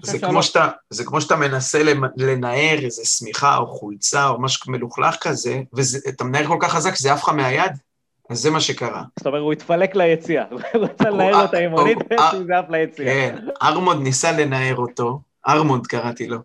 זה 0.03 0.19
כמו, 0.19 0.33
לא... 0.33 0.43
שאתה, 0.43 0.69
זה 0.91 1.05
כמו 1.05 1.21
שאתה 1.21 1.37
מנסה 1.37 1.83
לנער 2.17 2.79
איזה 2.85 3.05
שמיכה 3.05 3.57
או 3.57 3.67
חולצה 3.67 4.29
או 4.29 4.41
משהו 4.41 4.73
מלוכלך 4.73 5.17
כזה, 5.21 5.63
ואתה 5.73 6.25
מנער 6.25 6.47
כל 6.47 6.59
כך 6.61 6.73
חזק 6.73 6.95
שזה 6.95 7.13
עף 7.13 7.23
לך 7.23 7.29
מהיד, 7.29 7.73
אז 8.31 8.39
זה 8.39 8.51
מה 8.51 8.61
שקרה. 8.61 9.03
זאת 9.19 9.27
אומרת, 9.27 9.41
הוא 9.41 9.53
התפלק 9.53 9.97
ליציע, 9.97 10.45
הוא 10.51 10.61
רצה 10.75 11.11
לנער 11.11 11.43
אותה 11.43 11.59
עם 11.59 11.71
מונית, 11.71 11.99
וזה 12.41 12.59
עף 12.59 12.71
ליציע. 12.71 13.07
כן, 13.07 13.39
ארמונד 13.63 14.03
ניסה 14.03 14.33
לנער 14.33 14.77
אותו, 14.77 15.21
ארמונד 15.49 15.87
קראתי 15.87 16.27
לו. 16.27 16.39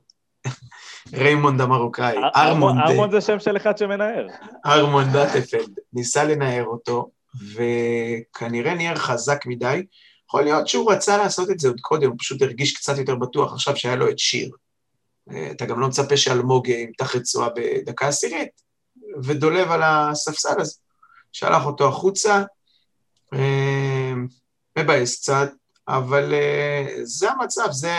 ריימונד 1.13 1.61
המרוקאי, 1.61 2.17
ארמונד. 2.35 2.79
ארמונד 2.79 3.11
זה 3.11 3.21
שם 3.21 3.39
של 3.39 3.57
אחד 3.57 3.77
שמנער. 3.77 4.27
ארמונד 4.65 5.13
אטפלד, 5.13 5.79
ניסה 5.93 6.23
לנער 6.23 6.65
אותו, 6.65 7.09
וכנראה 7.53 8.75
נהיה 8.75 8.95
חזק 8.95 9.45
מדי. 9.45 9.85
יכול 10.35 10.45
להיות 10.45 10.67
שהוא 10.67 10.91
רצה 10.91 11.17
לעשות 11.17 11.49
את 11.49 11.59
זה 11.59 11.67
עוד 11.67 11.79
קודם, 11.81 12.09
הוא 12.09 12.17
פשוט 12.19 12.41
הרגיש 12.41 12.77
קצת 12.77 12.97
יותר 12.97 13.15
בטוח 13.15 13.53
עכשיו 13.53 13.75
שהיה 13.75 13.95
לו 13.95 14.09
את 14.09 14.19
שיר. 14.19 14.51
אתה 15.51 15.65
גם 15.65 15.79
לא 15.79 15.87
מצפה 15.87 16.17
שאלמוג 16.17 16.67
ימתח 16.67 17.15
רצועה 17.15 17.49
בדקה 17.55 18.07
עשירית, 18.07 18.49
ודולב 19.23 19.71
על 19.71 19.81
הספסל, 19.83 20.61
אז 20.61 20.79
שלח 21.31 21.65
אותו 21.65 21.87
החוצה, 21.87 22.43
אה, 23.33 24.13
מבאס 24.77 25.19
קצת, 25.19 25.49
אבל 25.87 26.33
uh, 26.33 26.89
זה 27.03 27.31
המצב, 27.31 27.67
זה... 27.71 27.91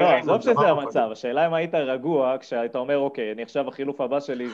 לא, 0.00 0.10
עזוב 0.10 0.40
שזה 0.40 0.60
המצב, 0.60 1.08
השאלה 1.12 1.46
אם 1.46 1.54
היית 1.54 1.74
רגוע 1.74 2.36
כשהיית 2.40 2.76
אומר, 2.76 2.98
אוקיי, 2.98 3.32
אני 3.32 3.42
עכשיו 3.42 3.68
החילוף 3.68 4.00
הבא 4.00 4.20
שלי 4.20 4.48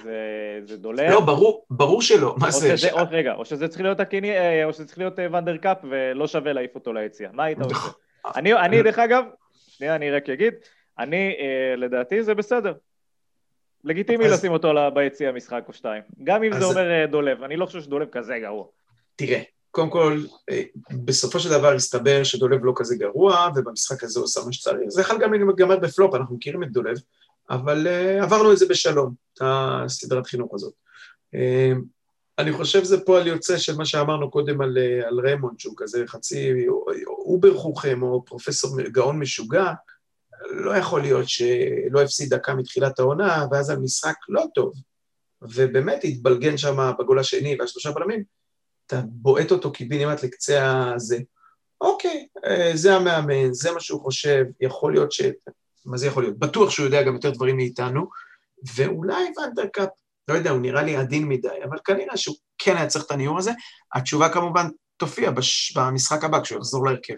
זה, 0.65 0.77
דולר. 0.77 1.11
לא, 1.11 1.21
ברור, 1.21 1.67
ברור 1.71 2.03
שלא, 2.03 2.35
מה 2.41 2.51
זה? 2.51 2.93
עוד 2.93 3.09
רגע, 3.11 3.35
או 3.35 3.45
שזה 3.45 3.69
צריך 3.69 3.81
להיות 3.81 4.01
הקיני, 4.01 4.31
אה, 4.31 4.65
או 4.65 4.73
שזה 4.73 4.85
צריך 4.87 4.99
להיות 4.99 5.19
אה, 5.19 5.27
ונדר 5.33 5.57
קאפ 5.57 5.79
ולא 5.91 6.27
שווה 6.27 6.53
להעיף 6.53 6.75
אותו 6.75 6.93
ליציאה, 6.93 7.31
מה 7.33 7.45
היית 7.45 7.59
עושה? 7.59 7.75
נכון. 7.75 7.93
אני, 8.37 8.83
דרך 8.83 8.99
אגב, 8.99 9.25
שנייה, 9.69 9.95
אני 9.95 10.11
רק 10.11 10.29
אגיד, 10.29 10.55
אני, 10.99 11.37
לדעתי 11.77 12.23
זה 12.23 12.35
בסדר. 12.35 12.73
לגיטימי 13.85 14.25
אז... 14.25 14.33
לשים 14.33 14.53
אותו 14.53 14.73
ביציע 14.95 15.33
משחק 15.33 15.65
או 15.69 15.73
שתיים. 15.73 16.03
גם 16.25 16.43
אם 16.43 16.53
אז... 16.53 16.59
זה 16.59 16.65
אומר 16.65 17.07
דולב, 17.07 17.43
אני 17.43 17.57
לא 17.57 17.67
חושב 17.67 17.81
שדולב 17.81 18.09
כזה 18.09 18.39
גרוע. 18.39 18.65
תראה, 19.17 19.43
קודם 19.79 19.91
כל, 19.91 20.23
אה, 20.51 20.63
בסופו 21.05 21.41
של 21.41 21.51
דבר 21.51 21.75
הסתבר 21.75 22.25
שדולב 22.25 22.65
לא 22.65 22.73
כזה 22.77 22.97
גרוע, 22.97 23.49
ובמשחק 23.57 24.05
הזה 24.05 24.19
הוא 24.19 24.25
עושה 24.25 24.41
מה 24.47 24.53
שצריך. 24.53 24.89
זה 24.89 25.01
יכול 25.01 25.19
גם 25.21 25.33
להיגמר 25.33 25.79
בפלופ, 25.79 26.15
אנחנו 26.15 26.37
מכירים 26.37 26.63
את 26.63 26.73
דולב, 26.73 26.97
אבל 27.51 27.87
אה, 27.87 28.23
עברנו 28.23 28.53
את 28.53 28.59
זה 28.59 28.67
בשלום, 28.69 29.15
את 29.35 29.39
הסדרת 29.43 30.27
חינוך 30.27 30.55
הזאת. 30.55 30.73
אה, 31.35 31.39
אני 32.39 32.53
חושב 32.53 32.85
שזה 32.85 33.01
פועל 33.01 33.27
יוצא 33.27 33.59
של 33.59 33.77
מה 33.77 33.85
שאמרנו 33.85 34.31
קודם 34.31 34.61
על, 34.61 34.79
על 35.07 35.21
ריימונד, 35.21 35.61
שהוא 35.61 35.75
כזה 35.77 36.05
חצי 36.07 36.67
אובר 37.07 37.55
חוכם 37.55 38.03
או 38.03 38.25
פרופסור 38.25 38.81
גאון 38.83 39.19
משוגע, 39.19 39.73
לא 40.51 40.77
יכול 40.77 41.01
להיות 41.01 41.29
שלא 41.29 42.03
הפסיד 42.03 42.35
דקה 42.35 42.55
מתחילת 42.55 42.99
העונה, 42.99 43.47
ואז 43.51 43.71
המשחק 43.71 44.15
לא 44.29 44.45
טוב. 44.55 44.73
ובאמת 45.43 46.01
התבלגן 46.05 46.57
שם 46.57 46.93
בגול 46.99 47.19
השני 47.19 47.57
והשלושה 47.61 47.91
בלמים, 47.91 48.38
אתה 48.89 49.01
בועט 49.07 49.51
אותו 49.51 49.73
קיבינימט 49.73 50.23
לקצה 50.23 50.93
הזה. 50.95 51.19
אוקיי, 51.81 52.27
אה, 52.45 52.71
זה 52.75 52.95
המאמן, 52.95 53.53
זה 53.53 53.73
מה 53.73 53.81
שהוא 53.81 54.01
חושב, 54.01 54.45
יכול 54.61 54.93
להיות 54.93 55.13
ש... 55.13 55.23
מה 55.87 55.97
זה 55.97 56.07
יכול 56.07 56.23
להיות? 56.23 56.39
בטוח 56.39 56.71
שהוא 56.71 56.87
יודע 56.87 57.03
גם 57.03 57.15
יותר 57.15 57.31
דברים 57.31 57.57
מאיתנו, 57.57 58.07
ואולי 58.77 59.25
ונדרקאפ, 59.37 59.89
לא 60.29 60.35
יודע, 60.35 60.51
הוא 60.51 60.61
נראה 60.61 60.83
לי 60.83 60.97
עדין 60.97 61.25
מדי, 61.29 61.65
אבל 61.65 61.79
כנראה 61.85 62.17
שהוא 62.17 62.37
כן 62.59 62.77
היה 62.77 62.87
צריך 62.87 63.05
את 63.07 63.11
הניעור 63.11 63.39
הזה. 63.39 63.51
התשובה 63.95 64.29
כמובן 64.29 64.67
תופיע 64.97 65.31
בש... 65.31 65.77
במשחק 65.77 66.25
הבא, 66.25 66.41
כשהוא 66.41 66.59
יחזור 66.59 66.87
להרכב. 66.87 67.15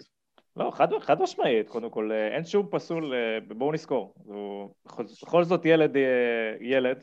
לא, 0.55 0.71
חד, 0.73 0.87
חד 1.01 1.21
משמעית, 1.21 1.69
קודם 1.69 1.89
כל, 1.89 2.11
אה, 2.11 2.35
אין 2.35 2.45
שום 2.45 2.67
פסול, 2.71 3.13
אה, 3.13 3.55
בואו 3.55 3.71
נזכור, 3.71 4.13
הוא 4.15 4.73
בכל, 5.21 5.43
זאת 5.43 5.65
ילד, 5.65 5.91
ילד, 6.61 6.97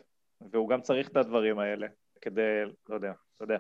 והוא 0.52 0.68
גם 0.68 0.80
צריך 0.80 1.08
את 1.08 1.16
הדברים 1.16 1.58
האלה, 1.58 1.86
כדי, 2.20 2.42
לא 2.88 2.94
יודע, 2.94 3.12
אתה 3.36 3.44
יודע, 3.44 3.56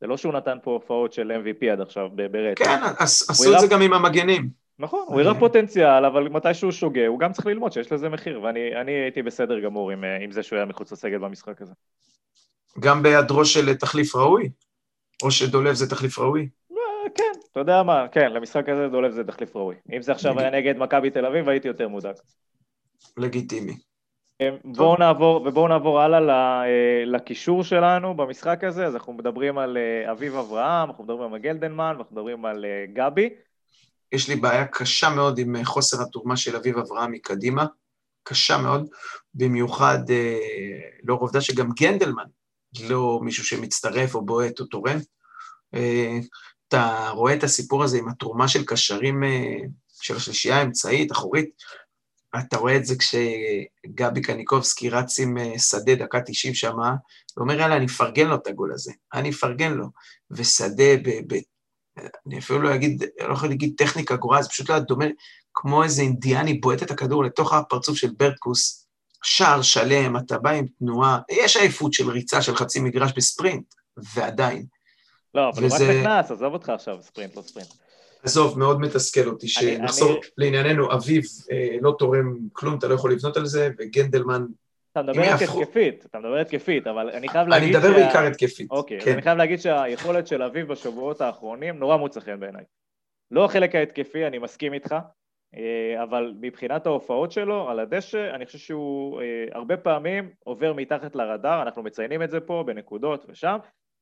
זה 0.00 0.06
לא 0.06 0.16
שהוא 0.16 0.32
נתן 0.32 0.58
פה 0.62 0.70
הופעות 0.70 1.12
של 1.12 1.32
MVP 1.32 1.72
עד 1.72 1.80
עכשיו 1.80 2.08
ברצף. 2.30 2.64
כן, 2.64 2.80
עשו 2.98 3.54
את 3.54 3.60
זה 3.60 3.66
גם 3.66 3.82
עם 3.82 3.92
המגנים. 3.92 4.48
נכון, 4.78 5.04
הוא 5.06 5.20
הראה 5.20 5.38
פוטנציאל, 5.38 6.04
אבל 6.04 6.28
מתי 6.28 6.54
שהוא 6.54 6.72
שוגה, 6.72 7.06
הוא 7.06 7.18
גם 7.18 7.32
צריך 7.32 7.46
ללמוד 7.46 7.72
שיש 7.72 7.92
לזה 7.92 8.08
מחיר, 8.08 8.42
ואני 8.42 8.90
הייתי 8.90 9.22
בסדר 9.22 9.60
גמור 9.60 9.90
עם, 9.90 10.04
עם 10.20 10.32
זה 10.32 10.42
שהוא 10.42 10.56
היה 10.56 10.66
מחוץ 10.66 10.92
לסגל 10.92 11.18
במשחק 11.18 11.62
הזה. 11.62 11.72
גם 12.78 13.02
בהיעדרו 13.02 13.44
של 13.44 13.74
תחליף 13.74 14.16
ראוי? 14.16 14.50
או 15.22 15.30
שדולב 15.30 15.74
זה 15.74 15.90
תחליף 15.90 16.18
ראוי? 16.18 16.48
כן, 17.14 17.32
אתה 17.52 17.60
יודע 17.60 17.82
מה, 17.82 18.08
כן, 18.12 18.32
למשחק 18.32 18.68
הזה 18.68 18.88
דולב 18.88 19.12
זה 19.12 19.24
תחליף 19.24 19.56
ראוי. 19.56 19.74
אם 19.96 20.02
זה 20.02 20.12
עכשיו 20.12 20.40
היה 20.40 20.50
נגד 20.50 20.76
מכבי 20.76 21.10
תל 21.10 21.26
אביב, 21.26 21.48
הייתי 21.48 21.68
יותר 21.68 21.88
מודאג. 21.88 22.14
לגיטימי. 23.16 23.89
בואו 24.64 24.96
נעבור, 24.96 25.46
ובואו 25.46 25.68
נעבור 25.68 26.00
הלאה 26.00 26.62
אה, 26.64 27.04
לקישור 27.06 27.64
שלנו 27.64 28.16
במשחק 28.16 28.64
הזה, 28.64 28.86
אז 28.86 28.94
אנחנו 28.94 29.12
מדברים 29.12 29.58
על 29.58 29.76
אה, 29.76 30.12
אביב 30.12 30.36
אברהם, 30.36 30.88
אנחנו 30.88 31.04
מדברים 31.04 31.34
על 31.34 31.40
גלדנמן, 31.40 31.94
ואנחנו 31.96 32.16
מדברים 32.16 32.44
על 32.44 32.64
אה, 32.64 32.84
גבי. 32.92 33.28
יש 34.12 34.28
לי 34.28 34.36
בעיה 34.36 34.66
קשה 34.66 35.10
מאוד 35.10 35.38
עם 35.38 35.64
חוסר 35.64 36.02
התרומה 36.02 36.36
של 36.36 36.56
אביב 36.56 36.78
אברהם 36.78 37.12
מקדימה, 37.12 37.66
קשה 38.22 38.58
מאוד, 38.58 38.88
במיוחד 39.34 39.98
לאור 41.04 41.18
העובדה 41.18 41.40
שגם 41.40 41.70
גנדלמן 41.80 42.24
לא 42.88 43.20
מישהו 43.22 43.44
שמצטרף 43.44 44.14
או 44.14 44.24
בועט 44.24 44.60
או 44.60 44.64
תורם. 44.64 44.98
אתה 46.68 47.10
רואה 47.10 47.34
את 47.34 47.44
הסיפור 47.44 47.84
הזה 47.84 47.98
עם 47.98 48.08
התרומה 48.08 48.48
של 48.48 48.64
קשרים 48.64 49.22
של 50.02 50.16
השלישייה 50.16 50.56
האמצעית, 50.56 51.12
אחורית, 51.12 51.50
אתה 52.38 52.58
רואה 52.58 52.76
את 52.76 52.86
זה 52.86 52.94
כשגבי 52.98 54.20
קניקובסקי 54.22 54.90
רץ 54.90 55.18
עם 55.20 55.38
אה, 55.38 55.58
שדה 55.58 55.94
דקה 55.94 56.20
90 56.26 56.54
שמה, 56.54 56.94
ואומר, 57.36 57.60
יאללה, 57.60 57.76
אני 57.76 57.86
אפרגן 57.86 58.26
לו 58.26 58.34
את 58.34 58.46
הגול 58.46 58.72
הזה, 58.72 58.92
אני 59.14 59.30
אפרגן 59.30 59.72
לו. 59.72 59.86
ושדה, 60.30 60.96
ב, 61.02 61.10
ב, 61.34 61.38
אני 62.26 62.38
אפילו 62.38 62.62
לא 62.62 62.74
אגיד, 62.74 63.04
לא 63.28 63.32
יכול 63.32 63.48
להגיד 63.48 63.74
טכניקה 63.78 64.16
גרועה, 64.16 64.42
זה 64.42 64.48
פשוט 64.48 64.70
לא 64.70 64.78
דומה, 64.78 65.06
כמו 65.54 65.84
איזה 65.84 66.02
אינדיאני 66.02 66.54
בועט 66.54 66.82
את 66.82 66.90
הכדור 66.90 67.24
לתוך 67.24 67.52
הפרצוף 67.52 67.96
של 67.96 68.10
ברקוס, 68.16 68.86
שער 69.22 69.62
שלם, 69.62 70.16
אתה 70.16 70.38
בא 70.38 70.50
עם 70.50 70.66
תנועה, 70.78 71.18
יש 71.30 71.56
עייפות 71.56 71.92
של 71.92 72.10
ריצה 72.10 72.42
של 72.42 72.56
חצי 72.56 72.80
מגרש 72.80 73.12
בספרינט, 73.16 73.74
ועדיין. 74.14 74.66
לא, 75.34 75.48
אבל 75.48 75.64
וזה... 75.64 75.76
הוא 75.76 75.84
רק 75.84 75.90
נכנס, 75.90 76.30
עזוב 76.30 76.52
אותך 76.52 76.68
עכשיו, 76.68 76.96
ספרינט, 77.02 77.36
לא 77.36 77.42
ספרינט. 77.42 77.68
עזוב, 78.22 78.58
מאוד 78.58 78.80
מתסכל 78.80 79.28
אותי, 79.28 79.48
שנחזור 79.48 80.10
אני... 80.10 80.18
לענייננו, 80.38 80.92
אביב 80.92 81.24
אה, 81.50 81.76
לא 81.80 81.94
תורם 81.98 82.36
כלום, 82.52 82.78
אתה 82.78 82.88
לא 82.88 82.94
יכול 82.94 83.12
לבנות 83.12 83.36
על 83.36 83.46
זה, 83.46 83.70
וגנדלמן... 83.78 84.46
אתה 84.92 85.02
מדבר 85.02 85.22
התקפית, 85.22 86.04
אתה 86.04 86.18
מדבר 86.18 86.36
התקפית, 86.36 86.86
אבל 86.86 87.10
אני 87.10 87.28
חייב 87.28 87.48
להגיד... 87.48 87.76
אני 87.76 87.78
מדבר 87.78 87.98
שה... 87.98 88.04
בעיקר 88.04 88.26
התקפית. 88.26 88.70
אוקיי, 88.70 89.00
כן. 89.00 89.12
אני 89.12 89.22
חייב 89.22 89.38
להגיד 89.38 89.60
שהיכולת 89.60 90.26
של 90.26 90.42
אביב 90.42 90.68
בשבועות 90.68 91.20
האחרונים 91.20 91.78
נורא 91.78 91.96
מוצא 91.96 92.20
חן 92.20 92.40
בעיניי. 92.40 92.64
לא 93.30 93.44
החלק 93.44 93.74
ההתקפי, 93.74 94.26
אני 94.26 94.38
מסכים 94.38 94.72
איתך, 94.72 94.94
אה, 95.54 96.02
אבל 96.02 96.34
מבחינת 96.40 96.86
ההופעות 96.86 97.32
שלו 97.32 97.70
על 97.70 97.80
הדשא, 97.80 98.34
אני 98.34 98.46
חושב 98.46 98.58
שהוא 98.58 99.20
אה, 99.20 99.44
הרבה 99.52 99.76
פעמים 99.76 100.30
עובר 100.44 100.72
מתחת 100.72 101.16
לרדאר, 101.16 101.62
אנחנו 101.62 101.82
מציינים 101.82 102.22
את 102.22 102.30
זה 102.30 102.40
פה 102.40 102.64
בנקודות 102.66 103.26
ושם, 103.28 103.56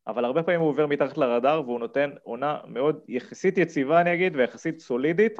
אבל 0.09 0.25
הרבה 0.25 0.43
פעמים 0.43 0.61
הוא 0.61 0.69
עובר 0.69 0.87
מתחת 0.87 1.19
לרדאר 1.19 1.63
והוא 1.65 1.81
נותן 1.81 2.11
עונה 2.23 2.59
מאוד 2.67 3.01
יחסית 3.09 3.59
יציבה 3.59 4.01
אני 4.01 4.15
אגיד 4.15 4.37
ויחסית 4.37 4.81
סולידית. 4.81 5.33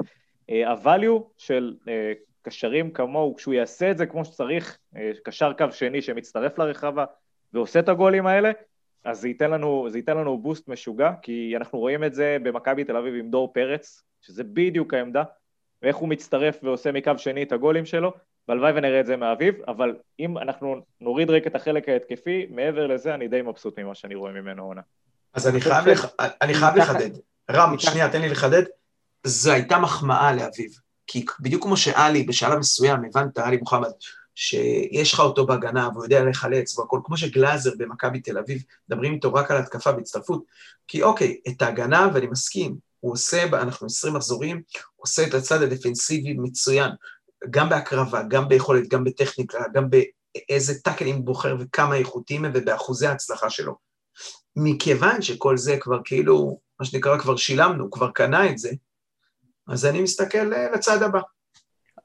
הvalue 0.51 1.23
של 1.37 1.75
אה, 1.87 2.13
קשרים 2.41 2.91
כמוהו, 2.91 3.35
כשהוא 3.35 3.53
יעשה 3.53 3.91
את 3.91 3.97
זה 3.97 4.05
כמו 4.05 4.25
שצריך, 4.25 4.77
אה, 4.95 5.11
קשר 5.23 5.53
קו 5.53 5.65
שני 5.71 6.01
שמצטרף 6.01 6.57
לרחבה 6.57 7.05
ועושה 7.53 7.79
את 7.79 7.89
הגולים 7.89 8.27
האלה, 8.27 8.51
אז 9.03 9.21
זה 9.21 9.27
ייתן 9.27 9.51
לנו, 9.51 9.87
זה 9.89 9.97
ייתן 9.97 10.17
לנו 10.17 10.37
בוסט 10.37 10.67
משוגע, 10.67 11.11
כי 11.21 11.53
אנחנו 11.57 11.79
רואים 11.79 12.03
את 12.03 12.13
זה 12.13 12.37
במכבי 12.43 12.83
תל 12.83 12.97
אביב 12.97 13.13
עם 13.15 13.31
דור 13.31 13.53
פרץ, 13.53 14.03
שזה 14.21 14.43
בדיוק 14.43 14.93
העמדה, 14.93 15.23
ואיך 15.81 15.95
הוא 15.95 16.09
מצטרף 16.09 16.59
ועושה 16.63 16.91
מקו 16.91 17.17
שני 17.17 17.43
את 17.43 17.51
הגולים 17.51 17.85
שלו, 17.85 18.13
והלוואי 18.49 18.71
ונראה 18.75 18.99
את 18.99 19.05
זה 19.05 19.17
מאביב, 19.17 19.55
אבל 19.67 19.95
אם 20.19 20.37
אנחנו 20.37 20.81
נוריד 21.01 21.29
רק 21.29 21.47
את 21.47 21.55
החלק 21.55 21.89
ההתקפי, 21.89 22.47
מעבר 22.49 22.87
לזה 22.87 23.13
אני 23.15 23.27
די 23.27 23.41
מבסוט 23.41 23.79
ממה 23.79 23.95
שאני 23.95 24.15
רואה 24.15 24.31
ממנו 24.31 24.63
עונה. 24.63 24.81
אז 25.33 25.47
אני 25.47 25.61
חייב, 25.61 25.87
לח... 25.87 26.05
אני 26.19 26.53
חייב 26.53 26.75
לחדד. 26.75 27.09
רם, 27.51 27.79
שנייה, 27.79 28.11
תן 28.11 28.21
לי 28.21 28.29
לחדד. 28.29 28.63
זו 29.23 29.51
הייתה 29.51 29.79
מחמאה 29.79 30.33
לאביב. 30.33 30.71
כי 31.07 31.25
בדיוק 31.39 31.63
כמו 31.63 31.77
שאלי, 31.77 32.23
בשלב 32.23 32.57
מסוים, 32.57 33.05
הבנת, 33.05 33.37
אלי 33.37 33.57
מוחמד, 33.57 33.89
שיש 34.35 35.13
לך 35.13 35.19
אותו 35.19 35.45
בהגנה 35.45 35.89
והוא 35.93 36.03
יודע 36.03 36.23
לחלץ 36.23 36.79
והכל, 36.79 36.99
כמו 37.03 37.17
שגלאזר 37.17 37.71
במכבי 37.77 38.19
תל 38.19 38.37
אביב, 38.37 38.63
מדברים 38.89 39.13
איתו 39.13 39.33
רק 39.33 39.51
על 39.51 39.57
התקפה 39.57 39.91
והצטרפות. 39.91 40.43
כי 40.87 41.03
אוקיי, 41.03 41.37
את 41.47 41.61
ההגנה, 41.61 42.07
ואני 42.13 42.27
מסכים, 42.27 42.75
הוא 42.99 43.13
עושה, 43.13 43.43
אנחנו 43.43 43.87
20 43.87 44.13
מחזורים, 44.13 44.55
הוא 44.95 45.03
עושה 45.03 45.27
את 45.27 45.33
הצד 45.33 45.61
הדפנסיבי 45.61 46.33
מצוין. 46.33 46.91
גם 47.49 47.69
בהקרבה, 47.69 48.23
גם 48.23 48.47
ביכולת, 48.47 48.87
גם 48.87 49.03
בטכניקה, 49.03 49.59
גם 49.73 49.87
באיזה 49.89 50.81
טאקלים 50.81 51.15
הוא 51.15 51.25
בוחר 51.25 51.55
וכמה 51.59 51.95
איכותיים 51.95 52.45
הם 52.45 52.51
ובאחוזי 52.55 53.07
ההצלחה 53.07 53.49
שלו. 53.49 53.75
מכיוון 54.55 55.21
שכל 55.21 55.57
זה 55.57 55.77
כבר 55.79 55.99
כאילו, 56.05 56.59
מה 56.79 56.85
שנקרא, 56.85 57.17
כבר 57.17 57.35
שילמנו, 57.35 57.91
כבר 57.91 58.11
קנה 58.11 58.49
את 58.49 58.57
זה, 58.57 58.69
אז 59.67 59.85
אני 59.85 60.01
מסתכל 60.01 60.53
אה, 60.53 60.71
לצד 60.71 61.03
הבא. 61.03 61.19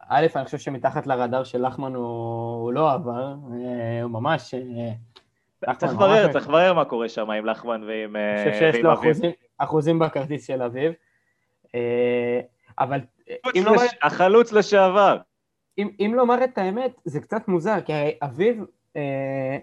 א', 0.09 0.27
אני 0.37 0.45
חושב 0.45 0.59
שמתחת 0.59 1.07
לרדאר 1.07 1.45
של 1.45 1.67
לחמן 1.67 1.95
הוא 1.95 2.73
לא 2.73 2.93
עבר, 2.93 3.35
אה, 3.53 4.03
הוא 4.03 4.11
ממש... 4.11 4.55
אה, 4.55 4.93
צריך 5.79 5.93
לברר, 5.93 6.33
צריך 6.33 6.49
לברר 6.49 6.73
מה 6.73 6.85
קורה 6.85 7.09
שם 7.09 7.31
עם 7.31 7.47
לחמן 7.47 7.83
ועם 7.83 8.17
אביב. 8.17 8.47
אני 8.47 8.53
חושב 8.53 8.73
שיש 8.73 8.85
לו 8.85 8.93
אחוזים 9.59 9.99
בכרטיס 9.99 10.47
של 10.47 10.63
אביב. 10.63 10.93
אבל 12.79 13.01
אם 13.57 13.63
לומר... 13.65 13.83
החלוץ 14.03 14.53
לשעבר. 14.53 15.19
אם, 15.79 15.89
אם 16.01 16.13
לומר 16.17 16.45
את 16.45 16.59
האמת, 16.59 17.01
זה 17.05 17.21
קצת 17.21 17.49
מוזר, 17.49 17.81
כי 17.81 17.93
אביב, 18.23 18.65
אה, 18.97 19.59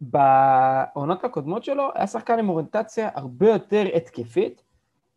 בעונות 0.00 1.24
הקודמות 1.24 1.64
שלו, 1.64 1.90
היה 1.94 2.06
שחקן 2.06 2.38
עם 2.38 2.48
אוריינטציה 2.48 3.08
הרבה 3.14 3.48
יותר 3.48 3.84
התקפית. 3.94 4.62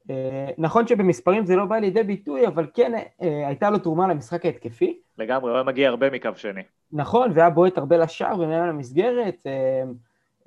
אה, 0.10 0.50
נכון 0.58 0.88
שבמספרים 0.88 1.46
זה 1.46 1.56
לא 1.56 1.66
בא 1.66 1.78
לידי 1.78 2.04
ביטוי, 2.04 2.48
אבל 2.48 2.68
כן 2.74 2.94
אה, 3.22 3.48
הייתה 3.48 3.70
לו 3.70 3.80
תרומה 3.80 4.08
למשחק 4.08 4.46
ההתקפי. 4.46 5.00
לגמרי, 5.18 5.50
הוא 5.50 5.56
היה 5.56 5.64
מגיע 5.64 5.90
הרבה 5.90 6.10
מקו 6.10 6.30
שני. 6.36 6.62
נכון, 6.92 7.32
והיה 7.34 7.50
בועט 7.50 7.78
הרבה 7.78 7.98
לשער 7.98 8.40
ומעל 8.40 8.70
למסגרת. 8.70 9.38
אה, 9.46 9.84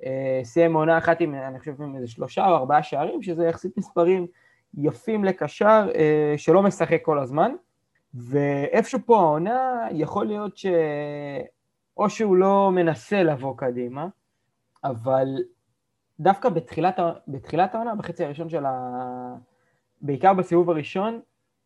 אה, 0.05 0.39
סיים 0.43 0.73
עונה 0.73 0.97
אחת 0.97 1.21
עם, 1.21 1.35
אני 1.35 1.59
חושב, 1.59 1.81
עם 1.81 1.95
איזה 1.95 2.07
שלושה 2.07 2.47
או 2.47 2.55
ארבעה 2.55 2.83
שערים, 2.83 3.21
שזה 3.21 3.45
יחסית 3.45 3.77
מספרים 3.77 4.27
יפים 4.77 5.23
לקשר 5.23 5.87
אה, 5.95 6.33
שלא 6.37 6.63
משחק 6.63 6.99
כל 7.01 7.19
הזמן, 7.19 7.51
ואיפשהו 8.13 8.99
פה 9.05 9.19
העונה, 9.19 9.87
יכול 9.91 10.25
להיות 10.25 10.57
ש... 10.57 10.65
או 11.97 12.09
שהוא 12.09 12.35
לא 12.35 12.71
מנסה 12.71 13.23
לבוא 13.23 13.57
קדימה, 13.57 14.07
אבל 14.83 15.27
דווקא 16.19 16.49
בתחילת, 16.49 16.99
בתחילת 17.27 17.75
העונה, 17.75 17.95
בחצי 17.95 18.25
הראשון 18.25 18.49
של 18.49 18.65
ה... 18.65 19.35
בעיקר 20.01 20.33
בסיבוב 20.33 20.69
הראשון, 20.69 21.19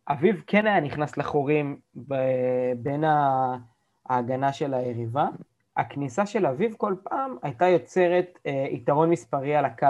אביב 0.10 0.44
כן 0.48 0.68
היה 0.68 0.80
נכנס 0.80 1.18
לחורים 1.18 1.80
ב... 2.08 2.16
בין 2.78 3.04
ההגנה 4.10 4.54
של 4.54 4.74
היריבה. 4.74 5.28
הכניסה 5.78 6.26
של 6.26 6.46
אביב 6.46 6.76
כל 6.78 6.96
פעם 7.04 7.38
הייתה 7.42 7.68
יוצרת 7.68 8.40
אה, 8.46 8.68
יתרון 8.72 9.10
מספרי 9.10 9.56
על 9.56 9.66
הקו, 9.66 9.88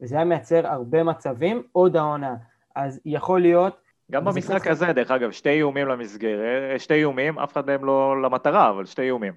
וזה 0.00 0.16
היה 0.16 0.24
מייצר 0.24 0.66
הרבה 0.66 1.02
מצבים, 1.02 1.62
עוד 1.72 1.96
העונה. 1.96 2.36
אז 2.76 3.00
יכול 3.04 3.40
להיות... 3.40 3.80
גם 4.10 4.24
במשחק 4.24 4.66
הזה, 4.66 4.84
ככה... 4.84 4.92
דרך 4.92 5.10
אגב, 5.10 5.30
שתי 5.30 5.50
איומים 5.50 5.88
למסגרת, 5.88 6.80
שתי 6.80 6.94
איומים, 6.94 7.38
אף 7.38 7.52
אחד 7.52 7.66
מהם 7.66 7.84
לא 7.84 8.22
למטרה, 8.22 8.70
אבל 8.70 8.86
שתי 8.86 9.02
איומים. 9.02 9.32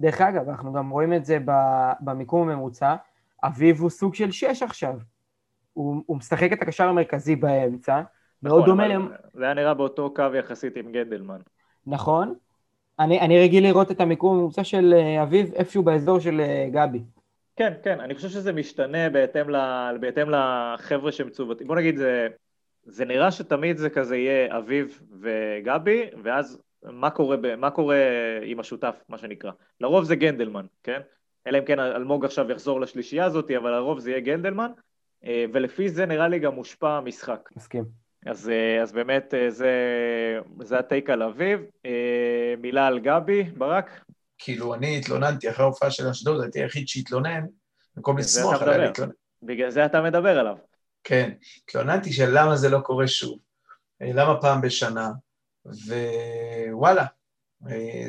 דרך 0.00 0.20
אגב, 0.20 0.48
אנחנו 0.48 0.72
גם 0.72 0.90
רואים 0.90 1.12
את 1.12 1.24
זה 1.24 1.38
במיקום 2.00 2.48
הממוצע, 2.48 2.94
אביב 3.44 3.80
הוא 3.80 3.90
סוג 3.90 4.14
של 4.14 4.30
שש 4.30 4.62
עכשיו. 4.62 4.94
הוא, 5.72 6.02
הוא 6.06 6.16
משחק 6.16 6.52
את 6.52 6.62
הקשר 6.62 6.88
המרכזי 6.88 7.36
באמצע, 7.36 8.02
נכון, 8.42 8.58
מאוד 8.58 8.64
דומה... 8.64 8.88
למ... 8.88 9.08
זה 9.34 9.44
היה 9.44 9.54
נראה 9.54 9.74
באותו 9.74 10.14
קו 10.14 10.24
יחסית 10.38 10.76
עם 10.76 10.92
גנדלמן. 10.92 11.38
נכון. 11.86 12.34
אני, 12.98 13.20
אני 13.20 13.40
רגיל 13.40 13.64
לראות 13.64 13.90
את 13.90 14.00
המיקום 14.00 14.36
הממוצע 14.36 14.64
של 14.64 14.94
אה, 14.96 15.22
אביב 15.22 15.52
איפשהו 15.54 15.82
באזור 15.82 16.20
של 16.20 16.40
אה, 16.40 16.68
גבי. 16.72 17.02
כן, 17.56 17.72
כן, 17.82 18.00
אני 18.00 18.14
חושב 18.14 18.28
שזה 18.28 18.52
משתנה 18.52 19.10
בהתאם, 19.10 19.50
ל, 19.50 19.56
בהתאם 20.00 20.26
לחבר'ה 20.30 21.12
שמצוותים. 21.12 21.66
בוא 21.66 21.76
נגיד, 21.76 21.96
זה, 21.96 22.28
זה 22.84 23.04
נראה 23.04 23.30
שתמיד 23.30 23.76
זה 23.76 23.90
כזה 23.90 24.16
יהיה 24.16 24.58
אביב 24.58 25.02
וגבי, 25.20 26.06
ואז 26.22 26.62
מה 26.82 27.10
קורה, 27.10 27.36
ב, 27.36 27.54
מה 27.56 27.70
קורה 27.70 27.96
עם 28.42 28.60
השותף, 28.60 29.04
מה 29.08 29.18
שנקרא. 29.18 29.50
לרוב 29.80 30.04
זה 30.04 30.16
גנדלמן, 30.16 30.66
כן? 30.82 31.00
אלא 31.46 31.58
אם 31.58 31.64
כן 31.64 31.80
אלמוג 31.80 32.24
עכשיו 32.24 32.50
יחזור 32.50 32.80
לשלישייה 32.80 33.24
הזאת, 33.24 33.50
אבל 33.50 33.70
לרוב 33.70 33.98
זה 33.98 34.10
יהיה 34.10 34.20
גנדלמן, 34.20 34.70
אה, 35.24 35.44
ולפי 35.52 35.88
זה 35.88 36.06
נראה 36.06 36.28
לי 36.28 36.38
גם 36.38 36.54
מושפע 36.54 36.90
המשחק. 36.90 37.48
מסכים. 37.56 37.84
אז, 38.26 38.48
אה, 38.48 38.82
אז 38.82 38.92
באמת 38.92 39.34
אה, 39.34 39.50
זה, 39.50 39.70
זה 40.62 40.78
הטייק 40.78 41.10
על 41.10 41.22
אביב. 41.22 41.60
מילה 42.58 42.86
על 42.86 42.98
גבי, 42.98 43.42
ברק? 43.42 44.04
כאילו, 44.38 44.74
אני 44.74 44.98
התלוננתי 44.98 45.50
אחרי 45.50 45.64
ההופעה 45.64 45.90
של 45.90 46.08
אשדוד, 46.08 46.42
הייתי 46.42 46.60
היחיד 46.60 46.88
שהתלונן, 46.88 47.44
במקום 47.96 48.18
לסמוך 48.18 48.62
עליה 48.62 48.78
להתלונן. 48.78 49.12
בגלל 49.42 49.70
זה 49.70 49.86
אתה 49.86 50.02
מדבר 50.02 50.38
עליו. 50.38 50.56
כן, 51.04 51.30
התלוננתי 51.68 52.12
של 52.12 52.28
למה 52.32 52.56
זה 52.56 52.68
לא 52.68 52.80
קורה 52.80 53.08
שוב. 53.08 53.38
למה 54.00 54.40
פעם 54.40 54.60
בשנה? 54.60 55.10
ווואלה, 55.64 57.06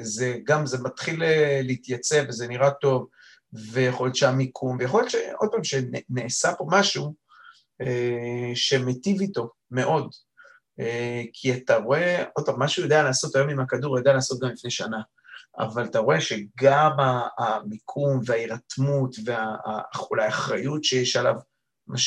זה 0.01 0.37
גם, 0.43 0.65
זה 0.65 0.77
מתחיל 0.83 1.23
להתייצב 1.61 2.23
וזה 2.27 2.47
נראה 2.47 2.71
טוב, 2.71 3.07
ויכול 3.53 4.07
להיות 4.07 4.15
שהמיקום, 4.15 4.77
ויכול 4.79 5.01
להיות 5.01 5.11
שעוד 5.11 5.51
פעם 5.51 5.63
שנעשה 5.63 6.53
פה 6.57 6.65
משהו 6.71 7.13
שמיטיב 8.55 9.21
איתו 9.21 9.49
מאוד. 9.71 10.11
כי 11.33 11.53
אתה 11.53 11.77
רואה, 11.77 12.23
עוד 12.33 12.45
פעם, 12.45 12.59
מה 12.59 12.67
שהוא 12.67 12.83
יודע 12.83 13.03
לעשות 13.03 13.35
היום 13.35 13.49
עם 13.49 13.59
הכדור, 13.59 13.89
הוא 13.89 13.97
יודע 13.97 14.13
לעשות 14.13 14.39
גם 14.39 14.49
לפני 14.49 14.71
שנה. 14.71 15.01
אבל 15.57 15.85
אתה 15.85 15.99
רואה 15.99 16.21
שגם 16.21 16.91
המיקום 17.37 18.19
וההירתמות 18.25 19.15
ואולי 19.25 20.25
האחריות 20.25 20.83
שיש 20.83 21.15
עליו, 21.15 21.35
מה 21.87 21.97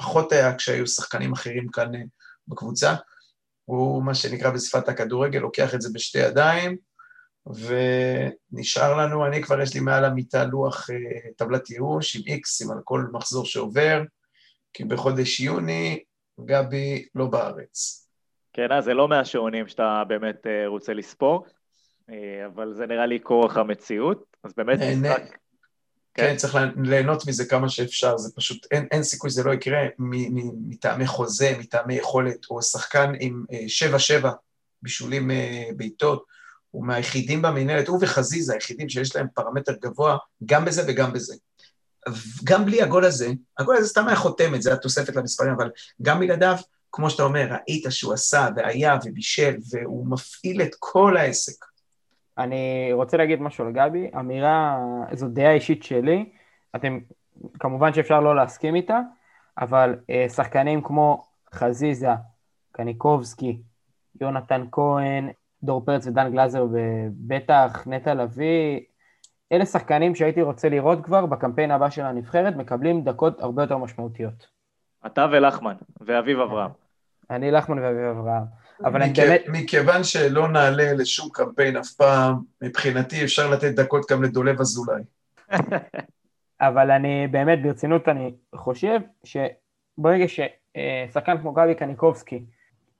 שפחות 0.00 0.32
היה 0.32 0.54
כשהיו 0.54 0.86
שחקנים 0.86 1.32
אחרים 1.32 1.68
כאן 1.68 1.94
אה, 1.94 2.00
בקבוצה, 2.48 2.94
הוא 3.64 4.02
מה 4.02 4.14
שנקרא 4.14 4.50
בשפת 4.50 4.88
הכדורגל, 4.88 5.38
לוקח 5.38 5.74
את 5.74 5.80
זה 5.80 5.88
בשתי 5.94 6.18
ידיים, 6.18 6.76
ונשאר 7.46 8.96
לנו, 8.98 9.26
אני 9.26 9.42
כבר 9.42 9.60
יש 9.60 9.74
לי 9.74 9.80
מעל 9.80 10.04
המיטה 10.04 10.44
לוח 10.44 10.90
אה, 10.90 11.30
טבלת 11.36 11.70
ייאוש 11.70 12.16
עם 12.16 12.22
איקסים 12.26 12.70
על 12.70 12.78
כל 12.84 13.06
מחזור 13.12 13.44
שעובר, 13.44 14.02
כי 14.72 14.84
בחודש 14.84 15.40
יוני 15.40 16.04
גבי 16.44 17.06
לא 17.14 17.26
בארץ. 17.26 18.08
כן, 18.52 18.72
אז 18.72 18.84
זה 18.84 18.94
לא 18.94 19.08
מהשעונים 19.08 19.68
שאתה 19.68 20.02
באמת 20.08 20.46
אה, 20.46 20.66
רוצה 20.66 20.94
לספור. 20.94 21.46
אה, 22.10 22.46
אבל 22.46 22.74
זה 22.74 22.86
נראה 22.86 23.06
לי 23.06 23.20
כורח 23.22 23.56
המציאות, 23.56 24.36
אז 24.44 24.52
באמת 24.56 24.78
משחק... 24.78 25.38
כן, 26.16 26.26
כן, 26.26 26.36
צריך 26.36 26.56
ליהנות 26.82 27.26
מזה 27.26 27.44
כמה 27.44 27.68
שאפשר, 27.68 28.18
זה 28.18 28.30
פשוט, 28.36 28.66
אין, 28.70 28.86
אין 28.90 29.02
סיכוי 29.02 29.30
שזה 29.30 29.44
לא 29.44 29.54
יקרה 29.54 29.78
מטעמי 30.68 31.06
חוזה, 31.06 31.56
מטעמי 31.58 31.94
יכולת, 31.94 32.46
או 32.50 32.62
שחקן 32.62 33.12
עם 33.20 33.44
7-7 34.22 34.24
אה, 34.24 34.30
בישולים 34.82 35.30
אה, 35.30 35.68
בעיטות, 35.76 36.24
הוא 36.70 36.86
מהיחידים 36.86 37.42
במנהלת, 37.42 37.88
הוא 37.88 37.98
וחזיזה, 38.02 38.54
היחידים 38.54 38.88
שיש 38.88 39.16
להם 39.16 39.26
פרמטר 39.34 39.72
גבוה 39.72 40.16
גם 40.46 40.64
בזה 40.64 40.82
וגם 40.88 41.12
בזה. 41.12 41.34
גם 42.44 42.64
בלי 42.64 42.82
הגול 42.82 43.04
הזה, 43.04 43.28
הגול 43.58 43.76
הזה 43.76 43.88
סתם 43.88 44.08
היה 44.08 44.16
חותמת, 44.16 44.62
זה 44.62 44.72
התוספת 44.72 45.16
למספרים, 45.16 45.52
אבל 45.52 45.70
גם 46.02 46.20
בלעדיו, 46.20 46.56
כמו 46.92 47.10
שאתה 47.10 47.22
אומר, 47.22 47.48
ראית 47.50 47.84
שהוא 47.90 48.12
עשה 48.12 48.48
והיה 48.56 48.98
ובישל, 49.04 49.56
והוא 49.70 50.06
מפעיל 50.06 50.62
את 50.62 50.70
כל 50.78 51.16
העסק. 51.16 51.64
אני 52.38 52.90
רוצה 52.92 53.16
להגיד 53.16 53.40
משהו 53.40 53.66
על 53.66 53.72
גבי, 53.72 54.10
אמירה, 54.18 54.78
זו 55.12 55.28
דעה 55.28 55.52
אישית 55.52 55.82
שלי, 55.82 56.32
אתם, 56.76 56.98
כמובן 57.60 57.92
שאפשר 57.92 58.20
לא 58.20 58.36
להסכים 58.36 58.74
איתה, 58.74 59.00
אבל 59.58 59.98
אה, 60.10 60.28
שחקנים 60.28 60.82
כמו 60.82 61.24
חזיזה, 61.54 62.10
קניקובסקי, 62.72 63.62
יונתן 64.20 64.64
כהן, 64.72 65.30
דור 65.62 65.84
פרץ 65.84 66.06
ודן 66.06 66.32
גלאזר 66.32 66.66
ובטח 66.72 67.82
נטע 67.86 68.14
לביא, 68.14 68.80
אלה 69.52 69.66
שחקנים 69.66 70.14
שהייתי 70.14 70.42
רוצה 70.42 70.68
לראות 70.68 71.04
כבר 71.04 71.26
בקמפיין 71.26 71.70
הבא 71.70 71.90
של 71.90 72.02
הנבחרת, 72.02 72.56
מקבלים 72.56 73.04
דקות 73.04 73.40
הרבה 73.40 73.62
יותר 73.62 73.76
משמעותיות. 73.76 74.46
אתה 75.06 75.26
ולחמן, 75.32 75.74
ואביב 76.00 76.40
אברהם. 76.40 76.70
אני 77.30 77.50
לחמן 77.50 77.78
ואביב 77.78 78.18
אברהם. 78.18 78.42
אבל 78.84 79.02
אני 79.02 79.12
באמת... 79.12 79.44
מכיוון 79.48 80.04
שלא 80.04 80.48
נעלה 80.48 80.92
לשום 80.92 81.28
קמפיין 81.32 81.76
אף 81.76 81.90
פעם, 81.90 82.34
מבחינתי 82.62 83.24
אפשר 83.24 83.50
לתת 83.50 83.74
דקות 83.74 84.10
גם 84.10 84.22
לדולב 84.22 84.60
אזולאי. 84.60 85.02
אבל 86.60 86.90
אני 86.90 87.26
באמת, 87.30 87.62
ברצינות, 87.62 88.08
אני 88.08 88.34
חושב 88.54 89.00
שברגע 89.24 90.24
ששחקן 90.28 91.38
כמו 91.38 91.52
גבי 91.52 91.74
קניקובסקי, 91.74 92.44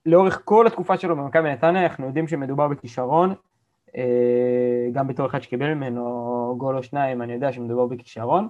לאורך 0.05 0.41
כל 0.45 0.67
התקופה 0.67 0.97
שלו 0.97 1.15
במכבי 1.15 1.51
נתניה, 1.51 1.83
אנחנו 1.83 2.07
יודעים 2.07 2.27
שמדובר 2.27 2.67
בכישרון, 2.67 3.35
אה, 3.97 4.03
גם 4.91 5.07
בתור 5.07 5.25
אחד 5.25 5.41
שקיבל 5.41 5.73
ממנו 5.73 6.55
גול 6.57 6.77
או 6.77 6.83
שניים, 6.83 7.21
אני 7.21 7.33
יודע 7.33 7.51
שמדובר 7.51 7.85
בכישרון, 7.85 8.49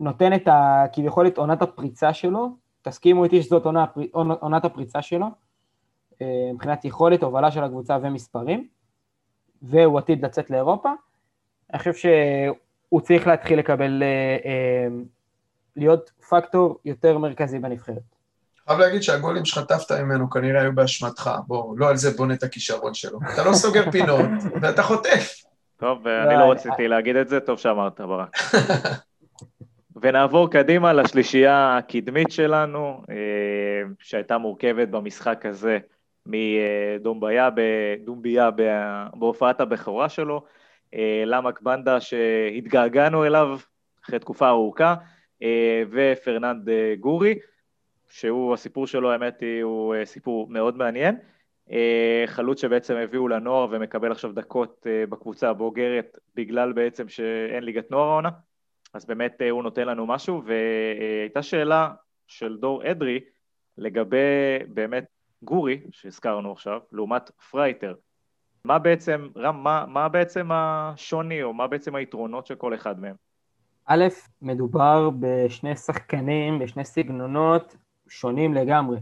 נותן 0.00 0.34
את 0.34 0.48
ה... 0.48 0.84
כביכול 0.92 1.26
את 1.26 1.38
עונת 1.38 1.62
הפריצה 1.62 2.12
שלו, 2.12 2.48
תסכימו 2.82 3.24
איתי 3.24 3.42
שזאת 3.42 3.66
עונת 4.40 4.64
הפריצה 4.64 5.02
שלו, 5.02 5.26
מבחינת 6.54 6.84
יכולת 6.84 7.22
הובלה 7.22 7.50
של 7.50 7.64
הקבוצה 7.64 7.98
ומספרים, 8.02 8.68
והוא 9.62 9.98
עתיד 9.98 10.24
לצאת 10.24 10.50
לאירופה. 10.50 10.90
אני 11.72 11.78
חושב 11.78 11.92
שהוא 11.94 13.00
צריך 13.00 13.26
להתחיל 13.26 13.58
לקבל, 13.58 14.02
אה, 14.02 14.36
אה, 14.44 14.86
להיות 15.76 16.10
פקטור 16.28 16.78
יותר 16.84 17.18
מרכזי 17.18 17.58
בנבחרת. 17.58 18.02
חייב 18.66 18.80
להגיד 18.80 19.02
שהגולים 19.02 19.44
שחטפת 19.44 19.92
ממנו 19.92 20.30
כנראה 20.30 20.60
היו 20.60 20.74
באשמתך, 20.74 21.30
בוא, 21.46 21.74
לא 21.78 21.88
על 21.88 21.96
זה 21.96 22.16
בונה 22.16 22.34
את 22.34 22.42
הכישרון 22.42 22.94
שלו. 22.94 23.18
אתה 23.34 23.44
לא 23.44 23.52
סוגר 23.52 23.90
פינות, 23.90 24.30
ואתה 24.60 24.82
חוטף. 24.82 25.42
טוב, 25.76 26.06
אני 26.06 26.34
לא 26.34 26.52
רציתי 26.52 26.88
להגיד 26.88 27.16
את 27.16 27.28
זה, 27.28 27.40
טוב 27.40 27.58
שאמרת, 27.58 28.00
ברק. 28.00 28.36
ונעבור 30.02 30.50
קדימה 30.50 30.92
לשלישייה 30.92 31.76
הקדמית 31.76 32.30
שלנו, 32.30 33.02
שהייתה 33.98 34.38
מורכבת 34.38 34.88
במשחק 34.88 35.46
הזה 35.46 35.78
מדומביה 36.26 37.48
דומביה 38.04 38.50
בהופעת 39.14 39.60
הבכורה 39.60 40.08
שלו, 40.08 40.44
אה, 40.94 41.22
למק 41.26 41.60
בנדה 41.60 42.00
שהתגעגענו 42.00 43.24
אליו 43.24 43.58
אחרי 44.04 44.18
תקופה 44.18 44.48
ארוכה, 44.48 44.94
אה, 45.42 45.82
ופרננד 45.90 46.68
גורי, 47.00 47.38
שהוא, 48.08 48.54
הסיפור 48.54 48.86
שלו, 48.86 49.12
האמת 49.12 49.40
היא, 49.40 49.62
הוא 49.62 49.94
אה, 49.94 50.04
סיפור 50.04 50.48
מאוד 50.48 50.76
מעניין. 50.76 51.16
חלוץ 52.26 52.60
שבעצם 52.60 52.96
הביאו 52.96 53.28
לנוער 53.28 53.68
ומקבל 53.70 54.12
עכשיו 54.12 54.32
דקות 54.32 54.86
בקבוצה 55.08 55.50
הבוגרת 55.50 56.18
בגלל 56.34 56.72
בעצם 56.72 57.08
שאין 57.08 57.64
ליגת 57.64 57.90
נוער 57.90 58.08
העונה, 58.08 58.28
אז 58.94 59.06
באמת 59.06 59.42
הוא 59.50 59.62
נותן 59.62 59.88
לנו 59.88 60.06
משהו, 60.06 60.42
והייתה 60.44 61.42
שאלה 61.42 61.90
של 62.26 62.56
דור 62.56 62.90
אדרי 62.90 63.20
לגבי 63.78 64.58
באמת 64.68 65.04
גורי, 65.42 65.80
שהזכרנו 65.90 66.52
עכשיו, 66.52 66.80
לעומת 66.92 67.30
פרייטר. 67.50 67.94
מה 68.64 68.78
בעצם, 68.78 69.28
רם, 69.36 69.62
מה, 69.62 69.84
מה 69.88 70.08
בעצם 70.08 70.48
השוני, 70.52 71.42
או 71.42 71.52
מה 71.52 71.66
בעצם 71.66 71.94
היתרונות 71.94 72.46
של 72.46 72.54
כל 72.54 72.74
אחד 72.74 73.00
מהם? 73.00 73.14
א', 73.86 74.04
מדובר 74.42 75.10
בשני 75.20 75.76
שחקנים, 75.76 76.58
בשני 76.58 76.84
סגנונות 76.84 77.76
שונים 78.08 78.54
לגמרי. 78.54 78.98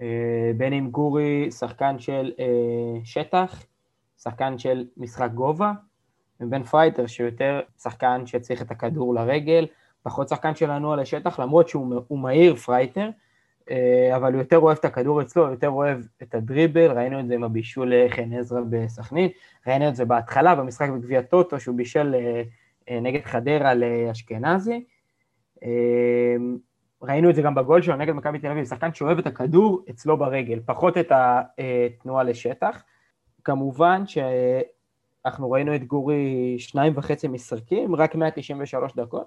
אה, 0.00 0.50
בין 0.56 0.72
אם 0.72 0.90
גורי 0.90 1.50
שחקן 1.50 1.98
של 1.98 2.32
אה, 2.38 3.00
שטח, 3.04 3.64
שחקן 4.18 4.58
של 4.58 4.86
משחק 4.96 5.30
גובה, 5.34 5.72
ובין 6.40 6.64
פרייטר 6.64 7.06
שיותר 7.06 7.60
שחקן 7.82 8.26
שצריך 8.26 8.62
את 8.62 8.70
הכדור 8.70 9.14
לרגל, 9.14 9.66
פחות 10.02 10.28
שחקן 10.28 10.54
של 10.54 10.70
לנוע 10.70 10.96
לשטח, 10.96 11.40
למרות 11.40 11.68
שהוא 11.68 12.18
מהיר 12.18 12.56
פרייטר, 12.56 13.10
אבל 14.16 14.32
הוא 14.32 14.40
יותר 14.40 14.58
אוהב 14.58 14.78
את 14.78 14.84
הכדור 14.84 15.22
אצלו, 15.22 15.42
הוא 15.42 15.50
יותר 15.50 15.68
אוהב 15.68 15.98
את 16.22 16.34
הדריבל, 16.34 16.90
ראינו 16.90 17.20
את 17.20 17.28
זה 17.28 17.34
עם 17.34 17.44
הבישול 17.44 17.94
לחן 17.94 18.32
עזרא 18.32 18.60
בסכנין, 18.70 19.28
ראינו 19.66 19.88
את 19.88 19.96
זה 19.96 20.04
בהתחלה 20.04 20.54
במשחק 20.54 20.88
בגביע 20.88 21.22
טוטו, 21.22 21.60
שהוא 21.60 21.76
בישל 21.76 22.14
אה, 22.14 22.42
אה, 22.90 23.00
נגד 23.00 23.20
חדרה 23.24 23.74
לאשכנזי. 23.74 24.84
ראינו 27.02 27.30
את 27.30 27.34
זה 27.34 27.42
גם 27.42 27.54
בגול 27.54 27.82
שלו 27.82 27.96
נגד 27.96 28.12
מכבי 28.12 28.38
תל 28.38 28.46
אביב, 28.46 28.64
שחקן 28.64 28.94
שאוהב 28.94 29.18
את 29.18 29.26
הכדור 29.26 29.84
אצלו 29.90 30.16
ברגל, 30.16 30.60
פחות 30.66 30.98
את 30.98 31.12
התנועה 31.12 32.24
לשטח. 32.24 32.82
כמובן 33.44 34.02
שאנחנו 34.06 35.50
ראינו 35.50 35.74
את 35.74 35.84
גורי 35.84 36.56
שניים 36.58 36.92
וחצי 36.96 37.28
משחקים, 37.28 37.94
רק 37.94 38.14
193 38.14 38.92
דקות, 38.94 39.26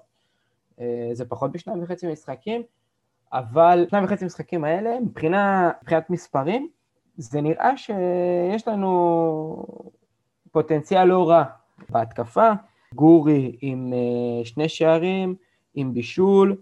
זה 1.12 1.24
פחות 1.28 1.52
בשניים 1.52 1.82
וחצי 1.82 2.12
משחקים. 2.12 2.62
אבל 3.32 3.86
שניים 3.90 4.04
וחצי 4.04 4.24
משחקים 4.24 4.64
האלה, 4.64 5.00
מבחינה, 5.00 5.70
מבחינת 5.82 6.10
מספרים, 6.10 6.68
זה 7.16 7.40
נראה 7.40 7.76
שיש 7.76 8.68
לנו 8.68 9.66
פוטנציאל 10.52 11.04
לא 11.04 11.28
רע 11.30 11.44
בהתקפה. 11.88 12.52
גורי 12.94 13.56
עם 13.60 13.92
uh, 13.92 14.46
שני 14.46 14.68
שערים, 14.68 15.34
עם 15.74 15.94
בישול, 15.94 16.56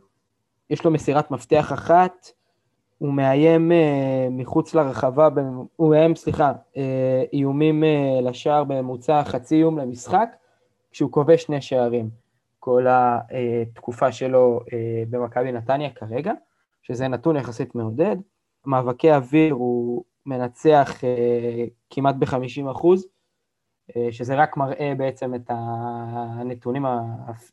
יש 0.70 0.84
לו 0.84 0.90
מסירת 0.90 1.30
מפתח 1.30 1.72
אחת, 1.72 2.26
הוא 2.98 3.12
מאיים 3.12 3.70
uh, 3.70 3.74
מחוץ 4.30 4.74
לרחבה, 4.74 5.28
הוא 5.76 5.90
מאיים, 5.90 6.16
סליחה, 6.16 6.52
uh, 6.52 6.78
איומים 7.32 7.84
לשער 8.22 8.64
בממוצע 8.64 9.24
חצי 9.24 9.54
איום 9.54 9.78
למשחק, 9.78 10.28
כשהוא 10.92 11.12
כובש 11.12 11.42
שני 11.42 11.60
שערים. 11.60 12.10
כל 12.58 12.86
התקופה 12.88 14.12
שלו 14.12 14.60
במכבי 15.10 15.52
נתניה 15.52 15.90
כרגע. 15.90 16.32
שזה 16.82 17.08
נתון 17.08 17.36
יחסית 17.36 17.74
מעודד. 17.74 18.16
מאבקי 18.66 19.12
אוויר 19.12 19.54
הוא 19.54 20.04
מנצח 20.26 21.04
אה, 21.04 21.64
כמעט 21.90 22.14
ב-50 22.18 22.70
אחוז, 22.70 23.06
אה, 23.96 24.08
שזה 24.12 24.34
רק 24.34 24.56
מראה 24.56 24.92
בעצם 24.98 25.34
את 25.34 25.50
הנתונים, 25.50 26.84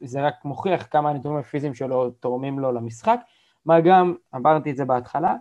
זה 0.02 0.22
רק 0.22 0.36
מוכיח 0.46 0.88
כמה 0.92 1.10
הנתונים 1.10 1.38
הפיזיים 1.38 1.74
שלו 1.74 2.10
תורמים 2.10 2.60
לו 2.60 2.72
למשחק, 2.72 3.20
מה 3.66 3.82
גם, 3.82 4.16
אמרתי 4.36 4.72
את 4.72 4.78
זה 4.78 4.86
בהתחלה, 4.86 5.36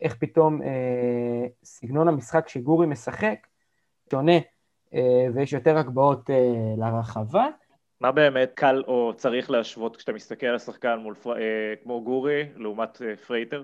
איך 0.00 0.16
פתאום 0.18 0.62
אה, 0.62 1.46
סגנון 1.64 2.08
המשחק 2.08 2.48
שגורי 2.48 2.86
משחק 2.86 3.46
שונה, 4.10 4.38
אה, 4.94 5.26
ויש 5.34 5.52
יותר 5.52 5.78
הגבהות 5.78 6.30
אה, 6.30 6.74
לרחבה. 6.76 7.46
מה 8.02 8.12
באמת 8.12 8.52
קל 8.54 8.82
או 8.86 9.12
צריך 9.16 9.50
להשוות 9.50 9.96
כשאתה 9.96 10.12
מסתכל 10.12 10.46
על 10.46 10.54
השחקן 10.54 10.96
מול 10.96 11.14
פר... 11.14 11.38
אה, 11.38 11.74
כמו 11.82 12.04
גורי 12.04 12.44
לעומת 12.56 13.02
אה, 13.02 13.16
פרייטר? 13.16 13.62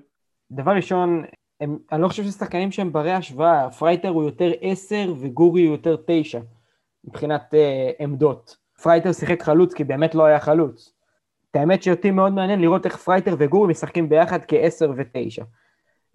דבר 0.51 0.73
ראשון, 0.73 1.25
הם, 1.61 1.79
אני 1.93 2.03
לא 2.03 2.09
חושב 2.09 2.23
שזה 2.23 2.39
שחקנים 2.39 2.73
שהם 2.73 2.93
ברי 2.93 3.13
השוואה, 3.13 3.71
פרייטר 3.71 4.09
הוא 4.09 4.25
יותר 4.25 4.51
עשר 4.61 5.13
וגורי 5.21 5.65
הוא 5.65 5.73
יותר 5.73 5.97
תשע, 6.07 6.41
מבחינת 7.05 7.55
אה, 7.55 7.91
עמדות. 7.99 8.57
פרייטר 8.83 9.13
שיחק 9.13 9.43
חלוץ 9.43 9.75
כי 9.75 9.85
באמת 9.85 10.15
לא 10.15 10.25
היה 10.25 10.41
חלוץ. 10.41 10.95
את 11.51 11.57
האמת 11.57 11.83
שאותי 11.83 12.11
מאוד 12.11 12.33
מעניין 12.33 12.61
לראות 12.61 12.87
איך 12.87 12.97
פרייטר 12.97 13.35
וגורי 13.39 13.71
משחקים 13.71 14.09
ביחד 14.09 14.39
כעשר 14.49 14.91
ותשע. 14.97 15.45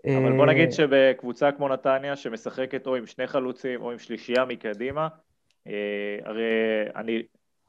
אבל 0.06 0.38
בוא 0.38 0.46
נגיד 0.46 0.72
שבקבוצה 0.72 1.52
כמו 1.52 1.70
נתניה, 1.70 2.16
שמשחקת 2.16 2.88
או 2.88 2.96
עם 2.96 3.06
שני 3.06 3.28
חלוצים 3.28 3.82
או 3.82 3.92
עם 3.92 4.00
שלישייה 4.00 4.46
מקדימה, 4.46 5.08
הרי 6.26 6.52
אני, 6.96 7.24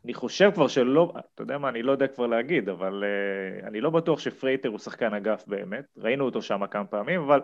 אני 0.04 0.14
חושב 0.14 0.50
כבר 0.54 0.68
שלא, 0.68 1.12
אתה 1.34 1.42
יודע 1.42 1.58
מה, 1.58 1.68
אני 1.68 1.82
לא 1.82 1.92
יודע 1.92 2.06
כבר 2.06 2.26
להגיד, 2.26 2.68
אבל 2.68 3.04
אה, 3.04 3.66
אני 3.66 3.80
לא 3.80 3.90
בטוח 3.90 4.18
שפרייטר 4.18 4.68
הוא 4.68 4.78
שחקן 4.78 5.14
אגף 5.14 5.44
באמת, 5.46 5.84
ראינו 5.96 6.24
אותו 6.24 6.42
שם 6.42 6.66
כמה 6.66 6.84
פעמים, 6.84 7.20
אבל 7.20 7.40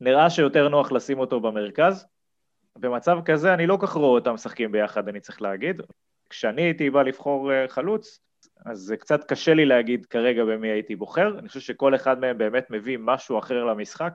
נראה 0.00 0.30
שיותר 0.30 0.68
נוח 0.68 0.92
לשים 0.92 1.18
אותו 1.18 1.40
במרכז. 1.40 2.06
במצב 2.78 3.18
כזה 3.24 3.54
אני 3.54 3.66
לא 3.66 3.76
כל 3.76 3.86
כך 3.86 3.92
רואה 3.92 4.10
אותם 4.10 4.34
משחקים 4.34 4.72
ביחד, 4.72 5.08
אני 5.08 5.20
צריך 5.20 5.42
להגיד. 5.42 5.82
כשאני 6.30 6.62
הייתי 6.62 6.90
בא 6.90 7.02
לבחור 7.02 7.50
אה, 7.50 7.70
חלוץ, 7.70 8.20
אז 8.66 8.78
זה 8.78 8.96
קצת 8.96 9.24
קשה 9.24 9.54
לי 9.54 9.64
להגיד 9.64 10.06
כרגע 10.06 10.44
במי 10.44 10.68
הייתי 10.68 10.96
בוחר, 10.96 11.38
אני 11.38 11.48
חושב 11.48 11.60
שכל 11.60 11.94
אחד 11.94 12.20
מהם 12.20 12.38
באמת 12.38 12.70
מביא 12.70 12.98
משהו 13.00 13.38
אחר 13.38 13.64
למשחק. 13.64 14.12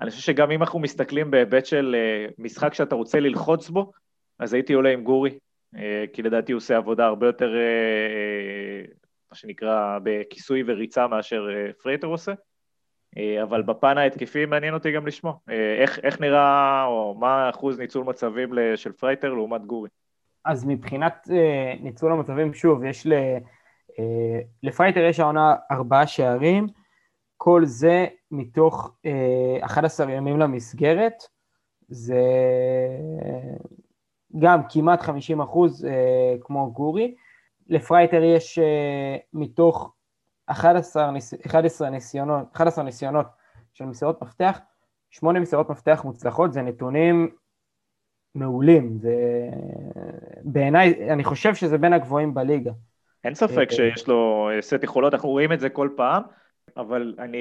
אני 0.00 0.10
חושב 0.10 0.22
שגם 0.22 0.50
אם 0.50 0.62
אנחנו 0.62 0.78
מסתכלים 0.78 1.30
בהיבט 1.30 1.66
של 1.66 1.96
אה, 1.96 2.32
משחק 2.38 2.74
שאתה 2.74 2.94
רוצה 2.94 3.20
ללחוץ 3.20 3.68
בו, 3.68 3.92
אז 4.38 4.54
הייתי 4.54 4.72
עולה 4.72 4.90
עם 4.90 5.04
גורי, 5.04 5.38
כי 6.12 6.22
לדעתי 6.22 6.52
הוא 6.52 6.56
עושה 6.56 6.76
עבודה 6.76 7.06
הרבה 7.06 7.26
יותר, 7.26 7.54
אה, 7.54 7.60
אה, 7.60 8.84
מה 9.30 9.36
שנקרא, 9.36 9.98
בכיסוי 10.02 10.62
וריצה 10.66 11.06
מאשר 11.06 11.46
פרייטר 11.82 12.06
עושה. 12.06 12.32
אבל 13.42 13.62
בפן 13.62 13.98
ההתקפי 13.98 14.46
מעניין 14.46 14.74
אותי 14.74 14.92
גם 14.92 15.06
לשמוע. 15.06 15.34
איך, 15.78 15.98
איך 16.02 16.20
נראה, 16.20 16.84
או 16.84 17.16
מה 17.20 17.50
אחוז 17.50 17.78
ניצול 17.78 18.04
מצבים 18.04 18.50
של 18.76 18.92
פרייטר 18.92 19.34
לעומת 19.34 19.64
גורי? 19.64 19.88
אז 20.44 20.64
מבחינת 20.64 21.28
ניצול 21.80 22.12
המצבים, 22.12 22.54
שוב, 22.54 22.84
יש 22.84 23.06
ל... 23.06 23.12
לפרייטר 24.62 25.00
יש 25.00 25.20
העונה 25.20 25.54
ארבעה 25.70 26.06
שערים, 26.06 26.66
כל 27.36 27.64
זה 27.64 28.06
מתוך 28.30 28.96
11 29.62 30.12
איומים 30.12 30.38
למסגרת. 30.38 31.22
זה 31.88 32.22
גם 34.38 34.60
כמעט 34.68 35.02
50 35.02 35.40
אחוז 35.40 35.84
אה, 35.84 36.34
כמו 36.40 36.72
גורי. 36.72 37.14
לפרייטר 37.68 38.22
יש 38.22 38.58
אה, 38.58 39.16
מתוך 39.32 39.92
11, 40.46 41.10
ניס, 41.10 41.34
11, 41.46 41.90
ניסיונות, 41.90 42.46
11 42.52 42.84
ניסיונות 42.84 43.26
של 43.74 43.84
מסירות 43.84 44.22
מפתח, 44.22 44.58
שמונה 45.10 45.40
מסירות 45.40 45.70
מפתח 45.70 46.00
מוצלחות, 46.04 46.52
זה 46.52 46.62
נתונים 46.62 47.30
מעולים, 48.34 48.98
זה 48.98 49.14
בעיניי, 50.42 51.12
אני 51.12 51.24
חושב 51.24 51.54
שזה 51.54 51.78
בין 51.78 51.92
הגבוהים 51.92 52.34
בליגה. 52.34 52.70
אין 53.24 53.34
ספק 53.34 53.66
אה, 53.70 53.76
שיש 53.76 54.08
לו 54.08 54.48
סט 54.60 54.82
יכולות, 54.84 55.14
אנחנו 55.14 55.28
רואים 55.28 55.52
את 55.52 55.60
זה 55.60 55.68
כל 55.68 55.88
פעם, 55.96 56.22
אבל 56.76 57.14
אני, 57.18 57.38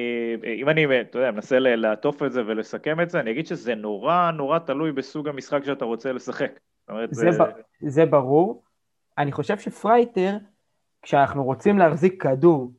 אם 0.56 0.70
אני, 0.70 1.02
אתה 1.02 1.20
יודע, 1.20 1.32
מנסה 1.32 1.60
לעטוף 1.60 2.24
את 2.24 2.32
זה 2.32 2.42
ולסכם 2.48 3.02
את 3.02 3.10
זה, 3.10 3.20
אני 3.20 3.32
אגיד 3.32 3.48
שזה 3.48 3.76
נורא 3.76 4.32
נורא 4.32 4.60
תלוי 4.60 4.92
בסוג 4.92 5.28
המשחק 5.28 5.64
שאתה 5.64 5.86
רוצה 5.86 6.14
לשחק. 6.14 6.60
אומרת, 6.90 7.10
זה, 7.14 7.32
זה... 7.32 7.44
זה 7.82 8.06
ברור. 8.06 8.64
אני 9.18 9.32
חושב 9.32 9.58
שפרייטר, 9.58 10.38
כשאנחנו 11.02 11.44
רוצים 11.44 11.78
להחזיק 11.78 12.24
כדור, 12.24 12.72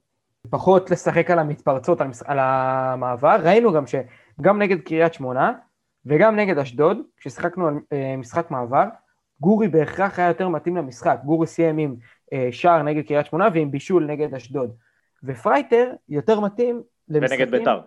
פחות 0.50 0.90
לשחק 0.90 1.30
על 1.30 1.38
המתפרצות, 1.38 2.00
על, 2.00 2.10
על 2.24 2.38
המעבר, 2.40 3.36
ראינו 3.42 3.72
גם 3.72 3.84
שגם 3.86 4.62
נגד 4.62 4.80
קריית 4.80 5.14
שמונה 5.14 5.52
וגם 6.06 6.36
נגד 6.36 6.58
אשדוד, 6.58 6.98
כששיחקנו 7.16 7.68
על 7.68 7.74
אה, 7.92 8.14
משחק 8.16 8.50
מעבר, 8.50 8.84
גורי 9.40 9.68
בהכרח 9.68 10.18
היה 10.18 10.28
יותר 10.28 10.48
מתאים 10.48 10.76
למשחק. 10.76 11.18
גורי 11.24 11.46
סיים 11.46 11.78
עם 11.78 11.96
אה, 12.32 12.48
שער 12.52 12.82
נגד 12.82 13.06
קריית 13.06 13.26
שמונה 13.26 13.48
ועם 13.54 13.70
בישול 13.70 14.06
נגד 14.06 14.34
אשדוד. 14.34 14.70
ופרייטר 15.24 15.92
יותר 16.08 16.40
מתאים 16.40 16.82
למשחקים... 17.08 17.40
ונגד 17.40 17.58
ביתר. 17.58 17.80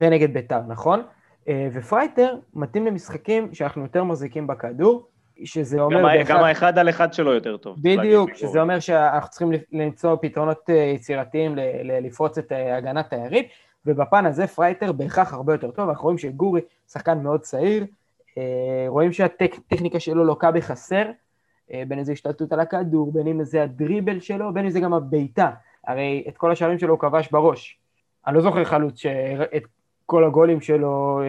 ונגד 0.00 0.34
ביתר, 0.34 0.60
נכון. 0.68 1.02
אה, 1.48 1.68
ופרייטר 1.72 2.38
מתאים 2.54 2.86
למשחקים 2.86 3.54
שאנחנו 3.54 3.82
יותר 3.82 4.04
מחזיקים 4.04 4.46
בכדור, 4.46 5.08
שזה 5.44 5.80
אומר... 5.80 5.96
גם, 5.96 6.02
בהכרח... 6.02 6.36
גם 6.36 6.44
האחד 6.44 6.78
על 6.78 6.88
אחד 6.88 7.12
שלו 7.12 7.32
יותר 7.32 7.56
טוב. 7.56 7.76
בדיוק, 7.80 8.34
שזה 8.34 8.60
אומר 8.60 8.80
שאנחנו 8.80 9.30
צריכים 9.30 9.52
למצוא 9.72 10.16
פתרונות 10.22 10.70
אה, 10.70 10.74
יצירתיים 10.74 11.54
לפרוץ 11.84 12.38
את 12.38 12.52
אה, 12.52 12.76
הגנת 12.76 13.12
היריב, 13.12 13.44
ובפן 13.86 14.26
הזה 14.26 14.46
פרייטר 14.46 14.92
בהכרח 14.92 15.32
הרבה 15.32 15.54
יותר 15.54 15.70
טוב, 15.70 15.88
אנחנו 15.88 16.04
רואים 16.04 16.18
שגורי 16.18 16.60
שחקן 16.88 17.18
מאוד 17.18 17.40
צעיר, 17.40 17.86
רואים 18.88 19.12
שהטכניקה 19.12 20.00
שלו 20.00 20.24
לוקה 20.24 20.50
בחסר, 20.50 21.04
בין 21.70 21.98
איזה 21.98 22.12
השתלטות 22.12 22.52
על 22.52 22.60
הכדור, 22.60 23.12
בין 23.12 23.26
אם 23.26 23.44
זה 23.44 23.62
הדריבל 23.62 24.20
שלו, 24.20 24.54
בין 24.54 24.64
אם 24.64 24.70
זה 24.70 24.80
גם 24.80 24.94
הבעיטה. 24.94 25.50
הרי 25.86 26.24
את 26.28 26.36
כל 26.36 26.52
השערים 26.52 26.78
שלו 26.78 26.92
הוא 26.92 26.98
כבש 26.98 27.28
בראש. 27.30 27.78
אני 28.26 28.34
לא 28.34 28.40
זוכר 28.40 28.64
חלוץ 28.64 28.98
שאת 28.98 29.62
כל 30.06 30.24
הגולים 30.24 30.60
שלו 30.60 31.20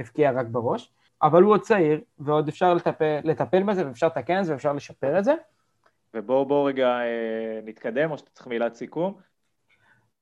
הבקיע 0.00 0.30
רק 0.30 0.46
בראש, 0.46 0.92
אבל 1.24 1.42
הוא 1.42 1.52
עוד 1.52 1.60
צעיר, 1.60 2.00
ועוד 2.18 2.48
אפשר 2.48 2.74
לטפל, 2.74 3.20
לטפל 3.24 3.62
בזה, 3.62 3.86
ואפשר 3.86 4.06
לתקן 4.06 4.38
את 4.40 4.44
זה, 4.44 4.52
ואפשר 4.52 4.72
לשפר 4.72 5.18
את 5.18 5.24
זה. 5.24 5.34
ובואו 6.14 6.46
בוא 6.46 6.68
רגע 6.68 6.86
אה, 6.86 7.60
נתקדם, 7.64 8.10
או 8.10 8.18
שאתה 8.18 8.30
צריך 8.30 8.46
מילת 8.46 8.74
סיכום? 8.74 9.14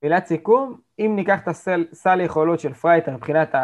מילת 0.03 0.27
סיכום, 0.27 0.79
אם 0.99 1.13
ניקח 1.17 1.43
את 1.43 1.49
הסל, 1.49 1.85
סל 1.93 2.21
יכולות 2.21 2.61
של 2.61 2.73
פרייטר 2.73 3.17
מבחינת 3.17 3.55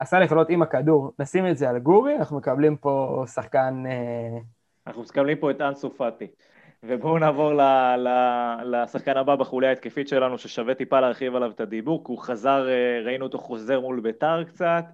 הסל 0.00 0.22
יכולות 0.22 0.50
עם 0.50 0.62
הכדור, 0.62 1.12
נשים 1.18 1.46
את 1.46 1.56
זה 1.56 1.70
על 1.70 1.78
גורי, 1.78 2.16
אנחנו 2.16 2.36
מקבלים 2.36 2.76
פה 2.76 3.24
שחקן... 3.34 3.84
אה... 3.86 4.38
אנחנו 4.86 5.02
מקבלים 5.02 5.38
פה 5.38 5.50
את 5.50 5.60
אנסו 5.60 5.90
פאטי. 5.90 6.26
ובואו 6.82 7.18
נעבור 7.18 7.54
ל, 7.54 7.60
ל, 7.96 8.08
לשחקן 8.64 9.16
הבא 9.16 9.36
בחוליה 9.36 9.70
ההתקפית 9.70 10.08
שלנו, 10.08 10.38
ששווה 10.38 10.74
טיפה 10.74 11.00
להרחיב 11.00 11.34
עליו 11.34 11.50
את 11.50 11.60
הדיבור, 11.60 12.04
כי 12.04 12.12
הוא 12.12 12.18
חזר, 12.18 12.68
אה, 12.68 13.00
ראינו 13.04 13.24
אותו 13.24 13.38
חוזר 13.38 13.80
מול 13.80 14.00
ביתר 14.00 14.44
קצת, 14.44 14.84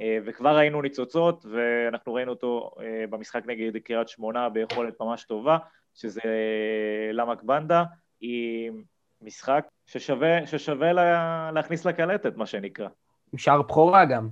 וכבר 0.00 0.56
ראינו 0.56 0.82
ניצוצות, 0.82 1.46
ואנחנו 1.50 2.14
ראינו 2.14 2.30
אותו 2.30 2.70
אה, 2.80 3.04
במשחק 3.10 3.42
נגד 3.46 3.76
קריית 3.76 4.08
שמונה 4.08 4.48
ביכולת 4.48 5.00
ממש 5.00 5.24
טובה, 5.24 5.58
שזה 5.94 6.20
למק 7.12 7.42
בנדה, 7.42 7.84
עם 8.20 8.82
משחק 9.22 9.66
ששווה, 9.86 10.46
ששווה 10.46 10.92
לה, 10.92 11.50
להכניס 11.54 11.84
לקלטת, 11.84 12.36
מה 12.36 12.46
שנקרא. 12.46 12.88
עם 13.32 13.38
שער 13.38 13.62
בכורה 13.62 14.04
גם. 14.04 14.28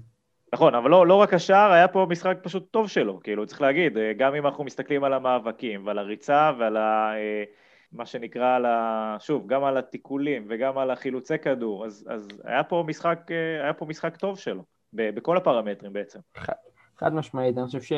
נכון, 0.53 0.75
אבל 0.75 0.91
לא, 0.91 1.07
לא 1.07 1.15
רק 1.15 1.35
השער, 1.35 1.73
היה 1.73 1.89
פה 1.89 2.07
משחק 2.11 2.39
פשוט 2.43 2.71
טוב 2.71 2.89
שלו, 2.89 3.21
כאילו, 3.21 3.47
צריך 3.47 3.61
להגיד, 3.61 3.99
אה, 3.99 4.13
גם 4.13 4.35
אם 4.35 4.47
אנחנו 4.47 4.65
מסתכלים 4.65 5.05
על 5.05 5.13
המאבקים 5.13 5.87
ועל 5.87 5.99
הריצה 5.99 6.53
ועל 6.59 6.77
ה... 6.77 7.13
אה, 7.17 7.45
מה 7.93 8.07
שנקרא, 8.07 8.57
על 8.57 8.67
ה... 8.67 9.17
שוב, 9.21 9.47
גם 9.47 9.65
על 9.65 9.77
התיקולים 9.77 10.47
וגם 10.49 10.79
על 10.79 10.91
החילוצי 10.91 11.39
כדור, 11.39 11.87
אז, 11.87 12.07
אז 12.11 12.29
היה, 12.45 12.65
פה 12.65 12.85
משחק, 12.87 13.19
אה, 13.31 13.63
היה 13.63 13.73
פה 13.73 13.87
משחק 13.87 14.17
טוב 14.17 14.39
שלו, 14.39 14.65
בכל 14.93 15.36
הפרמטרים 15.36 15.93
בעצם. 15.93 16.18
חד, 16.36 16.53
חד 16.99 17.14
משמעית, 17.14 17.59
אני 17.59 17.66
חושב 17.66 17.97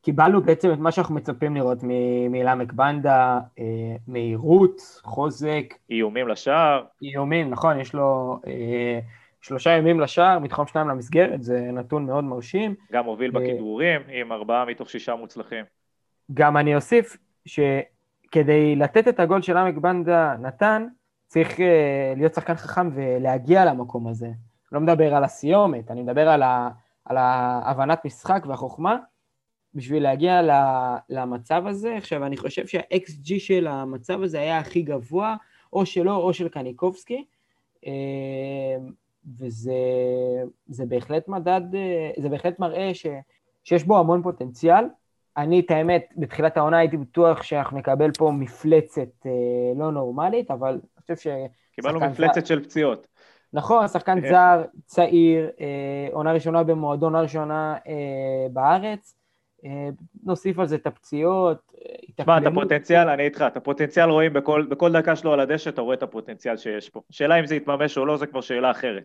שקיבלנו 0.00 0.42
בעצם 0.42 0.72
את 0.72 0.78
מה 0.78 0.92
שאנחנו 0.92 1.14
מצפים 1.14 1.56
לראות 1.56 1.78
מלמק 2.30 2.72
בנדה, 2.72 3.40
מהירות, 4.08 5.00
חוזק. 5.02 5.74
איומים 5.90 6.28
לשער. 6.28 6.84
איומים, 7.02 7.50
נכון, 7.50 7.80
יש 7.80 7.94
לו... 7.94 8.38
שלושה 9.40 9.70
ימים 9.70 10.00
לשער, 10.00 10.38
מתחום 10.38 10.66
שניים 10.66 10.88
למסגרת, 10.88 11.42
זה 11.42 11.70
נתון 11.72 12.06
מאוד 12.06 12.24
מרשים. 12.24 12.74
גם 12.92 13.04
מוביל 13.04 13.30
בכידורים, 13.30 14.00
עם 14.08 14.32
ארבעה 14.32 14.64
מתוך 14.64 14.90
שישה 14.90 15.14
מוצלחים. 15.14 15.64
גם 16.34 16.56
אני 16.56 16.74
אוסיף 16.74 17.16
שכדי 17.46 18.76
לתת 18.76 19.08
את 19.08 19.20
הגול 19.20 19.42
של 19.42 19.56
עמק 19.56 19.74
בנדה 19.74 20.34
נתן, 20.40 20.86
צריך 21.26 21.58
להיות 22.16 22.34
שחקן 22.34 22.54
חכם 22.54 22.90
ולהגיע 22.94 23.64
למקום 23.64 24.08
הזה. 24.08 24.28
לא 24.72 24.80
מדבר 24.80 25.14
על 25.14 25.24
הסיומת, 25.24 25.90
אני 25.90 26.02
מדבר 26.02 26.28
על, 26.28 26.42
ה, 26.42 26.68
על 27.04 27.16
ההבנת 27.16 28.04
משחק 28.04 28.44
והחוכמה, 28.48 28.96
בשביל 29.74 30.02
להגיע 30.02 30.40
למצב 31.08 31.66
הזה. 31.66 31.96
עכשיו, 31.96 32.26
אני 32.26 32.36
חושב 32.36 32.66
שה-XG 32.66 33.38
של 33.38 33.66
המצב 33.66 34.22
הזה 34.22 34.40
היה 34.40 34.58
הכי 34.58 34.82
גבוה, 34.82 35.36
או 35.72 35.86
שלו 35.86 36.16
או 36.16 36.32
של 36.32 36.48
קניקובסקי. 36.48 37.24
אה, 37.86 38.76
וזה 39.38 40.84
בהחלט 40.88 41.28
מדד, 41.28 41.60
זה 42.22 42.28
בהחלט 42.28 42.58
מראה 42.58 42.94
ש, 42.94 43.06
שיש 43.64 43.84
בו 43.84 43.98
המון 43.98 44.22
פוטנציאל. 44.22 44.84
אני, 45.36 45.60
את 45.60 45.70
האמת, 45.70 46.12
בתחילת 46.16 46.56
העונה 46.56 46.78
הייתי 46.78 46.96
בטוח 46.96 47.42
שאנחנו 47.42 47.78
נקבל 47.78 48.10
פה 48.18 48.30
מפלצת 48.34 49.26
אה, 49.26 49.30
לא 49.76 49.92
נורמלית, 49.92 50.50
אבל 50.50 50.70
אני 50.70 51.02
חושב 51.02 51.16
ש... 51.16 51.26
קיבלנו 51.72 52.00
מפלצת 52.00 52.46
של 52.46 52.64
פציעות. 52.64 53.06
נכון, 53.52 53.88
שחקן 53.88 54.28
זר, 54.28 54.62
צעיר, 54.86 55.50
אה, 55.60 56.08
עונה 56.12 56.32
ראשונה 56.32 56.62
במועדון, 56.62 57.12
עונה 57.12 57.22
ראשונה 57.22 57.76
אה, 57.86 58.46
בארץ. 58.52 59.16
אה, 59.64 59.88
נוסיף 60.24 60.58
על 60.58 60.66
זה 60.66 60.76
את 60.76 60.86
הפציעות, 60.86 61.72
תשמע, 62.16 62.38
את 62.38 62.46
הפוטנציאל, 62.46 63.08
אני 63.08 63.22
איתך, 63.22 63.44
את 63.46 63.56
הפוטנציאל 63.56 64.10
רואים 64.10 64.32
בכל, 64.32 64.66
בכל 64.68 64.92
דקה 64.92 65.16
שלו 65.16 65.32
על 65.32 65.40
הדשא, 65.40 65.70
אתה 65.70 65.80
רואה 65.80 65.94
את 65.94 66.02
הפוטנציאל 66.02 66.56
שיש 66.56 66.88
פה. 66.88 67.00
שאלה 67.10 67.40
אם 67.40 67.46
זה 67.46 67.56
יתממש 67.56 67.98
או 67.98 68.06
לא, 68.06 68.16
זה 68.16 68.26
כבר 68.26 68.40
שאלה 68.40 68.70
אחרת. 68.70 69.02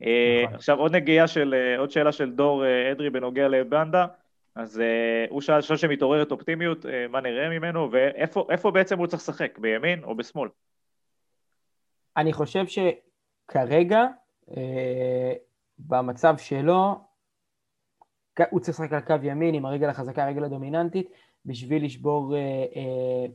נכון. 0.00 0.54
עכשיו, 0.54 0.78
עוד 0.78 0.96
נגיעה 0.96 1.26
של, 1.26 1.54
עוד 1.78 1.90
שאלה 1.90 2.12
של 2.12 2.30
דור 2.30 2.64
אדרי 2.92 3.10
בנוגע 3.10 3.48
לבנדה. 3.48 4.06
אז 4.54 4.82
הוא 5.28 5.40
שאל, 5.40 5.60
שאל 5.60 5.76
שמתעוררת 5.76 6.30
אופטימיות, 6.30 6.86
מה 7.10 7.20
נראה 7.20 7.48
ממנו, 7.48 7.90
ואיפה 7.92 8.70
בעצם 8.70 8.98
הוא 8.98 9.06
צריך 9.06 9.22
לשחק, 9.22 9.58
בימין 9.58 10.04
או 10.04 10.14
בשמאל? 10.14 10.48
אני 12.16 12.32
חושב 12.32 12.66
שכרגע, 13.50 14.06
uh, 14.50 14.52
במצב 15.78 16.36
שלו, 16.38 17.00
הוא 18.50 18.60
צריך 18.60 18.80
לשחק 18.80 18.92
על 18.92 19.00
קו 19.00 19.26
ימין 19.26 19.54
עם 19.54 19.66
הרגל 19.66 19.88
החזקה, 19.88 20.24
הרגל 20.24 20.44
הדומיננטית, 20.44 21.10
בשביל 21.46 21.84
לשבור, 21.84 22.34
uh, 22.34 22.74
uh, 22.74 22.78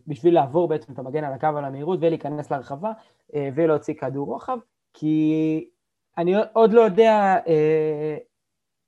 בשביל 0.08 0.34
לעבור 0.34 0.68
בעצם 0.68 0.94
את 0.94 1.00
המגן 1.00 1.24
על 1.24 1.34
הקו 1.34 1.48
על 1.48 1.66
המהירות 1.66 2.00
ולהיכנס 2.02 2.52
להרחבה 2.52 2.92
uh, 2.92 3.36
ולהוציא 3.56 3.94
כדור 3.94 4.28
רוחב, 4.28 4.58
כי 4.94 5.70
אני 6.18 6.34
עוד 6.54 6.74
לא 6.74 6.82
יודע 6.82 7.36
uh, 7.46 7.50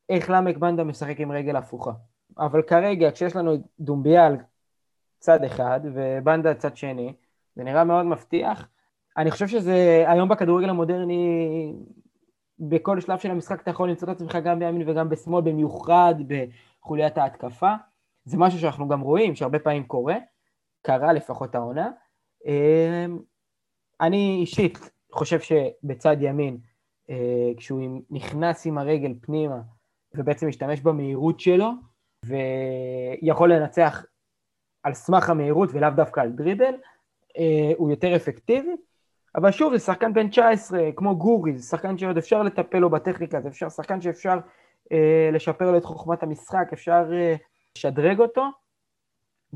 איך 0.10 0.30
למק 0.30 0.58
בנדה 0.58 0.84
משחק 0.84 1.20
עם 1.20 1.32
רגל 1.32 1.56
הפוכה. 1.56 1.92
אבל 2.38 2.62
כרגע, 2.62 3.12
כשיש 3.12 3.36
לנו 3.36 3.52
דומביה 3.80 4.26
על 4.26 4.38
צד 5.20 5.44
אחד 5.44 5.80
ובנדה 5.84 6.54
צד 6.54 6.78
שני, 6.78 7.14
זה 7.56 7.64
נראה 7.64 7.84
מאוד 7.84 8.06
מבטיח. 8.06 8.68
אני 9.18 9.32
חושב 9.32 9.48
שזה, 9.48 10.04
היום 10.08 10.30
בכדורגל 10.30 10.70
המודרני, 10.70 11.74
בכל 12.60 13.02
שלב 13.02 13.20
של 13.20 13.32
המשחק 13.32 13.62
אתה 13.62 13.72
יכול 13.72 13.90
למצוא 13.90 14.12
את 14.12 14.16
עצמך 14.16 14.38
גם 14.44 14.60
בימין 14.60 14.90
וגם 14.90 15.10
בשמאל, 15.10 15.42
במיוחד 15.44 16.16
בחוליית 16.28 17.18
ההתקפה. 17.18 17.74
זה 18.26 18.38
משהו 18.38 18.60
שאנחנו 18.60 18.88
גם 18.88 19.02
רואים, 19.02 19.36
שהרבה 19.36 19.60
פעמים 19.60 19.84
קורה, 19.84 20.16
קרה 20.82 21.14
לפחות 21.14 21.56
העונה. 21.56 21.92
אמ, 22.46 23.20
אני 24.02 24.38
אישית 24.42 24.90
חושב 25.12 25.40
שבצד 25.40 26.18
ימין, 26.20 26.58
אה, 27.10 27.52
כשהוא 27.58 28.02
נכנס 28.10 28.66
עם 28.66 28.78
הרגל 28.78 29.14
פנימה 29.22 29.62
ובעצם 30.14 30.48
משתמש 30.48 30.82
במהירות 30.82 31.40
שלו, 31.40 31.70
ויכול 32.26 33.54
לנצח 33.54 34.06
על 34.84 34.94
סמך 34.94 35.30
המהירות 35.30 35.70
ולאו 35.74 35.90
דווקא 35.96 36.20
על 36.20 36.32
דריבל, 36.32 36.74
אה, 37.38 37.72
הוא 37.78 37.90
יותר 37.90 38.16
אפקטיבי. 38.16 38.76
אבל 39.36 39.52
שוב, 39.52 39.78
זה 39.78 39.86
שחקן 39.86 40.14
בן 40.14 40.30
19, 40.30 40.80
כמו 40.96 41.18
גורי, 41.18 41.58
זה 41.58 41.70
שחקן 41.70 41.98
שעוד 41.98 42.18
אפשר 42.18 42.44
לטפל 42.44 42.78
לו 42.78 42.90
בטכניקה, 42.90 43.42
זה 43.42 43.50
אפשר, 43.50 43.70
שחקן 43.70 44.02
שאפשר 44.02 44.38
אה, 44.92 45.30
לשפר 45.34 45.72
לו 45.72 45.78
את 45.78 45.86
חוכמת 45.86 46.24
המשחק, 46.24 46.70
אפשר 46.74 47.04
אה, 47.14 47.36
לשדרג 47.78 48.20
אותו, 48.20 48.46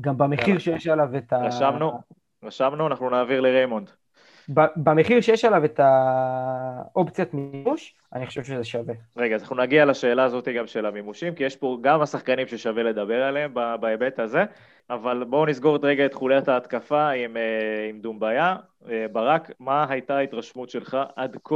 גם 0.00 0.18
במחיר 0.18 0.58
שיש 0.58 0.86
עליו 0.86 1.16
את 1.16 1.32
ה... 1.32 1.46
רשמנו, 1.46 2.00
רשמנו, 2.42 2.86
אנחנו 2.86 3.10
נעביר 3.10 3.40
לריימונד. 3.40 3.90
במחיר 4.76 5.20
שיש 5.20 5.44
עליו 5.44 5.64
את 5.64 5.80
האופציית 5.82 7.34
מימוש, 7.34 7.94
אני 8.14 8.26
חושב 8.26 8.44
שזה 8.44 8.64
שווה. 8.64 8.94
רגע, 9.16 9.34
אז 9.34 9.42
אנחנו 9.42 9.56
נגיע 9.56 9.84
לשאלה 9.84 10.24
הזאת 10.24 10.48
גם 10.48 10.66
של 10.66 10.86
המימושים, 10.86 11.34
כי 11.34 11.44
יש 11.44 11.56
פה 11.56 11.78
גם 11.80 12.02
השחקנים 12.02 12.46
ששווה 12.46 12.82
לדבר 12.82 13.22
עליהם 13.22 13.54
בהיבט 13.80 14.18
הזה, 14.18 14.44
אבל 14.90 15.24
בואו 15.24 15.46
נסגור 15.46 15.76
את 15.76 15.84
רגע 15.84 16.06
את 16.06 16.14
חוליית 16.14 16.48
ההתקפה 16.48 17.10
עם, 17.10 17.36
אה, 17.36 17.88
עם 17.90 18.00
דומביה. 18.00 18.56
אה, 18.90 19.06
ברק, 19.12 19.50
מה 19.60 19.86
הייתה 19.88 20.16
ההתרשמות 20.16 20.70
שלך 20.70 20.96
עד 21.16 21.36
כה? 21.44 21.54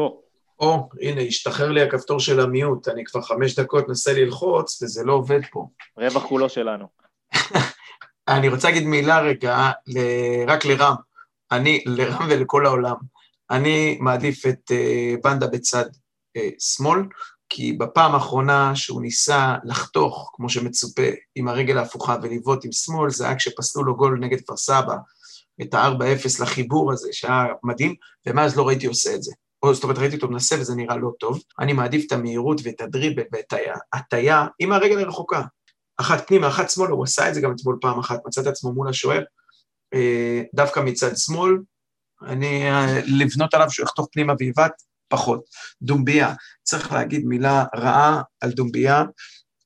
או, 0.61 0.89
הנה, 1.01 1.21
השתחרר 1.21 1.73
לי 1.73 1.83
הכפתור 1.83 2.21
של 2.21 2.41
המיעוט, 2.41 2.89
אני 2.89 3.05
כבר 3.05 3.21
חמש 3.21 3.59
דקות 3.59 3.89
מנסה 3.89 4.13
ללחוץ, 4.13 4.83
וזה 4.83 5.05
לא 5.05 5.13
עובד 5.13 5.41
פה. 5.51 5.67
רווח 5.97 6.27
כולו 6.27 6.49
שלנו. 6.49 6.87
אני 8.29 8.49
רוצה 8.49 8.69
להגיד 8.69 8.87
מילה 8.87 9.21
רגע, 9.21 9.71
רק 10.47 10.65
לרם. 10.65 10.95
אני, 11.53 11.83
לרם 11.87 12.27
ולכל 12.31 12.67
העולם, 12.67 12.95
אני 13.51 13.99
מעדיף 14.01 14.47
את 14.47 14.71
בנדה 15.23 15.47
בצד 15.47 15.85
uh, 16.39 16.41
שמאל, 16.59 17.03
כי 17.49 17.73
בפעם 17.73 18.15
האחרונה 18.15 18.77
שהוא 18.77 19.03
ניסה 19.03 19.55
לחתוך, 19.65 20.31
כמו 20.35 20.49
שמצופה, 20.49 21.03
עם 21.35 21.49
הרגל 21.49 21.79
ההפוכה 21.79 22.17
ולבעוט 22.23 22.65
עם 22.65 22.73
שמאל, 22.73 23.11
זה 23.11 23.27
היה 23.27 23.37
כשפסלו 23.37 23.85
לו 23.85 23.97
גול 23.97 24.19
נגד 24.21 24.41
כפר 24.41 24.57
סבא, 24.57 24.97
את 25.63 25.75
ה-4-0 25.75 26.43
לחיבור 26.43 26.93
הזה, 26.93 27.09
שהיה 27.13 27.45
מדהים, 27.63 27.95
ומאז 28.27 28.57
לא 28.57 28.67
ראיתי 28.69 28.87
עושה 28.87 29.15
את 29.15 29.23
זה. 29.23 29.33
או 29.63 29.75
זאת 29.75 29.85
אומרת, 29.85 29.99
ראיתי 29.99 30.17
אותו 30.17 30.29
מנסה 30.29 30.57
וזה 30.61 30.75
נראה 30.75 30.97
לא 30.97 31.11
טוב. 31.21 31.43
אני 31.59 31.73
מעדיף 31.73 32.07
את 32.07 32.13
המהירות 32.13 32.61
ואת 32.65 32.81
הדריבל 32.81 33.23
ואת 33.33 33.55
ההטייה 33.93 34.47
עם 34.59 34.73
הרגל 34.73 34.99
הרחוקה. 34.99 35.43
אחת 35.97 36.29
פנימה, 36.29 36.49
אחת 36.49 36.71
שמאל, 36.71 36.91
הוא 36.91 37.05
עשה 37.05 37.29
את 37.29 37.35
זה 37.35 37.41
גם 37.41 37.53
אתמול 37.53 37.79
פעם 37.81 37.99
אחת, 37.99 38.21
מצא 38.27 38.41
את 38.41 38.47
עצמו 38.47 38.73
מול 38.73 38.89
השוער, 38.89 39.19
אה, 39.19 39.25
דווקא 40.55 40.81
מצד 40.81 41.17
שמאל, 41.17 41.59
אני, 42.23 42.71
אה, 42.71 43.01
לבנות 43.07 43.55
עליו 43.55 43.71
שהוא 43.71 43.85
יחתוך 43.85 44.09
פנימה 44.13 44.33
ויבעט, 44.39 44.83
פחות. 45.09 45.45
דומביה, 45.83 46.35
צריך 46.63 46.93
להגיד 46.93 47.25
מילה 47.25 47.65
רעה 47.77 48.23
על 48.41 48.51
דומביה, 48.51 49.05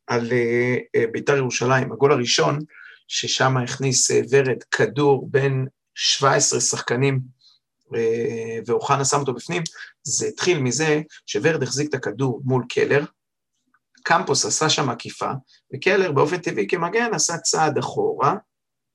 על 0.06 0.26
uh, 0.26 1.00
בית"ר 1.12 1.36
ירושלים, 1.36 1.92
הגול 1.92 2.12
הראשון, 2.12 2.58
ששם 3.08 3.56
הכניס 3.56 4.10
ורד 4.30 4.62
כדור 4.70 5.28
בין 5.30 5.66
17 5.94 6.60
שחקנים, 6.60 7.20
ואוחנה 8.66 9.04
שם 9.04 9.20
אותו 9.20 9.34
בפנים, 9.34 9.62
זה 10.02 10.26
התחיל 10.26 10.58
מזה 10.58 11.00
שוורד 11.26 11.62
החזיק 11.62 11.88
את 11.88 11.94
הכדור 11.94 12.42
מול 12.44 12.64
קלר, 12.68 13.04
קמפוס 14.02 14.44
עשה 14.44 14.68
שם 14.68 14.90
עקיפה, 14.90 15.30
וקלר 15.74 16.12
באופן 16.12 16.36
טבעי 16.38 16.66
כמגן 16.68 17.14
עשה 17.14 17.38
צעד 17.38 17.78
אחורה, 17.78 18.34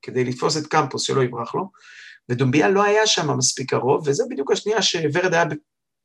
כדי 0.04 0.24
לתפוס 0.24 0.56
את 0.56 0.66
קמפוס 0.66 1.02
שלא 1.02 1.22
יברח 1.22 1.54
לו, 1.54 1.70
ודומביה 2.28 2.68
לא 2.68 2.82
היה 2.82 3.06
שם 3.06 3.36
מספיק 3.38 3.70
קרוב, 3.70 4.08
וזה 4.08 4.24
בדיוק 4.30 4.52
השנייה 4.52 4.82
שוורד 4.82 5.34
היה 5.34 5.44